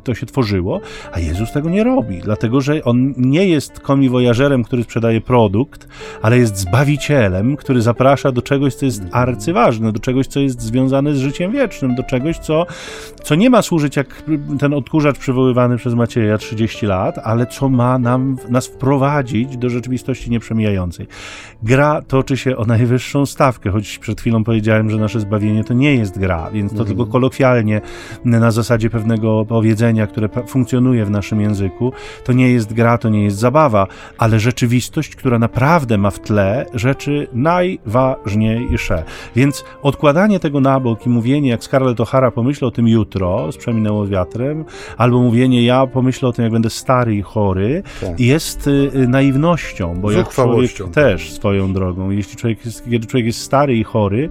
to 0.04 0.14
się 0.14 0.26
tworzyło, 0.26 0.80
a 1.12 1.20
Jezus 1.20 1.52
tego 1.52 1.70
nie 1.70 1.84
robi, 1.84 2.18
dlatego 2.18 2.60
że 2.60 2.84
On 2.84 3.14
nie 3.16 3.48
jest 3.48 3.80
komiwojażerem, 3.80 4.64
który 4.64 4.82
sprzedaje 4.82 5.20
produkt, 5.20 5.88
ale 6.22 6.38
jest 6.38 6.56
Zbawicielem, 6.56 7.56
który 7.56 7.82
zaprasza 7.82 8.32
do 8.32 8.42
czegoś, 8.42 8.74
co 8.74 8.86
jest 8.86 9.02
arcyważne, 9.12 9.92
do 9.92 10.00
czegoś, 10.00 10.26
co 10.26 10.40
jest 10.40 10.60
związane 10.60 11.14
z 11.14 11.18
życiem 11.18 11.52
wiecznym, 11.52 11.94
do 11.94 12.02
czegoś, 12.02 12.38
co, 12.38 12.66
co 13.22 13.34
nie 13.34 13.50
ma 13.50 13.62
służyć 13.62 13.96
jak 13.96 14.22
ten 14.58 14.74
odkurzacz 14.74 15.18
przywoływany 15.18 15.76
przez 15.76 15.94
Macieja 15.94 16.38
30 16.38 16.86
lat, 16.86 17.18
ale 17.24 17.46
co 17.46 17.68
ma 17.68 17.98
nam, 17.98 18.36
nas 18.48 18.66
wprowadzić 18.66 19.56
do 19.56 19.70
rzeczywistości 19.70 20.30
nieprzemijającej. 20.30 21.06
Gra 21.62 22.02
toczy 22.02 22.36
się 22.36 22.56
o 22.56 22.64
najwyższą 22.64 23.26
stawkę, 23.26 23.70
choć 23.70 23.98
przed 23.98 24.20
chwilą 24.20 24.44
powiedziałem, 24.44 24.90
że 24.90 24.96
nasze 24.96 25.20
zbawienie 25.20 25.64
to 25.64 25.74
nie 25.74 25.94
jest 25.94 26.18
gra, 26.18 26.50
więc 26.50 26.72
to 26.72 26.78
mhm. 26.78 26.88
tylko 26.88 27.12
kolokwialnie 27.12 27.80
na 28.24 28.50
zasadzie 28.50 28.90
pewnego 28.90 29.44
powiedzenia, 29.44 30.06
które 30.06 30.28
funkcjonuje 30.46 31.04
w 31.04 31.10
naszym 31.10 31.40
języku, 31.40 31.92
to 32.24 32.32
nie 32.32 32.50
jest 32.50 32.72
gra, 32.72 32.98
to 32.98 33.08
nie 33.08 33.24
jest 33.24 33.36
zabawa, 33.36 33.86
ale 34.18 34.40
rzeczywistość, 34.40 35.16
która 35.16 35.38
naprawdę 35.38 35.98
ma 35.98 36.10
w 36.10 36.20
tle 36.20 36.66
rzeczy 36.74 37.26
najważniejsze. 37.32 39.04
Więc 39.36 39.64
odkładanie 39.82 40.40
tego 40.40 40.60
na 40.60 40.80
bok 40.80 41.06
i 41.06 41.08
mówienie, 41.08 41.50
jak 41.50 41.64
Scarlett 41.64 41.98
O'Hara 41.98 42.30
pomyślał 42.30 42.68
o 42.68 42.70
tym 42.70 42.88
jutro, 42.88 43.52
z 43.52 43.56
przeminęło 43.56 44.06
wiatrem, 44.36 44.64
albo 44.96 45.20
mówienie, 45.20 45.64
ja 45.64 45.86
pomyślę 45.86 46.28
o 46.28 46.32
tym, 46.32 46.42
jak 46.42 46.52
będę 46.52 46.70
stary 46.70 47.14
i 47.14 47.22
chory, 47.22 47.82
tak. 48.00 48.20
jest 48.20 48.66
y, 48.66 48.90
y, 48.94 49.08
naiwnością, 49.08 50.00
bo 50.00 50.10
jak 50.10 50.28
człowiek 50.28 50.70
też 50.92 51.32
swoją 51.32 51.72
drogą, 51.72 52.10
jeśli 52.10 52.36
człowiek 52.36 52.64
jest, 52.64 52.84
kiedy 52.90 53.06
człowiek 53.06 53.26
jest 53.26 53.40
stary 53.40 53.76
i 53.76 53.84
chory, 53.84 54.28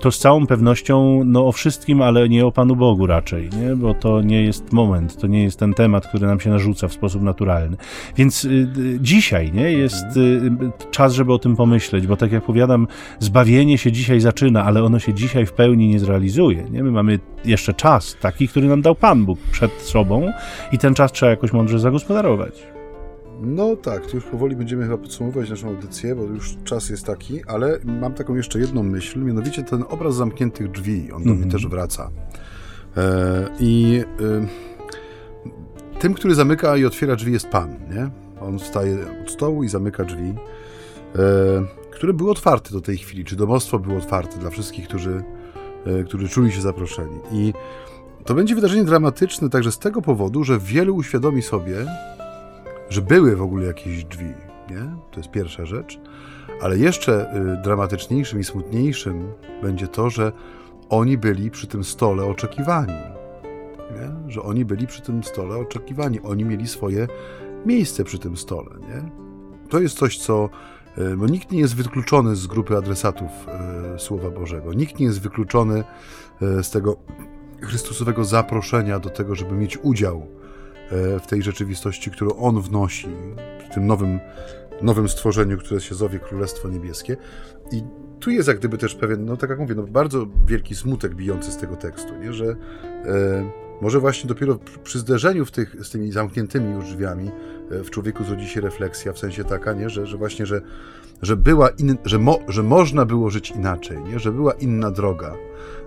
to 0.00 0.10
z 0.10 0.18
całą 0.18 0.46
pewnością 0.46 1.22
no, 1.24 1.46
o 1.46 1.52
wszystkim, 1.52 2.02
ale 2.02 2.28
nie 2.28 2.46
o 2.46 2.52
Panu 2.52 2.76
Bogu 2.76 3.06
raczej, 3.06 3.50
nie? 3.62 3.76
bo 3.76 3.94
to 3.94 4.22
nie 4.22 4.42
jest 4.42 4.72
moment, 4.72 5.16
to 5.16 5.26
nie 5.26 5.42
jest 5.42 5.58
ten 5.58 5.74
temat, 5.74 6.06
który 6.06 6.26
nam 6.26 6.40
się 6.40 6.50
narzuca 6.50 6.88
w 6.88 6.92
sposób 6.92 7.22
naturalny. 7.22 7.76
Więc 8.16 8.44
y, 8.44 8.48
y 8.48 8.98
dzisiaj 9.00 9.52
nie, 9.52 9.72
jest 9.72 10.16
y, 10.16 10.50
czas, 10.90 11.12
żeby 11.12 11.32
o 11.32 11.38
tym 11.38 11.56
pomyśleć, 11.56 12.06
bo 12.06 12.16
tak 12.16 12.32
jak 12.32 12.44
powiadam, 12.44 12.86
zbawienie 13.18 13.78
się 13.78 13.92
dzisiaj 13.92 14.20
zaczyna, 14.20 14.64
ale 14.64 14.84
ono 14.84 14.98
się 14.98 15.14
dzisiaj 15.14 15.46
w 15.46 15.52
pełni 15.52 15.88
nie 15.88 15.98
zrealizuje. 15.98 16.64
Nie? 16.70 16.82
My 16.82 16.90
mamy 16.90 17.18
jeszcze 17.44 17.74
czas 17.74 18.16
taki, 18.20 18.48
który 18.48 18.68
nam 18.68 18.82
dał 18.82 18.94
Pan 18.94 19.24
Bóg 19.24 19.38
przed 19.52 19.72
sobą 19.72 20.32
i 20.72 20.78
ten 20.78 20.94
czas 20.94 21.12
trzeba 21.12 21.30
jakoś 21.30 21.52
mądrze 21.52 21.78
zagospodarować. 21.78 22.79
No 23.40 23.76
tak, 23.76 24.14
już 24.14 24.24
powoli 24.24 24.56
będziemy 24.56 24.82
chyba 24.82 24.98
podsumowywać 24.98 25.50
naszą 25.50 25.68
audycję, 25.68 26.14
bo 26.14 26.22
już 26.22 26.56
czas 26.64 26.90
jest 26.90 27.04
taki, 27.04 27.44
ale 27.44 27.78
mam 27.84 28.14
taką 28.14 28.34
jeszcze 28.34 28.58
jedną 28.58 28.82
myśl, 28.82 29.24
mianowicie 29.24 29.62
ten 29.62 29.84
obraz 29.88 30.14
zamkniętych 30.14 30.70
drzwi, 30.70 31.00
on 31.00 31.08
do 31.08 31.14
mm 31.14 31.22
-hmm. 31.22 31.26
mnie 31.26 31.44
mhm. 31.44 31.50
też 31.50 31.66
wraca. 31.66 32.10
E, 32.96 33.48
I 33.60 34.02
e, 35.94 36.00
tym, 36.00 36.14
który 36.14 36.34
zamyka 36.34 36.76
i 36.76 36.84
otwiera 36.84 37.16
drzwi 37.16 37.32
jest 37.32 37.48
Pan, 37.48 37.70
nie? 37.70 38.10
On 38.40 38.58
wstaje 38.58 38.96
od 39.22 39.30
stołu 39.30 39.64
i 39.64 39.68
zamyka 39.68 40.04
drzwi, 40.04 40.34
e, 41.16 41.16
które 41.90 42.12
były 42.12 42.30
otwarte 42.30 42.70
do 42.70 42.80
tej 42.80 42.98
chwili, 42.98 43.24
czy 43.24 43.36
domostwo 43.36 43.78
było 43.78 43.98
otwarte 43.98 44.38
dla 44.38 44.50
wszystkich, 44.50 44.88
którzy, 44.88 45.22
e, 45.86 46.04
którzy 46.04 46.28
czuli 46.28 46.52
się 46.52 46.60
zaproszeni. 46.60 47.16
I 47.32 47.52
to 48.24 48.34
będzie 48.34 48.54
wydarzenie 48.54 48.84
dramatyczne 48.84 49.50
także 49.50 49.72
z 49.72 49.78
tego 49.78 50.02
powodu, 50.02 50.44
że 50.44 50.58
wielu 50.58 50.96
uświadomi 50.96 51.42
sobie, 51.42 51.86
że 52.90 53.02
były 53.02 53.36
w 53.36 53.42
ogóle 53.42 53.66
jakieś 53.66 54.04
drzwi, 54.04 54.34
nie? 54.70 54.96
To 55.10 55.20
jest 55.20 55.30
pierwsza 55.30 55.66
rzecz. 55.66 56.00
Ale 56.60 56.78
jeszcze 56.78 57.36
y, 57.36 57.62
dramatyczniejszym 57.62 58.40
i 58.40 58.44
smutniejszym 58.44 59.32
będzie 59.62 59.88
to, 59.88 60.10
że 60.10 60.32
oni 60.88 61.18
byli 61.18 61.50
przy 61.50 61.66
tym 61.66 61.84
stole 61.84 62.24
oczekiwani. 62.24 62.92
Nie? 63.90 64.30
Że 64.30 64.42
oni 64.42 64.64
byli 64.64 64.86
przy 64.86 65.02
tym 65.02 65.24
stole 65.24 65.56
oczekiwani. 65.56 66.20
Oni 66.20 66.44
mieli 66.44 66.68
swoje 66.68 67.08
miejsce 67.66 68.04
przy 68.04 68.18
tym 68.18 68.36
stole. 68.36 68.70
Nie? 68.80 69.10
To 69.68 69.80
jest 69.80 69.98
coś, 69.98 70.18
co 70.18 70.48
y, 70.98 71.16
bo 71.16 71.26
nikt 71.26 71.52
nie 71.52 71.60
jest 71.60 71.76
wykluczony 71.76 72.36
z 72.36 72.46
grupy 72.46 72.76
adresatów 72.76 73.30
y, 73.96 73.98
Słowa 73.98 74.30
Bożego. 74.30 74.72
Nikt 74.72 74.98
nie 74.98 75.06
jest 75.06 75.20
wykluczony 75.20 75.84
z 76.40 76.70
tego 76.70 76.96
Chrystusowego 77.62 78.24
zaproszenia 78.24 78.98
do 78.98 79.10
tego, 79.10 79.34
żeby 79.34 79.54
mieć 79.54 79.78
udział 79.82 80.26
w 81.22 81.26
tej 81.26 81.42
rzeczywistości, 81.42 82.10
którą 82.10 82.30
On 82.30 82.60
wnosi, 82.60 83.08
w 83.70 83.74
tym 83.74 83.86
nowym, 83.86 84.20
nowym 84.82 85.08
stworzeniu, 85.08 85.58
które 85.58 85.80
się 85.80 85.94
zowie 85.94 86.18
Królestwo 86.18 86.68
Niebieskie. 86.68 87.16
I 87.72 87.82
tu 88.20 88.30
jest 88.30 88.48
jak 88.48 88.58
gdyby 88.58 88.78
też 88.78 88.94
pewien, 88.94 89.24
no 89.24 89.36
tak 89.36 89.50
jak 89.50 89.58
mówię, 89.58 89.74
no 89.74 89.82
bardzo 89.82 90.26
wielki 90.46 90.74
smutek 90.74 91.14
bijący 91.14 91.52
z 91.52 91.56
tego 91.56 91.76
tekstu, 91.76 92.16
nie? 92.16 92.32
że 92.32 92.44
e, 92.44 93.50
może 93.80 94.00
właśnie 94.00 94.28
dopiero 94.28 94.58
przy 94.84 94.98
zderzeniu 94.98 95.44
w 95.44 95.50
tych, 95.50 95.84
z 95.84 95.90
tymi 95.90 96.12
zamkniętymi 96.12 96.74
już 96.74 96.84
drzwiami 96.84 97.30
e, 97.70 97.84
w 97.84 97.90
człowieku 97.90 98.24
zrodzi 98.24 98.48
się 98.48 98.60
refleksja, 98.60 99.12
w 99.12 99.18
sensie 99.18 99.44
taka, 99.44 99.72
nie? 99.72 99.90
Że, 99.90 100.06
że 100.06 100.16
właśnie, 100.16 100.46
że, 100.46 100.62
że, 101.22 101.36
była 101.36 101.68
in, 101.68 101.98
że, 102.04 102.18
mo, 102.18 102.38
że 102.48 102.62
można 102.62 103.04
było 103.04 103.30
żyć 103.30 103.50
inaczej, 103.50 103.98
nie? 104.02 104.18
że 104.18 104.32
była 104.32 104.52
inna 104.52 104.90
droga, 104.90 105.34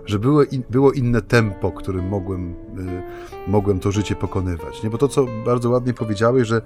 że 0.06 0.18
było, 0.18 0.44
in, 0.44 0.62
było 0.70 0.92
inne 0.92 1.22
tempo, 1.22 1.70
którym 1.70 2.08
mogłem, 2.08 2.50
y, 2.50 3.50
mogłem 3.50 3.80
to 3.80 3.92
życie 3.92 4.16
pokonywać. 4.16 4.82
Nie? 4.82 4.90
Bo 4.90 4.98
to, 4.98 5.08
co 5.08 5.26
bardzo 5.44 5.70
ładnie 5.70 5.94
powiedziałeś, 5.94 6.48
że 6.48 6.56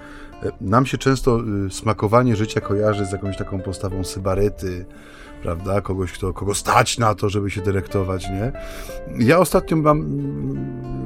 y, 0.45 0.51
nam 0.61 0.87
się 0.87 0.99
często 0.99 1.41
y, 1.67 1.71
smakowanie 1.71 2.37
życia 2.37 2.61
kojarzy 2.61 3.07
z 3.07 3.13
jakąś 3.13 3.37
taką 3.37 3.61
postawą 3.61 4.05
sybaryty, 4.05 4.85
prawda? 5.43 5.81
Kogoś, 5.81 6.13
kto, 6.13 6.33
kogo 6.33 6.55
stać 6.55 6.99
na 6.99 7.15
to, 7.15 7.29
żeby 7.29 7.51
się 7.51 7.61
dyrektować, 7.61 8.29
nie? 8.31 8.53
Ja 9.27 9.39
ostatnio 9.39 9.77
mam, 9.77 9.99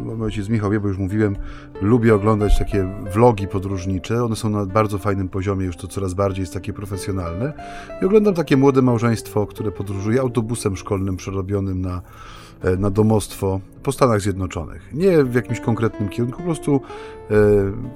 mam 0.07 0.23
ojciec 0.23 0.49
Michał 0.49 0.71
wie, 0.71 0.81
bo 0.81 0.89
już 0.89 0.99
mówiłem, 0.99 1.37
lubię 1.83 2.15
oglądać 2.15 2.59
takie 2.59 2.89
vlogi 3.13 3.49
podróżnicze, 3.49 4.25
one 4.25 4.37
są 4.37 4.51
na 4.51 4.67
bardzo 4.67 4.99
fajnym 4.99 5.29
poziomie, 5.29 5.67
już 5.67 5.77
to 5.77 5.87
coraz 5.87 6.15
bardziej 6.15 6.43
jest 6.43 6.55
takie 6.55 6.73
profesjonalne 6.73 7.53
i 8.03 8.05
oglądam 8.05 8.35
takie 8.35 8.57
młode 8.57 8.83
małżeństwo, 8.83 9.47
które 9.47 9.73
podróżuje 9.73 10.21
autobusem 10.21 10.77
szkolnym 10.77 11.17
przerobionym 11.17 11.81
na 11.81 12.03
na 12.79 12.91
domostwo 12.91 13.61
po 13.83 13.93
Stanach 13.93 14.21
Zjednoczonych. 14.21 14.89
Nie 14.93 15.25
w 15.25 15.35
jakimś 15.35 15.61
konkretnym 15.61 16.09
kierunku, 16.09 16.39
po 16.39 16.45
prostu 16.45 16.81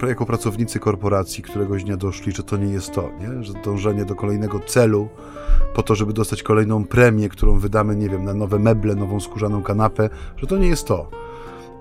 e, 0.03 0.09
jako 0.09 0.27
pracownicy 0.27 0.79
korporacji 0.79 1.43
któregoś 1.43 1.85
dnia 1.85 1.97
doszli, 1.97 2.33
że 2.33 2.43
to 2.43 2.57
nie 2.57 2.73
jest 2.73 2.93
to, 2.93 3.11
nie? 3.21 3.45
że 3.45 3.53
dążenie 3.64 4.05
do 4.05 4.14
kolejnego 4.14 4.61
celu 4.61 5.09
po 5.75 5.83
to, 5.83 5.95
żeby 5.95 6.12
dostać 6.12 6.43
kolejną 6.43 6.85
premię, 6.85 7.29
którą 7.29 7.59
wydamy, 7.59 7.97
nie 7.97 8.09
wiem, 8.09 8.25
na 8.25 8.35
nowe 8.35 8.59
meble, 8.59 8.95
nową 8.95 9.21
skórzaną 9.21 9.62
kanapę, 9.62 10.11
że 10.37 10.47
to 10.47 10.59
nie 10.59 10.69
jest 10.69 10.87
to. 10.87 11.11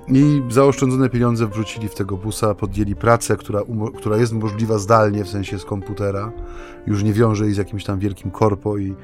I 0.08 0.44
zaoszczędzone 0.50 1.10
pieniądze 1.10 1.48
wrzucili 1.48 1.88
w 1.90 1.96
tego 1.96 2.18
busa, 2.18 2.56
podjęli 2.56 2.96
pracę, 2.96 3.38
która, 3.38 3.62
która 3.98 4.18
jest 4.18 4.34
możliwa 4.34 4.78
zdalnie, 4.78 5.24
w 5.24 5.30
sensie 5.30 5.60
z 5.60 5.66
komputera, 5.66 6.32
już 6.88 7.04
nie 7.04 7.14
wiąże 7.14 7.46
jej 7.46 7.54
z 7.54 7.58
jakimś 7.58 7.84
tam 7.84 8.00
wielkim 8.00 8.32
korpo 8.32 8.78
i, 8.78 8.96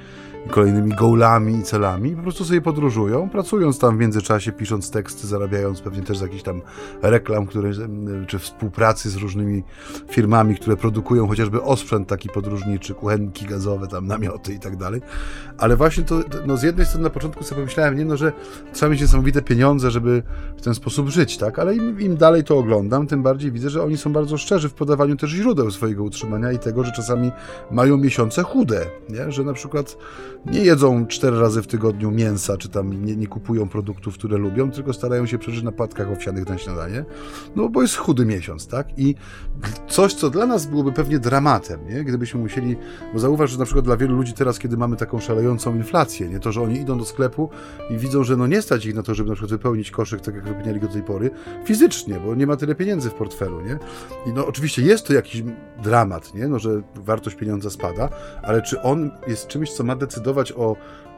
kolejnymi 0.49 0.95
goalami 0.95 1.55
i 1.55 1.63
celami. 1.63 2.15
Po 2.15 2.21
prostu 2.21 2.45
sobie 2.45 2.61
podróżują, 2.61 3.29
pracując 3.29 3.79
tam 3.79 3.97
w 3.97 3.99
międzyczasie, 3.99 4.51
pisząc 4.51 4.91
teksty, 4.91 5.27
zarabiając 5.27 5.81
pewnie 5.81 6.01
też 6.01 6.17
z 6.17 6.21
jakichś 6.21 6.43
tam 6.43 6.61
reklam, 7.01 7.45
które, 7.45 7.71
czy 8.27 8.39
współpracy 8.39 9.09
z 9.09 9.15
różnymi 9.15 9.63
firmami, 10.09 10.55
które 10.55 10.77
produkują 10.77 11.27
chociażby 11.27 11.61
osprzęt 11.61 12.07
taki 12.07 12.29
podróżniczy, 12.29 12.93
kuchenki 12.93 13.45
gazowe, 13.45 13.87
tam 13.87 14.07
namioty 14.07 14.53
i 14.53 14.59
tak 14.59 14.77
dalej. 14.77 15.01
Ale 15.57 15.75
właśnie 15.75 16.03
to, 16.03 16.19
no 16.45 16.57
z 16.57 16.63
jednej 16.63 16.85
strony 16.85 17.03
na 17.03 17.09
początku 17.09 17.43
sobie 17.43 17.61
pomyślałem, 17.61 17.97
nie 17.97 18.05
no, 18.05 18.17
że 18.17 18.31
trzeba 18.73 18.91
mieć 18.91 19.01
niesamowite 19.01 19.41
pieniądze, 19.41 19.91
żeby 19.91 20.23
w 20.57 20.61
ten 20.61 20.75
sposób 20.75 21.09
żyć, 21.09 21.37
tak? 21.37 21.59
Ale 21.59 21.75
im, 21.75 22.01
im 22.01 22.17
dalej 22.17 22.43
to 22.43 22.57
oglądam, 22.57 23.07
tym 23.07 23.23
bardziej 23.23 23.51
widzę, 23.51 23.69
że 23.69 23.83
oni 23.83 23.97
są 23.97 24.13
bardzo 24.13 24.37
szczerzy 24.37 24.69
w 24.69 24.73
podawaniu 24.73 25.15
też 25.15 25.29
źródeł 25.29 25.71
swojego 25.71 26.03
utrzymania 26.03 26.51
i 26.51 26.59
tego, 26.59 26.83
że 26.83 26.91
czasami 26.91 27.31
mają 27.71 27.97
miesiące 27.97 28.43
chude, 28.43 28.85
nie? 29.09 29.31
Że 29.31 29.43
na 29.43 29.53
przykład 29.53 29.97
nie 30.45 30.59
jedzą 30.59 31.07
cztery 31.07 31.39
razy 31.39 31.61
w 31.61 31.67
tygodniu 31.67 32.11
mięsa, 32.11 32.57
czy 32.57 32.69
tam 32.69 33.05
nie, 33.05 33.15
nie 33.15 33.27
kupują 33.27 33.69
produktów, 33.69 34.13
które 34.13 34.37
lubią, 34.37 34.71
tylko 34.71 34.93
starają 34.93 35.25
się 35.25 35.37
przeżyć 35.37 35.63
na 35.63 35.71
płatkach 35.71 36.11
owsianych 36.11 36.49
na 36.49 36.57
śniadanie, 36.57 37.05
no 37.55 37.69
bo 37.69 37.81
jest 37.81 37.95
chudy 37.95 38.25
miesiąc, 38.25 38.67
tak? 38.67 38.87
I 38.99 39.15
coś, 39.87 40.13
co 40.13 40.29
dla 40.29 40.45
nas 40.45 40.65
byłoby 40.65 40.91
pewnie 40.91 41.19
dramatem, 41.19 41.87
nie? 41.87 42.03
Gdybyśmy 42.03 42.39
musieli, 42.39 42.75
bo 43.13 43.19
zauważ, 43.19 43.51
że 43.51 43.57
na 43.57 43.65
przykład 43.65 43.85
dla 43.85 43.97
wielu 43.97 44.15
ludzi 44.15 44.33
teraz, 44.33 44.59
kiedy 44.59 44.77
mamy 44.77 44.95
taką 44.95 45.19
szalejącą 45.19 45.75
inflację, 45.75 46.29
nie? 46.29 46.39
To, 46.39 46.51
że 46.51 46.61
oni 46.61 46.79
idą 46.79 46.97
do 46.97 47.05
sklepu 47.05 47.49
i 47.89 47.97
widzą, 47.97 48.23
że 48.23 48.37
no 48.37 48.47
nie 48.47 48.61
stać 48.61 48.85
ich 48.85 48.95
na 48.95 49.03
to, 49.03 49.15
żeby 49.15 49.29
na 49.29 49.35
przykład 49.35 49.51
wypełnić 49.51 49.91
koszyk 49.91 50.21
tak, 50.21 50.35
jak 50.35 50.43
wypełniali 50.43 50.79
go 50.79 50.87
do 50.87 50.93
tej 50.93 51.03
pory, 51.03 51.29
fizycznie, 51.65 52.19
bo 52.25 52.35
nie 52.35 52.47
ma 52.47 52.55
tyle 52.55 52.75
pieniędzy 52.75 53.09
w 53.09 53.13
portfelu, 53.13 53.61
nie? 53.61 53.79
I 54.25 54.33
no 54.33 54.47
oczywiście 54.47 54.81
jest 54.81 55.07
to 55.07 55.13
jakiś 55.13 55.43
dramat, 55.83 56.33
nie? 56.33 56.47
No, 56.47 56.59
że 56.59 56.81
wartość 56.95 57.35
pieniądza 57.35 57.69
spada, 57.69 58.09
ale 58.43 58.61
czy 58.61 58.81
on 58.81 59.11
jest 59.27 59.47
czymś, 59.47 59.71
co 59.71 59.83
ma 59.83 59.95
decydować 59.95 60.30
o 60.55 60.75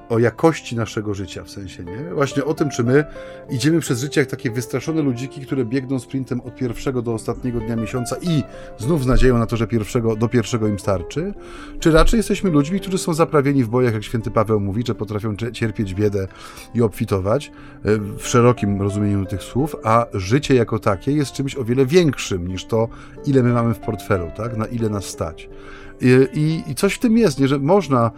o 0.10 0.20
jakości 0.20 0.76
naszego 0.76 1.14
życia, 1.14 1.44
w 1.44 1.50
sensie, 1.50 1.84
nie? 1.84 2.14
Właśnie 2.14 2.46
o 2.46 2.54
tym, 2.54 2.70
czy 2.70 2.84
my 2.84 3.06
idziemy 3.50 3.80
przez 3.80 4.02
życie 4.02 4.22
jak 4.22 4.30
takie 4.30 4.52
wystraszone 4.52 5.02
ludziki, 5.02 5.42
które 5.42 5.66
biegną 5.66 6.00
sprintem 6.00 6.42
od 6.42 6.56
pierwszego 6.56 7.02
do 7.02 7.14
ostatniego 7.14 7.60
dnia 7.60 7.76
miesiąca 7.76 8.16
i 8.22 8.44
znów 8.78 9.04
z 9.04 9.08
nadzieją 9.08 9.38
na 9.38 9.46
to, 9.46 9.58
że 9.58 9.68
pierwszego, 9.68 10.16
do 10.16 10.30
pierwszego 10.30 10.68
im 10.68 10.80
starczy, 10.80 11.34
czy 11.80 11.92
raczej 11.92 12.18
jesteśmy 12.18 12.50
ludźmi, 12.50 12.80
którzy 12.80 12.98
są 12.98 13.14
zaprawieni 13.14 13.64
w 13.64 13.68
bojach, 13.68 13.94
jak 13.94 14.04
święty 14.04 14.32
Paweł 14.32 14.60
mówi, 14.60 14.84
że 14.88 14.96
potrafią 14.96 15.36
cierpieć 15.36 15.94
biedę 15.94 16.28
i 16.76 16.82
obfitować, 16.82 17.52
e, 17.86 17.98
w 18.18 18.28
szerokim 18.28 18.82
rozumieniu 18.82 19.26
tych 19.26 19.44
słów, 19.44 19.76
a 19.84 20.06
życie 20.14 20.56
jako 20.56 20.80
takie 20.80 21.12
jest 21.12 21.32
czymś 21.32 21.56
o 21.56 21.64
wiele 21.64 21.86
większym 21.86 22.48
niż 22.48 22.66
to, 22.66 22.88
ile 23.26 23.44
my 23.44 23.54
mamy 23.54 23.74
w 23.74 23.80
portfelu, 23.80 24.32
tak? 24.38 24.58
Na 24.58 24.66
ile 24.66 24.90
nas 24.90 25.06
stać. 25.06 25.50
I, 26.34 26.64
i, 26.68 26.76
coś 26.76 26.94
w 26.94 27.00
tym 27.00 27.18
jest, 27.18 27.40
nie? 27.40 27.48
że 27.48 27.60
można 27.60 28.12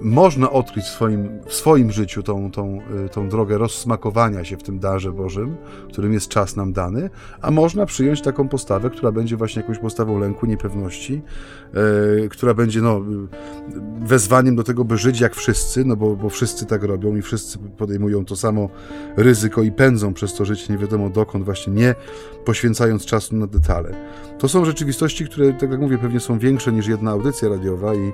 można 0.00 0.50
odkryć 0.50 0.84
w 0.84 0.88
swoim, 0.88 1.28
w 1.46 1.54
swoim 1.54 1.92
życiu 1.92 2.22
tą, 2.22 2.50
tą, 2.50 2.80
y, 3.06 3.08
tą 3.08 3.28
drogę 3.28 3.58
rozsmakowania 3.58 4.44
się 4.44 4.56
w 4.56 4.62
tym 4.62 4.78
darze 4.78 5.12
Bożym, 5.12 5.56
którym 5.88 6.12
jest 6.12 6.28
czas 6.28 6.56
nam 6.56 6.72
dany, 6.72 7.10
a 7.40 7.50
można 7.50 7.86
przyjąć 7.86 8.22
taką 8.22 8.48
postawę, 8.48 8.90
która 8.90 9.12
będzie 9.12 9.36
właśnie 9.36 9.62
jakąś 9.62 9.78
postawą 9.78 10.18
lęku, 10.18 10.46
niepewności, 10.46 11.22
yy, 11.74 12.28
która 12.28 12.54
będzie 12.54 12.80
no, 12.80 13.02
wezwaniem 14.00 14.56
do 14.56 14.64
tego, 14.64 14.84
by 14.84 14.98
żyć 14.98 15.20
jak 15.20 15.34
wszyscy, 15.34 15.84
no 15.84 15.96
bo, 15.96 16.16
bo 16.16 16.28
wszyscy 16.28 16.66
tak 16.66 16.82
robią 16.82 17.16
i 17.16 17.22
wszyscy 17.22 17.58
podejmują 17.58 18.24
to 18.24 18.36
samo 18.36 18.68
ryzyko 19.16 19.62
i 19.62 19.72
pędzą 19.72 20.14
przez 20.14 20.34
to 20.34 20.44
życie 20.44 20.72
nie 20.72 20.78
wiadomo 20.78 21.10
dokąd, 21.10 21.44
właśnie 21.44 21.72
nie 21.72 21.94
poświęcając 22.44 23.06
czasu 23.06 23.36
na 23.36 23.46
detale. 23.46 23.94
To 24.38 24.48
są 24.48 24.64
rzeczywistości, 24.64 25.24
które, 25.24 25.52
tak 25.52 25.70
jak 25.70 25.80
mówię, 25.80 25.98
pewnie 25.98 26.20
są 26.20 26.38
większe 26.38 26.72
niż 26.72 26.86
jedna 26.86 27.12
radiowa 27.42 27.94
i, 27.94 28.12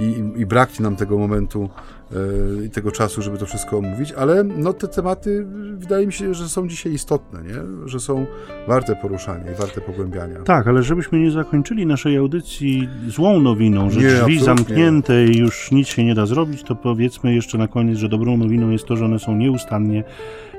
i, 0.00 0.40
i 0.40 0.46
braknie 0.46 0.82
nam 0.82 0.96
tego 0.96 1.18
momentu 1.18 1.68
e, 2.12 2.64
i 2.64 2.70
tego 2.70 2.90
czasu, 2.92 3.22
żeby 3.22 3.38
to 3.38 3.46
wszystko 3.46 3.78
omówić, 3.78 4.12
ale 4.12 4.44
no, 4.44 4.72
te 4.72 4.88
tematy 4.88 5.46
wydaje 5.76 6.06
mi 6.06 6.12
się, 6.12 6.34
że 6.34 6.48
są 6.48 6.68
dzisiaj 6.68 6.92
istotne, 6.92 7.42
nie? 7.42 7.88
że 7.88 8.00
są 8.00 8.26
warte 8.68 8.96
poruszania 8.96 9.52
i 9.52 9.54
warte 9.54 9.80
pogłębiania. 9.80 10.42
Tak, 10.42 10.66
ale 10.66 10.82
żebyśmy 10.82 11.18
nie 11.18 11.30
zakończyli 11.30 11.86
naszej 11.86 12.16
audycji 12.16 12.88
złą 13.08 13.40
nowiną, 13.40 13.90
że 13.90 14.00
nie, 14.00 14.08
drzwi 14.08 14.40
zamknięte 14.40 15.24
i 15.24 15.38
już 15.38 15.70
nic 15.72 15.88
się 15.88 16.04
nie 16.04 16.14
da 16.14 16.26
zrobić, 16.26 16.62
to 16.62 16.74
powiedzmy 16.74 17.34
jeszcze 17.34 17.58
na 17.58 17.68
koniec, 17.68 17.98
że 17.98 18.08
dobrą 18.08 18.36
nowiną 18.36 18.70
jest 18.70 18.84
to, 18.84 18.96
że 18.96 19.04
one 19.04 19.18
są 19.18 19.36
nieustannie 19.36 20.04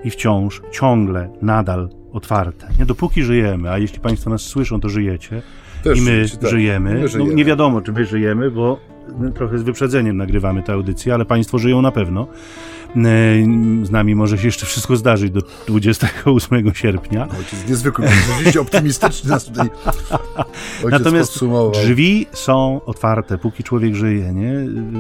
i 0.03 0.09
wciąż, 0.09 0.61
ciągle, 0.71 1.29
nadal 1.41 1.89
otwarte. 2.13 2.67
Nie 2.79 2.85
dopóki 2.85 3.23
żyjemy, 3.23 3.71
a 3.71 3.77
jeśli 3.77 3.99
Państwo 3.99 4.29
nas 4.29 4.41
słyszą, 4.41 4.79
to 4.79 4.89
żyjecie. 4.89 5.41
Też 5.83 5.99
I 5.99 6.01
my 6.01 6.25
tak, 6.41 6.49
żyjemy. 6.49 6.93
My 6.93 7.07
żyjemy. 7.07 7.29
No, 7.29 7.35
nie 7.35 7.45
wiadomo, 7.45 7.81
czy 7.81 7.91
my 7.91 8.05
żyjemy, 8.05 8.51
bo 8.51 8.79
trochę 9.35 9.57
z 9.57 9.63
wyprzedzeniem 9.63 10.17
nagrywamy 10.17 10.63
tę 10.63 10.73
audycję, 10.73 11.13
ale 11.13 11.25
Państwo 11.25 11.57
żyją 11.57 11.81
na 11.81 11.91
pewno. 11.91 12.27
E, 12.89 12.95
z 13.83 13.91
nami 13.91 14.15
może 14.15 14.37
się 14.37 14.45
jeszcze 14.45 14.65
wszystko 14.65 14.95
zdarzyć 14.95 15.31
do 15.31 15.41
28 15.67 16.73
sierpnia. 16.73 17.27
Ojciec 17.39 17.69
niezwykle, 17.69 18.07
rzeczywiście 18.07 18.61
optymistyczny 18.67 19.29
nas 19.29 19.45
tutaj 19.45 19.69
Natomiast 20.91 21.39
drzwi 21.73 22.27
są 22.31 22.81
otwarte, 22.85 23.37
póki 23.37 23.63
człowiek 23.63 23.95
żyje, 23.95 24.33
nie? 24.33 24.53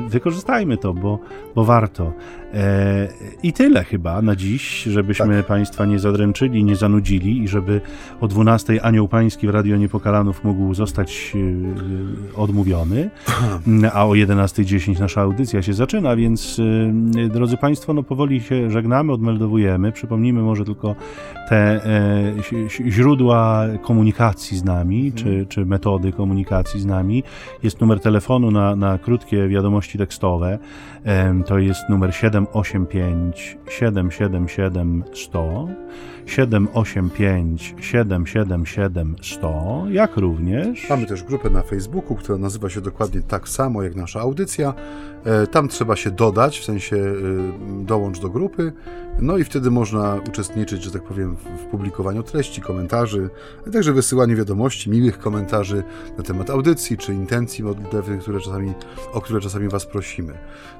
Wykorzystajmy 0.09 0.77
to, 0.77 0.93
bo, 0.93 1.19
bo 1.55 1.65
warto. 1.65 2.13
E, 2.53 3.07
I 3.43 3.53
tyle 3.53 3.83
chyba 3.83 4.21
na 4.21 4.35
dziś, 4.35 4.83
żebyśmy 4.83 5.37
tak. 5.37 5.45
Państwa 5.45 5.85
nie 5.85 5.99
zadręczyli, 5.99 6.63
nie 6.63 6.75
zanudzili 6.75 7.43
i 7.43 7.47
żeby 7.47 7.81
o 8.21 8.27
12 8.27 8.85
Anioł 8.85 9.07
Pański 9.07 9.47
w 9.47 9.49
Radio 9.49 9.77
Niepokalanów 9.77 10.43
mógł 10.43 10.73
zostać 10.73 11.33
e, 12.35 12.37
odmówiony, 12.37 13.09
a 13.93 14.05
o 14.05 14.11
11.10 14.11 14.99
nasza 14.99 15.21
audycja 15.21 15.61
się 15.61 15.73
zaczyna, 15.73 16.15
więc 16.15 16.59
e, 17.17 17.29
drodzy 17.29 17.57
Państwo, 17.57 17.93
no 17.93 18.03
powoli 18.03 18.41
się 18.41 18.71
żegnamy, 18.71 19.11
odmeldowujemy. 19.11 19.91
Przypomnijmy 19.91 20.41
może 20.41 20.65
tylko 20.65 20.95
te 21.49 21.81
źródła 22.87 23.65
komunikacji 23.81 24.57
z 24.57 24.63
nami, 24.63 25.07
mhm. 25.07 25.15
czy, 25.15 25.45
czy 25.49 25.65
metody 25.65 26.11
komunikacji 26.11 26.79
z 26.79 26.85
nami. 26.85 27.23
Jest 27.63 27.81
numer 27.81 27.99
telefonu 27.99 28.51
na, 28.51 28.75
na 28.75 28.97
krótkie 28.97 29.47
wiadomości 29.47 29.97
tekstowe. 29.97 30.59
To 31.45 31.59
jest 31.59 31.89
numer 31.89 32.13
785 32.47 33.57
777 33.67 35.03
100. 35.13 35.75
785 36.29 37.75
777 37.81 39.15
100, 39.21 39.85
jak 39.89 40.17
również. 40.17 40.89
Mamy 40.89 41.05
też 41.05 41.23
grupę 41.23 41.49
na 41.49 41.61
Facebooku, 41.61 42.15
która 42.15 42.37
nazywa 42.37 42.69
się 42.69 42.81
dokładnie 42.81 43.21
tak 43.21 43.49
samo 43.49 43.83
jak 43.83 43.95
nasza 43.95 44.19
audycja. 44.19 44.73
E, 45.25 45.47
tam 45.47 45.67
trzeba 45.67 45.95
się 45.95 46.11
dodać, 46.11 46.59
w 46.59 46.65
sensie 46.65 46.95
e, 46.95 47.85
dołącz 47.85 48.19
do 48.19 48.29
grupy, 48.29 48.73
no 49.19 49.37
i 49.37 49.43
wtedy 49.43 49.71
można 49.71 50.19
uczestniczyć, 50.27 50.83
że 50.83 50.91
tak 50.91 51.03
powiem, 51.03 51.35
w 51.35 51.65
publikowaniu 51.71 52.23
treści, 52.23 52.61
komentarzy, 52.61 53.29
a 53.67 53.71
także 53.71 53.93
wysyłaniu 53.93 54.37
wiadomości, 54.37 54.89
miłych 54.89 55.19
komentarzy 55.19 55.83
na 56.17 56.23
temat 56.23 56.49
audycji 56.49 56.97
czy 56.97 57.13
intencji 57.13 57.63
modlitewnych, 57.63 58.21
które 58.21 58.39
czasami, 58.39 58.73
o 59.13 59.21
które 59.21 59.41
czasami 59.41 59.69
Was 59.69 59.85
prosimy. 59.85 60.33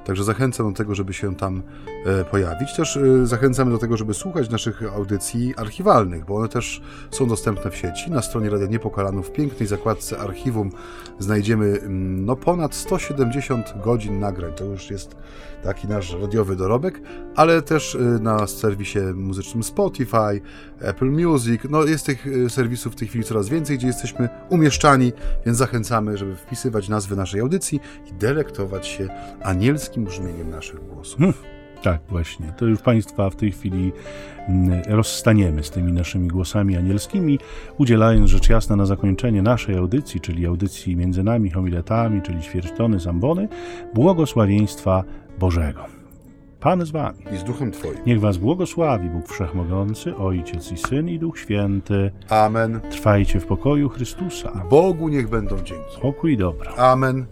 Także 0.04 0.24
zachęcam 0.24 0.72
do 0.72 0.76
tego, 0.76 0.94
żeby 0.94 1.12
się 1.12 1.34
tam 1.34 1.62
e, 2.06 2.24
pojawić. 2.24 2.76
Też 2.76 2.98
zachęcamy 3.24 3.70
do 3.70 3.78
tego, 3.78 3.96
żeby 3.96 4.14
słuchać 4.14 4.50
naszych 4.50 4.82
audycji 4.82 5.39
archiwalnych, 5.56 6.24
bo 6.24 6.36
one 6.36 6.48
też 6.48 6.82
są 7.10 7.28
dostępne 7.28 7.70
w 7.70 7.76
sieci. 7.76 8.10
Na 8.10 8.22
stronie 8.22 8.50
Radia 8.50 8.66
Niepokalanów 8.66 9.28
w 9.28 9.32
pięknej 9.32 9.68
zakładce 9.68 10.18
archiwum 10.18 10.70
znajdziemy 11.18 11.66
mm, 11.66 12.24
no, 12.24 12.36
ponad 12.36 12.74
170 12.74 13.74
godzin 13.84 14.20
na 14.20 14.30
nagrań. 14.30 14.52
To 14.52 14.64
już 14.64 14.90
jest 14.90 15.16
taki 15.62 15.88
nasz 15.88 16.12
radiowy 16.20 16.56
dorobek, 16.56 17.00
ale 17.36 17.62
też 17.62 17.94
y, 17.94 17.98
na 17.98 18.46
serwisie 18.46 18.98
muzycznym 19.14 19.62
Spotify, 19.62 20.40
Apple 20.80 21.10
Music. 21.10 21.62
No 21.70 21.84
jest 21.84 22.06
tych 22.06 22.26
y, 22.26 22.50
serwisów 22.50 22.92
w 22.92 22.96
tej 22.96 23.08
chwili 23.08 23.24
coraz 23.24 23.48
więcej, 23.48 23.78
gdzie 23.78 23.86
jesteśmy 23.86 24.28
umieszczani, 24.48 25.12
więc 25.46 25.58
zachęcamy, 25.58 26.16
żeby 26.16 26.36
wpisywać 26.36 26.88
nazwy 26.88 27.16
naszej 27.16 27.40
audycji 27.40 27.80
i 28.10 28.12
delektować 28.12 28.86
się 28.86 29.08
anielskim 29.42 30.04
brzmieniem 30.04 30.50
naszych 30.50 30.86
głosów. 30.86 31.18
Hmm. 31.18 31.49
Tak, 31.82 32.00
właśnie. 32.08 32.52
To 32.56 32.66
już 32.66 32.82
Państwa 32.82 33.30
w 33.30 33.36
tej 33.36 33.52
chwili 33.52 33.92
mm, 34.48 34.82
rozstaniemy 34.88 35.62
z 35.62 35.70
tymi 35.70 35.92
naszymi 35.92 36.28
głosami 36.28 36.76
anielskimi, 36.76 37.38
udzielając 37.78 38.30
rzecz 38.30 38.48
jasna 38.48 38.76
na 38.76 38.86
zakończenie 38.86 39.42
naszej 39.42 39.76
audycji, 39.76 40.20
czyli 40.20 40.46
audycji 40.46 40.96
między 40.96 41.22
nami, 41.22 41.50
homiletami, 41.50 42.22
czyli 42.22 42.42
ćwierćtony, 42.42 43.00
zambony, 43.00 43.48
błogosławieństwa 43.94 45.04
Bożego. 45.38 46.00
Pan 46.60 46.86
z 46.86 46.90
wami. 46.90 47.18
I 47.34 47.36
z 47.36 47.44
duchem 47.44 47.70
Twoim. 47.70 47.98
Niech 48.06 48.20
was 48.20 48.36
błogosławi 48.36 49.08
Bóg 49.08 49.28
Wszechmogący, 49.28 50.16
Ojciec 50.16 50.72
i 50.72 50.76
Syn 50.76 51.08
i 51.08 51.18
Duch 51.18 51.38
Święty. 51.38 52.10
Amen. 52.28 52.80
Trwajcie 52.90 53.40
w 53.40 53.46
pokoju 53.46 53.88
Chrystusa. 53.88 54.64
Bogu 54.70 55.08
niech 55.08 55.28
będą 55.28 55.56
dzięki. 55.56 56.00
Pokój 56.02 56.32
i 56.32 56.36
dobra. 56.36 56.72
Amen. 56.76 57.26